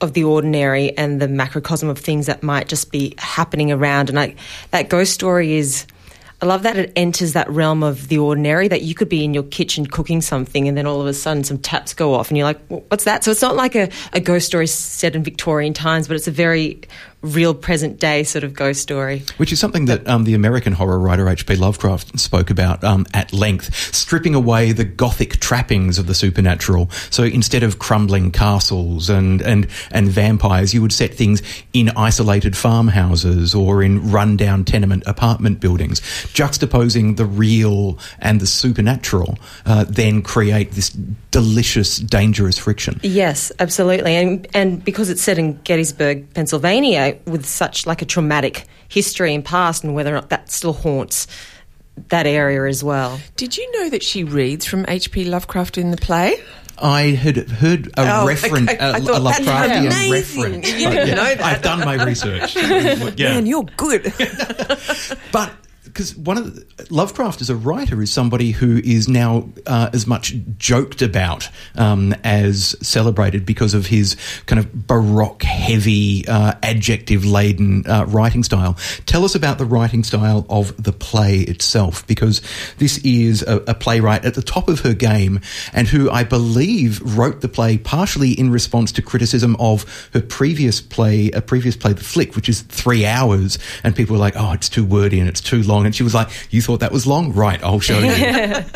of 0.00 0.14
the 0.14 0.24
ordinary 0.24 0.96
and 0.96 1.20
the 1.20 1.28
macrocosm 1.28 1.88
of 1.88 1.98
things 1.98 2.26
that 2.26 2.42
might 2.42 2.68
just 2.68 2.90
be 2.90 3.14
happening 3.18 3.70
around. 3.70 4.08
And 4.08 4.18
I, 4.18 4.34
that 4.70 4.88
ghost 4.88 5.12
story 5.12 5.54
is 5.54 5.86
I 6.42 6.46
love 6.46 6.62
that 6.62 6.78
it 6.78 6.92
enters 6.96 7.34
that 7.34 7.50
realm 7.50 7.82
of 7.82 8.08
the 8.08 8.16
ordinary 8.16 8.66
that 8.68 8.80
you 8.80 8.94
could 8.94 9.10
be 9.10 9.24
in 9.24 9.34
your 9.34 9.42
kitchen 9.42 9.84
cooking 9.84 10.22
something 10.22 10.66
and 10.66 10.76
then 10.76 10.86
all 10.86 11.00
of 11.00 11.06
a 11.06 11.12
sudden 11.12 11.44
some 11.44 11.58
taps 11.58 11.92
go 11.92 12.14
off 12.14 12.30
and 12.30 12.38
you're 12.38 12.46
like, 12.46 12.60
what's 12.68 13.04
that? 13.04 13.24
So 13.24 13.30
it's 13.30 13.42
not 13.42 13.56
like 13.56 13.74
a, 13.74 13.90
a 14.14 14.20
ghost 14.20 14.46
story 14.46 14.66
set 14.66 15.14
in 15.14 15.22
Victorian 15.22 15.74
times, 15.74 16.08
but 16.08 16.16
it's 16.16 16.28
a 16.28 16.32
very 16.32 16.80
real 17.22 17.54
present 17.54 17.98
day 17.98 18.22
sort 18.22 18.44
of 18.44 18.54
ghost 18.54 18.80
story. 18.80 19.22
Which 19.36 19.52
is 19.52 19.60
something 19.60 19.84
that 19.86 20.06
um, 20.08 20.24
the 20.24 20.34
American 20.34 20.72
horror 20.72 20.98
writer 20.98 21.28
H.P. 21.28 21.56
Lovecraft 21.56 22.18
spoke 22.18 22.50
about 22.50 22.82
um, 22.82 23.06
at 23.12 23.32
length, 23.32 23.74
stripping 23.94 24.34
away 24.34 24.72
the 24.72 24.84
gothic 24.84 25.40
trappings 25.40 25.98
of 25.98 26.06
the 26.06 26.14
supernatural. 26.14 26.90
So 27.10 27.24
instead 27.24 27.62
of 27.62 27.78
crumbling 27.78 28.30
castles 28.30 29.10
and, 29.10 29.42
and, 29.42 29.66
and 29.90 30.08
vampires, 30.08 30.72
you 30.72 30.80
would 30.82 30.92
set 30.92 31.14
things 31.14 31.42
in 31.72 31.90
isolated 31.90 32.56
farmhouses 32.56 33.54
or 33.54 33.82
in 33.82 34.10
rundown 34.10 34.64
tenement 34.64 35.02
apartment 35.06 35.60
buildings. 35.60 36.00
Juxtaposing 36.32 37.16
the 37.16 37.26
real 37.26 37.98
and 38.18 38.40
the 38.40 38.46
supernatural, 38.46 39.38
uh, 39.66 39.84
then 39.88 40.22
create 40.22 40.72
this 40.72 40.90
delicious, 41.30 41.98
dangerous 41.98 42.58
friction. 42.58 42.98
Yes, 43.02 43.52
absolutely. 43.58 44.16
And, 44.16 44.46
and 44.54 44.84
because 44.84 45.10
it's 45.10 45.22
set 45.22 45.38
in 45.38 45.60
Gettysburg, 45.62 46.32
Pennsylvania, 46.34 47.09
with 47.26 47.46
such 47.46 47.86
like 47.86 48.02
a 48.02 48.04
traumatic 48.06 48.66
history 48.88 49.34
and 49.34 49.44
past, 49.44 49.84
and 49.84 49.94
whether 49.94 50.10
or 50.10 50.14
not 50.14 50.30
that 50.30 50.50
still 50.50 50.72
haunts 50.72 51.26
that 52.08 52.26
area 52.26 52.64
as 52.68 52.82
well. 52.82 53.20
Did 53.36 53.56
you 53.56 53.70
know 53.80 53.90
that 53.90 54.02
she 54.02 54.24
reads 54.24 54.64
from 54.66 54.84
H.P. 54.88 55.24
Lovecraft 55.24 55.76
in 55.78 55.90
the 55.90 55.96
play? 55.96 56.42
I 56.82 57.02
had 57.10 57.36
heard 57.36 57.88
a 57.88 58.20
Oh, 58.22 58.26
reference, 58.26 58.70
okay. 58.70 58.78
a, 58.78 58.92
I 58.92 58.96
a 58.96 59.00
thought 59.02 59.22
that's 59.22 59.40
Lovecraftian 59.40 59.86
amazing. 59.86 60.12
reference. 60.42 60.72
You 60.72 60.88
didn't 60.90 61.08
yeah, 61.08 61.14
know 61.14 61.34
that. 61.34 61.40
I've 61.42 61.62
done 61.62 61.80
my 61.80 62.02
research. 62.02 62.56
yeah. 63.18 63.34
Man, 63.34 63.44
you're 63.46 63.64
good. 63.76 64.12
but 65.32 65.52
because 65.92 66.16
one 66.16 66.38
of 66.38 66.54
the, 66.54 66.86
Lovecraft 66.90 67.40
as 67.40 67.50
a 67.50 67.56
writer 67.56 68.00
is 68.00 68.12
somebody 68.12 68.52
who 68.52 68.78
is 68.78 69.08
now 69.08 69.48
uh, 69.66 69.90
as 69.92 70.06
much 70.06 70.34
joked 70.56 71.02
about 71.02 71.48
um, 71.74 72.14
as 72.24 72.76
celebrated 72.80 73.44
because 73.44 73.74
of 73.74 73.86
his 73.86 74.16
kind 74.46 74.58
of 74.58 74.86
baroque, 74.86 75.42
heavy, 75.42 76.26
uh, 76.26 76.54
adjective 76.62 77.24
laden 77.24 77.86
uh, 77.86 78.06
writing 78.06 78.42
style. 78.42 78.76
Tell 79.06 79.24
us 79.24 79.34
about 79.34 79.58
the 79.58 79.66
writing 79.66 80.04
style 80.04 80.46
of 80.48 80.80
the 80.82 80.92
play 80.92 81.40
itself, 81.40 82.06
because 82.06 82.40
this 82.78 82.98
is 82.98 83.42
a, 83.42 83.56
a 83.68 83.74
playwright 83.74 84.24
at 84.24 84.34
the 84.34 84.42
top 84.42 84.68
of 84.68 84.80
her 84.80 84.94
game, 84.94 85.40
and 85.72 85.88
who 85.88 86.10
I 86.10 86.24
believe 86.24 87.00
wrote 87.16 87.40
the 87.40 87.48
play 87.48 87.78
partially 87.78 88.32
in 88.32 88.50
response 88.50 88.92
to 88.92 89.02
criticism 89.02 89.56
of 89.58 90.08
her 90.12 90.20
previous 90.20 90.80
play, 90.80 91.30
a 91.32 91.40
previous 91.40 91.76
play, 91.76 91.92
The 91.92 92.04
Flick, 92.04 92.36
which 92.36 92.48
is 92.48 92.62
three 92.62 93.04
hours, 93.04 93.58
and 93.82 93.94
people 93.96 94.14
were 94.14 94.20
like, 94.20 94.34
"Oh, 94.36 94.52
it's 94.52 94.68
too 94.68 94.84
wordy 94.84 95.18
and 95.18 95.28
it's 95.28 95.40
too 95.40 95.62
long." 95.62 95.79
And 95.86 95.94
she 95.94 96.02
was 96.02 96.14
like, 96.14 96.28
"You 96.50 96.62
thought 96.62 96.80
that 96.80 96.92
was 96.92 97.06
long, 97.06 97.32
right? 97.32 97.62
I'll 97.62 97.80
show 97.80 97.98
you." 97.98 98.64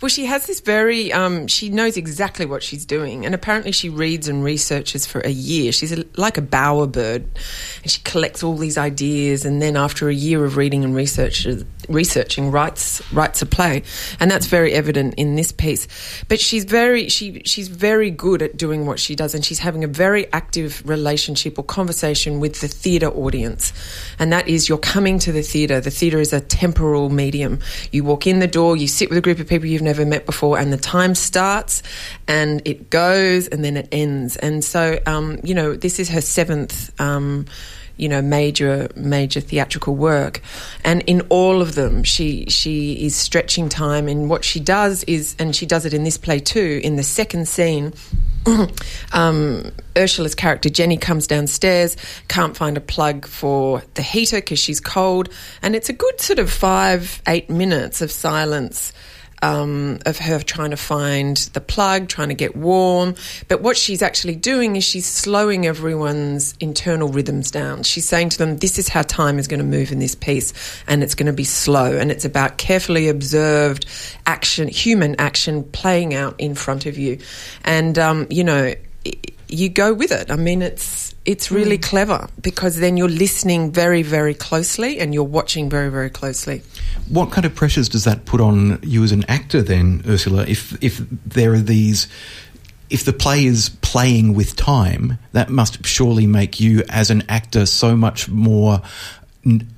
Well, 0.00 0.10
she 0.10 0.26
has 0.26 0.46
this 0.46 0.60
very, 0.60 1.12
um, 1.12 1.46
she 1.46 1.70
knows 1.70 1.96
exactly 1.96 2.44
what 2.44 2.62
she's 2.62 2.84
doing. 2.84 3.24
And 3.24 3.34
apparently, 3.34 3.72
she 3.72 3.88
reads 3.88 4.28
and 4.28 4.44
researches 4.44 5.06
for 5.06 5.20
a 5.20 5.30
year. 5.30 5.72
She's 5.72 5.92
a, 5.92 6.04
like 6.16 6.36
a 6.36 6.42
bowerbird. 6.42 7.24
And 7.82 7.90
she 7.90 8.00
collects 8.02 8.42
all 8.42 8.56
these 8.56 8.76
ideas. 8.76 9.44
And 9.44 9.62
then, 9.62 9.76
after 9.76 10.08
a 10.08 10.14
year 10.14 10.44
of 10.44 10.56
reading 10.56 10.84
and 10.84 10.94
research, 10.94 11.46
researching, 11.88 12.50
rights 12.50 13.02
writes 13.12 13.42
a 13.42 13.46
play. 13.46 13.82
And 14.20 14.30
that's 14.30 14.46
very 14.46 14.72
evident 14.72 15.14
in 15.14 15.36
this 15.36 15.52
piece. 15.52 15.88
But 16.28 16.40
she's 16.40 16.64
very, 16.64 17.08
she, 17.08 17.42
she's 17.44 17.68
very 17.68 18.10
good 18.10 18.42
at 18.42 18.56
doing 18.56 18.86
what 18.86 18.98
she 18.98 19.14
does. 19.14 19.34
And 19.34 19.44
she's 19.44 19.58
having 19.58 19.84
a 19.84 19.88
very 19.88 20.30
active 20.32 20.82
relationship 20.88 21.58
or 21.58 21.64
conversation 21.64 22.40
with 22.40 22.60
the 22.60 22.68
theatre 22.68 23.08
audience. 23.08 23.72
And 24.18 24.32
that 24.32 24.48
is, 24.48 24.68
you're 24.68 24.78
coming 24.78 25.18
to 25.20 25.32
the 25.32 25.42
theatre. 25.42 25.80
The 25.80 25.90
theatre 25.90 26.20
is 26.20 26.32
a 26.32 26.40
temporal 26.40 27.08
medium. 27.08 27.60
You 27.92 28.04
walk 28.04 28.26
in 28.26 28.38
the 28.38 28.46
door, 28.46 28.76
you 28.76 28.88
sit 28.88 29.08
with 29.08 29.18
a 29.18 29.22
group 29.22 29.38
of 29.38 29.48
people 29.48 29.66
you've 29.66 29.82
never 29.82 30.04
met 30.04 30.26
before, 30.26 30.58
and 30.58 30.72
the 30.72 30.76
time 30.76 31.14
starts 31.14 31.82
and 32.28 32.62
it 32.64 32.90
goes 32.90 33.48
and 33.48 33.64
then 33.64 33.76
it 33.76 33.88
ends. 33.92 34.36
And 34.36 34.64
so, 34.64 34.98
um, 35.06 35.38
you 35.42 35.54
know, 35.54 35.74
this 35.74 35.98
is 35.98 36.08
her 36.10 36.20
seventh. 36.20 36.98
Um, 37.00 37.46
you 37.96 38.08
know, 38.08 38.22
major 38.22 38.88
major 38.94 39.40
theatrical 39.40 39.94
work, 39.94 40.40
and 40.84 41.02
in 41.02 41.22
all 41.28 41.62
of 41.62 41.74
them, 41.74 42.04
she 42.04 42.46
she 42.48 42.94
is 43.04 43.16
stretching 43.16 43.68
time. 43.68 44.08
And 44.08 44.28
what 44.28 44.44
she 44.44 44.60
does 44.60 45.04
is, 45.04 45.34
and 45.38 45.54
she 45.54 45.66
does 45.66 45.84
it 45.86 45.94
in 45.94 46.04
this 46.04 46.18
play 46.18 46.38
too. 46.38 46.80
In 46.82 46.96
the 46.96 47.02
second 47.02 47.48
scene, 47.48 47.92
um, 49.12 49.72
Ursula's 49.96 50.34
character 50.34 50.68
Jenny 50.68 50.96
comes 50.96 51.26
downstairs, 51.26 51.96
can't 52.28 52.56
find 52.56 52.76
a 52.76 52.80
plug 52.80 53.26
for 53.26 53.82
the 53.94 54.02
heater 54.02 54.36
because 54.36 54.58
she's 54.58 54.80
cold, 54.80 55.28
and 55.62 55.74
it's 55.74 55.88
a 55.88 55.94
good 55.94 56.20
sort 56.20 56.38
of 56.38 56.50
five, 56.50 57.22
eight 57.26 57.50
minutes 57.50 58.02
of 58.02 58.10
silence 58.10 58.92
um, 59.42 59.98
of 60.06 60.18
her 60.18 60.38
trying 60.40 60.70
to 60.70 60.76
find 60.76 61.36
the 61.52 61.60
plug, 61.60 62.08
trying 62.08 62.28
to 62.28 62.34
get 62.34 62.56
warm. 62.56 63.14
But 63.48 63.62
what 63.62 63.76
she's 63.76 64.02
actually 64.02 64.36
doing 64.36 64.76
is 64.76 64.84
she's 64.84 65.06
slowing 65.06 65.66
everyone's 65.66 66.54
internal 66.60 67.08
rhythms 67.08 67.50
down. 67.50 67.82
She's 67.82 68.08
saying 68.08 68.30
to 68.30 68.38
them, 68.38 68.58
This 68.58 68.78
is 68.78 68.88
how 68.88 69.02
time 69.02 69.38
is 69.38 69.48
going 69.48 69.60
to 69.60 69.66
move 69.66 69.92
in 69.92 69.98
this 69.98 70.14
piece, 70.14 70.52
and 70.86 71.02
it's 71.02 71.14
going 71.14 71.26
to 71.26 71.32
be 71.32 71.44
slow. 71.44 71.96
And 71.96 72.10
it's 72.10 72.24
about 72.24 72.58
carefully 72.58 73.08
observed 73.08 73.86
action, 74.26 74.68
human 74.68 75.16
action 75.18 75.64
playing 75.64 76.14
out 76.14 76.34
in 76.38 76.54
front 76.54 76.86
of 76.86 76.96
you. 76.96 77.18
And, 77.64 77.98
um, 77.98 78.26
you 78.30 78.44
know, 78.44 78.74
you 79.48 79.68
go 79.68 79.94
with 79.94 80.12
it. 80.12 80.30
I 80.30 80.36
mean, 80.36 80.62
it's 80.62 81.14
it's 81.26 81.50
really 81.50 81.76
mm. 81.76 81.82
clever 81.82 82.28
because 82.40 82.78
then 82.78 82.96
you're 82.96 83.08
listening 83.08 83.72
very, 83.72 84.02
very 84.02 84.32
closely 84.32 85.00
and 85.00 85.12
you're 85.12 85.24
watching 85.24 85.68
very, 85.68 85.90
very 85.90 86.08
closely. 86.08 86.62
What 87.08 87.30
kind 87.30 87.44
of 87.44 87.54
pressures 87.54 87.88
does 87.88 88.04
that 88.04 88.24
put 88.24 88.40
on 88.40 88.78
you 88.82 89.04
as 89.04 89.12
an 89.12 89.24
actor, 89.28 89.60
then, 89.60 90.02
Ursula? 90.08 90.44
If 90.46 90.82
if 90.82 90.98
there 91.26 91.52
are 91.52 91.58
these, 91.58 92.08
if 92.88 93.04
the 93.04 93.12
play 93.12 93.44
is 93.44 93.68
playing 93.80 94.34
with 94.34 94.56
time, 94.56 95.18
that 95.32 95.50
must 95.50 95.84
surely 95.84 96.26
make 96.26 96.60
you, 96.60 96.84
as 96.88 97.10
an 97.10 97.24
actor, 97.28 97.66
so 97.66 97.96
much 97.96 98.28
more 98.28 98.80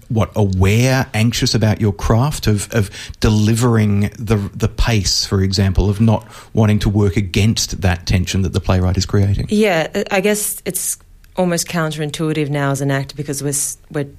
what 0.09 0.31
aware, 0.35 1.07
anxious 1.13 1.55
about 1.55 1.81
your 1.81 1.93
craft 1.93 2.47
of 2.47 2.73
of 2.73 2.91
delivering 3.21 4.11
the 4.19 4.37
the 4.55 4.69
pace, 4.69 5.25
for 5.25 5.43
example, 5.43 5.91
of 5.91 6.01
not 6.01 6.27
wanting 6.55 6.79
to 6.81 6.89
work 6.89 7.17
against 7.17 7.83
that 7.83 8.07
tension 8.07 8.43
that 8.43 8.53
the 8.53 8.61
playwright 8.61 8.97
is 8.97 9.07
creating. 9.07 9.47
Yeah, 9.51 10.05
I 10.11 10.21
guess 10.21 10.63
it's 10.65 10.99
almost 11.39 11.68
counterintuitive 11.68 12.51
now 12.51 12.70
as 12.70 12.82
an 12.82 12.91
actor 12.91 13.16
because 13.16 13.43
we're 13.43 13.55
we're 13.91 14.11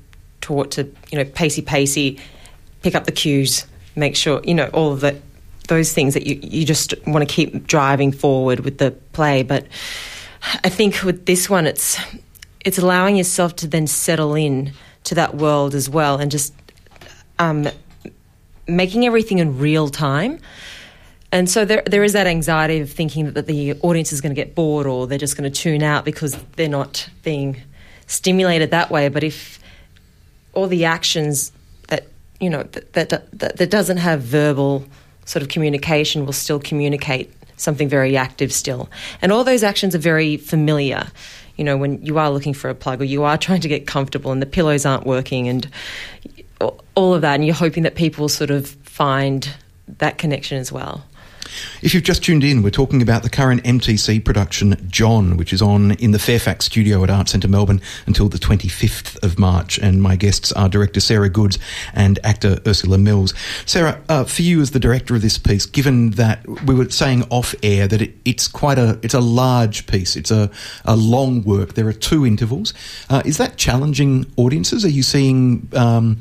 taught 0.41 0.71
to 0.71 0.83
you 1.11 1.17
know 1.17 1.25
pacey 1.25 1.61
pacey, 1.61 2.19
pick 2.81 2.95
up 2.95 3.05
the 3.05 3.11
cues, 3.11 3.67
make 3.95 4.15
sure 4.15 4.41
you 4.43 4.55
know 4.55 4.69
all 4.73 4.91
of 4.91 5.01
that 5.01 5.17
those 5.67 5.93
things 5.93 6.15
that 6.15 6.25
you 6.25 6.39
you 6.41 6.65
just 6.65 6.95
want 7.05 7.27
to 7.27 7.31
keep 7.31 7.67
driving 7.67 8.11
forward 8.11 8.61
with 8.61 8.79
the 8.79 8.91
play, 9.13 9.43
but. 9.43 9.67
I 10.41 10.69
think 10.69 11.03
with 11.03 11.25
this 11.25 11.49
one, 11.49 11.67
it's 11.67 11.99
it's 12.63 12.77
allowing 12.77 13.15
yourself 13.17 13.57
to 13.57 13.67
then 13.67 13.87
settle 13.87 14.35
in 14.35 14.71
to 15.05 15.15
that 15.15 15.35
world 15.35 15.75
as 15.75 15.89
well 15.89 16.17
and 16.17 16.31
just 16.31 16.53
um, 17.39 17.67
making 18.67 19.05
everything 19.05 19.39
in 19.39 19.57
real 19.57 19.89
time. 19.89 20.39
And 21.31 21.49
so 21.49 21.63
there, 21.63 21.83
there 21.85 22.03
is 22.03 22.13
that 22.13 22.27
anxiety 22.27 22.79
of 22.79 22.91
thinking 22.91 23.33
that, 23.33 23.45
the 23.45 23.73
audience 23.81 24.11
is 24.11 24.21
going 24.21 24.33
to 24.33 24.35
get 24.35 24.55
bored 24.55 24.87
or 24.87 25.05
they're 25.07 25.17
just 25.17 25.37
going 25.37 25.49
to 25.51 25.55
tune 25.55 25.83
out 25.83 26.05
because 26.05 26.35
they're 26.55 26.67
not 26.67 27.07
being 27.23 27.61
stimulated 28.07 28.71
that 28.71 28.89
way. 28.89 29.09
But 29.09 29.23
if 29.23 29.59
all 30.53 30.67
the 30.67 30.85
actions 30.85 31.51
that 31.89 32.07
you 32.39 32.49
know 32.49 32.63
that 32.63 32.93
that, 32.93 33.09
that, 33.09 33.57
that 33.57 33.69
doesn't 33.69 33.97
have 33.97 34.21
verbal 34.21 34.85
sort 35.25 35.43
of 35.43 35.49
communication 35.49 36.25
will 36.25 36.33
still 36.33 36.59
communicate 36.59 37.31
something 37.57 37.87
very 37.87 38.17
active 38.17 38.51
still, 38.51 38.89
and 39.21 39.31
all 39.31 39.43
those 39.43 39.63
actions 39.63 39.93
are 39.93 39.99
very 39.99 40.37
familiar 40.37 41.07
you 41.59 41.65
know, 41.65 41.75
when 41.75 42.01
you 42.01 42.17
are 42.17 42.31
looking 42.31 42.53
for 42.53 42.69
a 42.69 42.73
plug 42.73 43.01
or 43.01 43.03
you 43.03 43.23
are 43.25 43.37
trying 43.37 43.59
to 43.59 43.67
get 43.67 43.85
comfortable 43.85 44.31
and 44.31 44.41
the 44.41 44.45
pillows 44.45 44.85
aren't 44.85 45.05
working 45.05 45.49
and 45.49 45.69
all 46.95 47.13
of 47.13 47.21
that, 47.21 47.35
and 47.35 47.45
you're 47.45 47.53
hoping 47.53 47.83
that 47.83 47.95
people 47.95 48.29
sort 48.29 48.49
of 48.49 48.69
find 48.69 49.53
that 49.97 50.17
connection 50.17 50.57
as 50.57 50.71
well. 50.71 51.03
If 51.81 51.93
you've 51.93 52.03
just 52.03 52.23
tuned 52.23 52.43
in, 52.43 52.61
we're 52.61 52.69
talking 52.69 53.01
about 53.01 53.23
the 53.23 53.29
current 53.29 53.63
MTC 53.63 54.23
production 54.23 54.75
John, 54.89 55.37
which 55.37 55.53
is 55.53 55.61
on 55.61 55.91
in 55.93 56.11
the 56.11 56.19
Fairfax 56.19 56.65
studio 56.65 57.03
at 57.03 57.09
Art 57.09 57.29
Centre 57.29 57.47
Melbourne 57.47 57.81
until 58.05 58.29
the 58.29 58.37
25th 58.37 59.23
of 59.23 59.39
March. 59.39 59.77
And 59.79 60.01
my 60.01 60.15
guests 60.15 60.51
are 60.51 60.69
director 60.69 60.99
Sarah 60.99 61.29
Goodes 61.29 61.57
and 61.93 62.19
actor 62.23 62.59
Ursula 62.67 62.97
Mills. 62.97 63.33
Sarah, 63.65 64.01
uh, 64.09 64.23
for 64.23 64.41
you 64.41 64.61
as 64.61 64.71
the 64.71 64.79
director 64.79 65.15
of 65.15 65.21
this 65.21 65.37
piece, 65.37 65.65
given 65.65 66.11
that 66.11 66.45
we 66.65 66.75
were 66.75 66.89
saying 66.89 67.25
off 67.29 67.55
air 67.63 67.87
that 67.87 68.01
it, 68.01 68.15
it's 68.25 68.47
quite 68.47 68.77
a 68.77 68.99
it's 69.01 69.13
a 69.13 69.19
large 69.19 69.87
piece, 69.87 70.15
it's 70.15 70.31
a, 70.31 70.49
a 70.85 70.95
long 70.95 71.43
work. 71.43 71.73
There 71.73 71.87
are 71.87 71.93
two 71.93 72.25
intervals. 72.25 72.73
Uh, 73.09 73.21
is 73.25 73.37
that 73.37 73.57
challenging 73.57 74.25
audiences? 74.37 74.85
Are 74.85 74.89
you 74.89 75.03
seeing 75.03 75.69
um, 75.73 76.19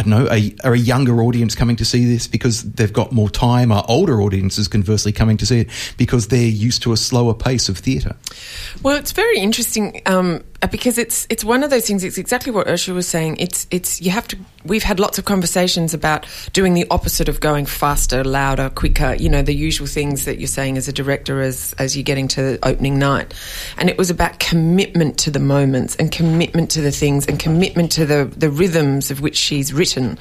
I 0.00 0.02
don't 0.02 0.10
know, 0.10 0.28
a, 0.30 0.54
are 0.64 0.72
a 0.72 0.78
younger 0.78 1.20
audience 1.22 1.54
coming 1.54 1.76
to 1.76 1.84
see 1.84 2.06
this 2.06 2.26
because 2.26 2.62
they've 2.62 2.90
got 2.92 3.12
more 3.12 3.28
time? 3.28 3.70
Are 3.70 3.84
older 3.86 4.22
audiences 4.22 4.66
conversely 4.66 5.12
coming 5.12 5.36
to 5.36 5.44
see 5.44 5.60
it 5.60 5.68
because 5.98 6.28
they're 6.28 6.40
used 6.40 6.82
to 6.84 6.92
a 6.92 6.96
slower 6.96 7.34
pace 7.34 7.68
of 7.68 7.76
theatre? 7.76 8.16
Well, 8.82 8.96
it's 8.96 9.12
very 9.12 9.38
interesting 9.38 10.00
um, 10.06 10.42
Uh, 10.62 10.66
because 10.66 10.98
it's 10.98 11.26
it's 11.30 11.42
one 11.42 11.62
of 11.62 11.70
those 11.70 11.86
things. 11.86 12.04
It's 12.04 12.18
exactly 12.18 12.52
what 12.52 12.68
Ursula 12.68 12.96
was 12.96 13.08
saying. 13.08 13.38
It's 13.38 13.66
it's 13.70 14.02
you 14.02 14.10
have 14.10 14.28
to. 14.28 14.36
We've 14.66 14.82
had 14.82 15.00
lots 15.00 15.18
of 15.18 15.24
conversations 15.24 15.94
about 15.94 16.26
doing 16.52 16.74
the 16.74 16.86
opposite 16.90 17.30
of 17.30 17.40
going 17.40 17.64
faster, 17.64 18.22
louder, 18.22 18.68
quicker. 18.68 19.14
You 19.14 19.30
know, 19.30 19.40
the 19.40 19.54
usual 19.54 19.86
things 19.86 20.26
that 20.26 20.38
you're 20.38 20.48
saying 20.48 20.76
as 20.76 20.86
a 20.86 20.92
director 20.92 21.40
as 21.40 21.74
as 21.78 21.96
you're 21.96 22.04
getting 22.04 22.28
to 22.28 22.58
opening 22.62 22.98
night, 22.98 23.32
and 23.78 23.88
it 23.88 23.96
was 23.96 24.10
about 24.10 24.38
commitment 24.38 25.16
to 25.20 25.30
the 25.30 25.38
moments 25.40 25.96
and 25.96 26.12
commitment 26.12 26.70
to 26.72 26.82
the 26.82 26.92
things 26.92 27.26
and 27.26 27.38
commitment 27.38 27.90
to 27.92 28.04
the 28.04 28.30
the 28.36 28.50
rhythms 28.50 29.10
of 29.10 29.22
which 29.22 29.36
she's 29.36 29.72
written. 29.72 30.18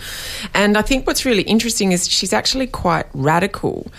And 0.54 0.78
I 0.78 0.84
think 0.84 1.06
what's 1.06 1.26
really 1.26 1.44
interesting 1.44 1.92
is 1.92 2.08
she's 2.08 2.32
actually 2.32 2.68
quite 2.68 3.08
radical. 3.14 3.92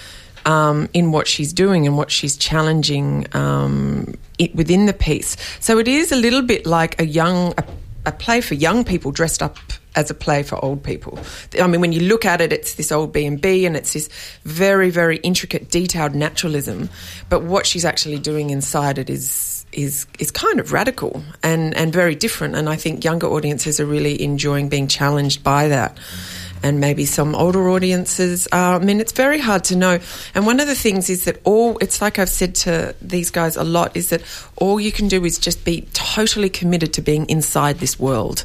Um, 0.47 0.88
in 0.95 1.12
what 1.12 1.28
she's 1.28 1.53
doing 1.53 1.86
and 1.86 1.99
what 1.99 2.11
she's 2.11 2.36
challenging 2.38 3.26
um, 3.36 4.14
it 4.38 4.55
within 4.55 4.86
the 4.86 4.95
piece. 4.95 5.36
So 5.61 5.78
it 5.78 5.86
is 5.86 6.12
a 6.12 6.16
little 6.16 6.41
bit 6.41 6.64
like 6.64 6.99
a 6.99 7.05
young 7.05 7.53
a, 7.59 7.64
a, 8.07 8.12
play 8.12 8.41
for 8.41 8.55
young 8.55 8.82
people 8.82 9.12
dressed 9.12 9.43
up 9.43 9.59
as 9.95 10.11
a 10.11 10.14
play 10.14 10.43
for 10.43 10.62
old 10.64 10.82
people. 10.82 11.18
I 11.61 11.66
mean, 11.66 11.80
when 11.80 11.93
you 11.93 12.01
look 12.01 12.24
at 12.24 12.41
it, 12.41 12.53
it's 12.53 12.74
this 12.74 12.91
old 12.91 13.12
B 13.12 13.26
and 13.26 13.41
B, 13.41 13.66
and 13.66 13.76
it's 13.76 13.93
this 13.93 14.09
very 14.45 14.91
very 14.91 15.18
intricate, 15.18 15.70
detailed 15.70 16.14
naturalism. 16.14 16.88
But 17.28 17.43
what 17.43 17.66
she's 17.66 17.84
actually 17.84 18.18
doing 18.18 18.51
inside 18.51 18.99
it 18.99 19.11
is 19.11 19.66
is 19.72 20.07
is 20.18 20.30
kind 20.30 20.59
of 20.59 20.72
radical 20.72 21.22
and 21.43 21.74
and 21.76 21.93
very 21.93 22.14
different. 22.14 22.55
And 22.57 22.68
I 22.68 22.76
think 22.76 23.05
younger 23.05 23.26
audiences 23.26 23.80
are 23.80 23.86
really 23.86 24.20
enjoying 24.22 24.68
being 24.68 24.88
challenged 24.88 25.45
by 25.45 25.68
that. 25.68 25.99
And 26.62 26.78
maybe 26.78 27.06
some 27.06 27.34
older 27.34 27.70
audiences. 27.70 28.46
Uh, 28.52 28.76
I 28.76 28.78
mean, 28.78 29.00
it's 29.00 29.12
very 29.12 29.38
hard 29.38 29.64
to 29.64 29.76
know. 29.76 29.98
And 30.34 30.46
one 30.46 30.61
of 30.61 30.66
the 30.66 30.74
things 30.74 31.08
is 31.08 31.24
that 31.24 31.40
all, 31.44 31.78
it's 31.78 32.02
like 32.02 32.18
I've 32.18 32.28
said 32.28 32.54
to 32.56 32.94
these 33.00 33.30
guys 33.30 33.56
a 33.56 33.64
lot, 33.64 33.96
is 33.96 34.11
that 34.11 34.22
all 34.56 34.78
you 34.78 34.92
can 34.92 35.08
do 35.08 35.24
is 35.24 35.38
just 35.38 35.64
be 35.64 35.88
totally 35.94 36.50
committed 36.50 36.92
to 36.94 37.02
being 37.02 37.28
inside 37.30 37.78
this 37.78 37.98
world. 37.98 38.44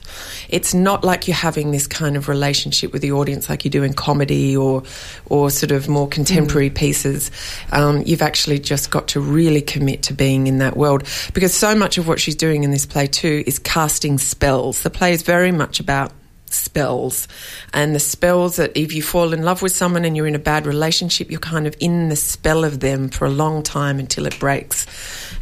It's 0.49 0.73
not 0.73 1.03
like 1.03 1.27
you're 1.27 1.35
having 1.35 1.71
this 1.71 1.87
kind 1.87 2.15
of 2.15 2.29
relationship 2.29 2.93
with 2.93 3.01
the 3.01 3.11
audience 3.11 3.49
like 3.49 3.65
you 3.65 3.71
do 3.71 3.83
in 3.83 3.93
comedy 3.93 4.55
or, 4.55 4.83
or 5.25 5.49
sort 5.49 5.71
of 5.71 5.89
more 5.89 6.07
contemporary 6.07 6.69
mm. 6.69 6.75
pieces. 6.75 7.31
Um, 7.71 8.03
you've 8.05 8.21
actually 8.21 8.59
just 8.59 8.91
got 8.91 9.09
to 9.09 9.19
really 9.19 9.61
commit 9.61 10.03
to 10.03 10.13
being 10.13 10.47
in 10.47 10.59
that 10.59 10.77
world 10.77 11.03
because 11.33 11.53
so 11.53 11.75
much 11.75 11.97
of 11.97 12.07
what 12.07 12.19
she's 12.19 12.35
doing 12.35 12.63
in 12.63 12.71
this 12.71 12.85
play 12.85 13.07
too 13.07 13.43
is 13.45 13.59
casting 13.59 14.17
spells. 14.17 14.83
The 14.83 14.89
play 14.89 15.13
is 15.13 15.21
very 15.21 15.51
much 15.51 15.79
about 15.79 16.11
spells. 16.55 17.27
And 17.73 17.93
the 17.93 17.99
spells 17.99 18.55
that 18.55 18.71
if 18.75 18.93
you 18.93 19.03
fall 19.03 19.33
in 19.33 19.43
love 19.43 19.61
with 19.61 19.75
someone 19.75 20.05
and 20.05 20.15
you're 20.15 20.27
in 20.27 20.35
a 20.35 20.39
bad 20.39 20.65
relationship, 20.65 21.29
you're 21.29 21.39
kind 21.39 21.67
of 21.67 21.75
in 21.79 22.09
the 22.09 22.15
spell 22.15 22.63
of 22.63 22.79
them 22.79 23.09
for 23.09 23.25
a 23.25 23.29
long 23.29 23.63
time 23.63 23.99
until 23.99 24.25
it 24.25 24.39
breaks. 24.39 24.85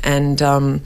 And, 0.03 0.41
um, 0.41 0.82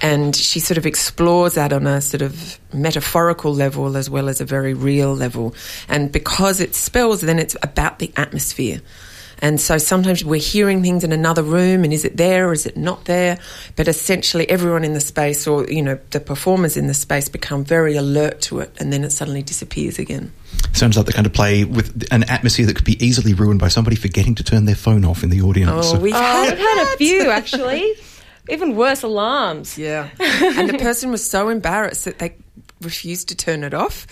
and 0.00 0.34
she 0.34 0.58
sort 0.58 0.78
of 0.78 0.86
explores 0.86 1.54
that 1.54 1.72
on 1.72 1.86
a 1.86 2.00
sort 2.00 2.22
of 2.22 2.58
metaphorical 2.72 3.54
level 3.54 3.96
as 3.96 4.10
well 4.10 4.28
as 4.28 4.40
a 4.40 4.44
very 4.44 4.74
real 4.74 5.14
level. 5.14 5.54
And 5.88 6.10
because 6.10 6.60
it 6.60 6.74
spells, 6.74 7.20
then 7.20 7.38
it's 7.38 7.56
about 7.62 7.98
the 7.98 8.12
atmosphere. 8.16 8.80
And 9.42 9.60
so 9.60 9.76
sometimes 9.76 10.24
we're 10.24 10.40
hearing 10.40 10.82
things 10.82 11.02
in 11.02 11.10
another 11.10 11.42
room 11.42 11.82
and 11.82 11.92
is 11.92 12.04
it 12.04 12.16
there 12.16 12.48
or 12.48 12.52
is 12.52 12.64
it 12.64 12.76
not 12.76 13.06
there? 13.06 13.38
But 13.74 13.88
essentially 13.88 14.48
everyone 14.48 14.84
in 14.84 14.94
the 14.94 15.00
space 15.00 15.48
or, 15.48 15.66
you 15.66 15.82
know, 15.82 15.98
the 16.10 16.20
performers 16.20 16.76
in 16.76 16.86
the 16.86 16.94
space 16.94 17.28
become 17.28 17.64
very 17.64 17.96
alert 17.96 18.40
to 18.42 18.60
it 18.60 18.72
and 18.78 18.92
then 18.92 19.02
it 19.02 19.10
suddenly 19.10 19.42
disappears 19.42 19.98
again. 19.98 20.32
Sounds 20.72 20.96
like 20.96 21.06
the 21.06 21.12
kind 21.12 21.26
of 21.26 21.32
play 21.32 21.64
with 21.64 22.06
an 22.12 22.22
atmosphere 22.30 22.66
that 22.66 22.76
could 22.76 22.84
be 22.84 23.04
easily 23.04 23.34
ruined 23.34 23.58
by 23.58 23.66
somebody 23.66 23.96
forgetting 23.96 24.36
to 24.36 24.44
turn 24.44 24.64
their 24.64 24.76
phone 24.76 25.04
off 25.04 25.24
in 25.24 25.30
the 25.30 25.42
audience. 25.42 25.86
Oh, 25.92 25.98
we've, 25.98 26.14
oh, 26.14 26.18
had, 26.18 26.56
we've 26.56 26.58
had 26.58 26.94
a 26.94 26.96
few 26.96 27.30
actually. 27.30 27.94
Even 28.48 28.76
worse 28.76 29.02
alarms. 29.02 29.76
Yeah. 29.76 30.08
and 30.20 30.70
the 30.70 30.78
person 30.78 31.10
was 31.10 31.28
so 31.28 31.48
embarrassed 31.48 32.04
that 32.04 32.20
they 32.20 32.36
refused 32.80 33.28
to 33.28 33.34
turn 33.34 33.64
it 33.64 33.74
off 33.74 34.06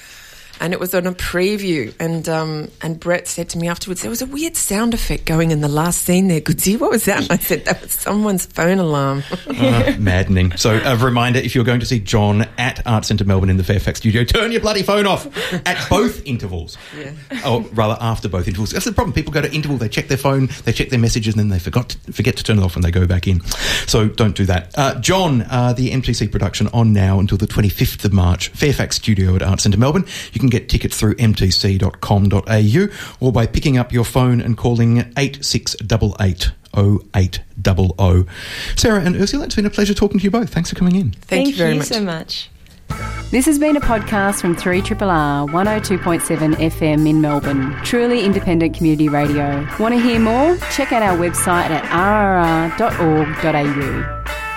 and 0.60 0.72
it 0.72 0.78
was 0.78 0.94
on 0.94 1.06
a 1.06 1.12
preview. 1.12 1.94
And 1.98 2.28
um, 2.28 2.70
and 2.82 3.00
Brett 3.00 3.26
said 3.26 3.48
to 3.50 3.58
me 3.58 3.68
afterwards, 3.68 4.02
there 4.02 4.10
was 4.10 4.22
a 4.22 4.26
weird 4.26 4.56
sound 4.56 4.94
effect 4.94 5.24
going 5.24 5.50
in 5.50 5.60
the 5.60 5.68
last 5.68 6.02
scene 6.02 6.28
there. 6.28 6.40
Goodsy, 6.40 6.78
what 6.78 6.90
was 6.90 7.06
that? 7.06 7.22
And 7.22 7.32
I 7.32 7.38
said 7.38 7.64
that 7.64 7.80
was 7.80 7.92
someone's 7.92 8.46
phone 8.46 8.78
alarm. 8.78 9.22
Uh, 9.46 9.94
maddening. 9.98 10.56
So, 10.56 10.80
a 10.84 10.96
reminder 10.96 11.38
if 11.38 11.54
you're 11.54 11.64
going 11.64 11.80
to 11.80 11.86
see 11.86 11.98
John 11.98 12.42
at 12.58 12.86
Art 12.86 13.04
Centre 13.06 13.24
Melbourne 13.24 13.50
in 13.50 13.56
the 13.56 13.64
Fairfax 13.64 13.98
studio, 13.98 14.24
turn 14.24 14.52
your 14.52 14.60
bloody 14.60 14.82
phone 14.82 15.06
off 15.06 15.26
at 15.66 15.78
both 15.90 16.24
intervals. 16.26 16.76
Yeah. 16.96 17.14
Or 17.46 17.62
rather, 17.72 17.96
after 18.00 18.28
both 18.28 18.46
intervals. 18.46 18.70
That's 18.70 18.84
the 18.84 18.92
problem. 18.92 19.14
People 19.14 19.32
go 19.32 19.40
to 19.40 19.52
interval, 19.52 19.78
they 19.78 19.88
check 19.88 20.08
their 20.08 20.18
phone, 20.18 20.48
they 20.64 20.72
check 20.72 20.90
their 20.90 20.98
messages, 20.98 21.34
and 21.34 21.40
then 21.40 21.48
they 21.48 21.58
forgot 21.58 21.90
to, 21.90 22.12
forget 22.12 22.36
to 22.36 22.44
turn 22.44 22.58
it 22.58 22.62
off 22.62 22.74
when 22.76 22.82
they 22.82 22.90
go 22.90 23.06
back 23.06 23.26
in. 23.26 23.40
So, 23.86 24.08
don't 24.08 24.36
do 24.36 24.44
that. 24.46 24.76
Uh, 24.76 25.00
John, 25.00 25.42
uh, 25.42 25.72
the 25.72 25.90
MTC 25.90 26.30
production 26.30 26.68
on 26.68 26.92
now 26.92 27.18
until 27.18 27.38
the 27.38 27.46
25th 27.46 28.04
of 28.04 28.12
March, 28.12 28.48
Fairfax 28.48 28.96
studio 28.96 29.34
at 29.36 29.42
Art 29.42 29.60
Centre 29.60 29.78
Melbourne. 29.78 30.04
You 30.32 30.40
can 30.40 30.49
get 30.50 30.68
tickets 30.68 30.98
through 30.98 31.14
mtc.com.au 31.16 32.86
or 33.26 33.32
by 33.32 33.46
picking 33.46 33.78
up 33.78 33.92
your 33.92 34.04
phone 34.04 34.40
and 34.40 34.56
calling 34.56 34.98
8688 35.16 36.50
0800. 36.76 38.28
Sarah 38.76 39.00
and 39.00 39.16
Ursula, 39.16 39.44
it's 39.44 39.56
been 39.56 39.66
a 39.66 39.70
pleasure 39.70 39.94
talking 39.94 40.18
to 40.18 40.24
you 40.24 40.30
both. 40.30 40.50
Thanks 40.50 40.70
for 40.70 40.76
coming 40.76 40.96
in. 40.96 41.10
Thank, 41.12 41.48
you 41.48 41.54
very 41.56 41.78
much. 41.78 41.86
so 41.86 42.00
much. 42.00 42.48
This 43.30 43.46
has 43.46 43.58
been 43.60 43.76
a 43.76 43.80
podcast 43.80 44.40
from 44.40 44.56
3RRR 44.56 45.48
102.7 45.50 46.54
FM 46.54 47.08
in 47.08 47.20
Melbourne. 47.20 47.76
Truly 47.84 48.24
independent 48.24 48.76
community 48.76 49.08
radio. 49.08 49.64
Want 49.78 49.94
to 49.94 50.00
hear 50.00 50.18
more? 50.18 50.56
Check 50.72 50.90
out 50.92 51.02
our 51.02 51.16
website 51.16 51.70
at 51.70 51.84
rrr.org.au. 52.80 54.49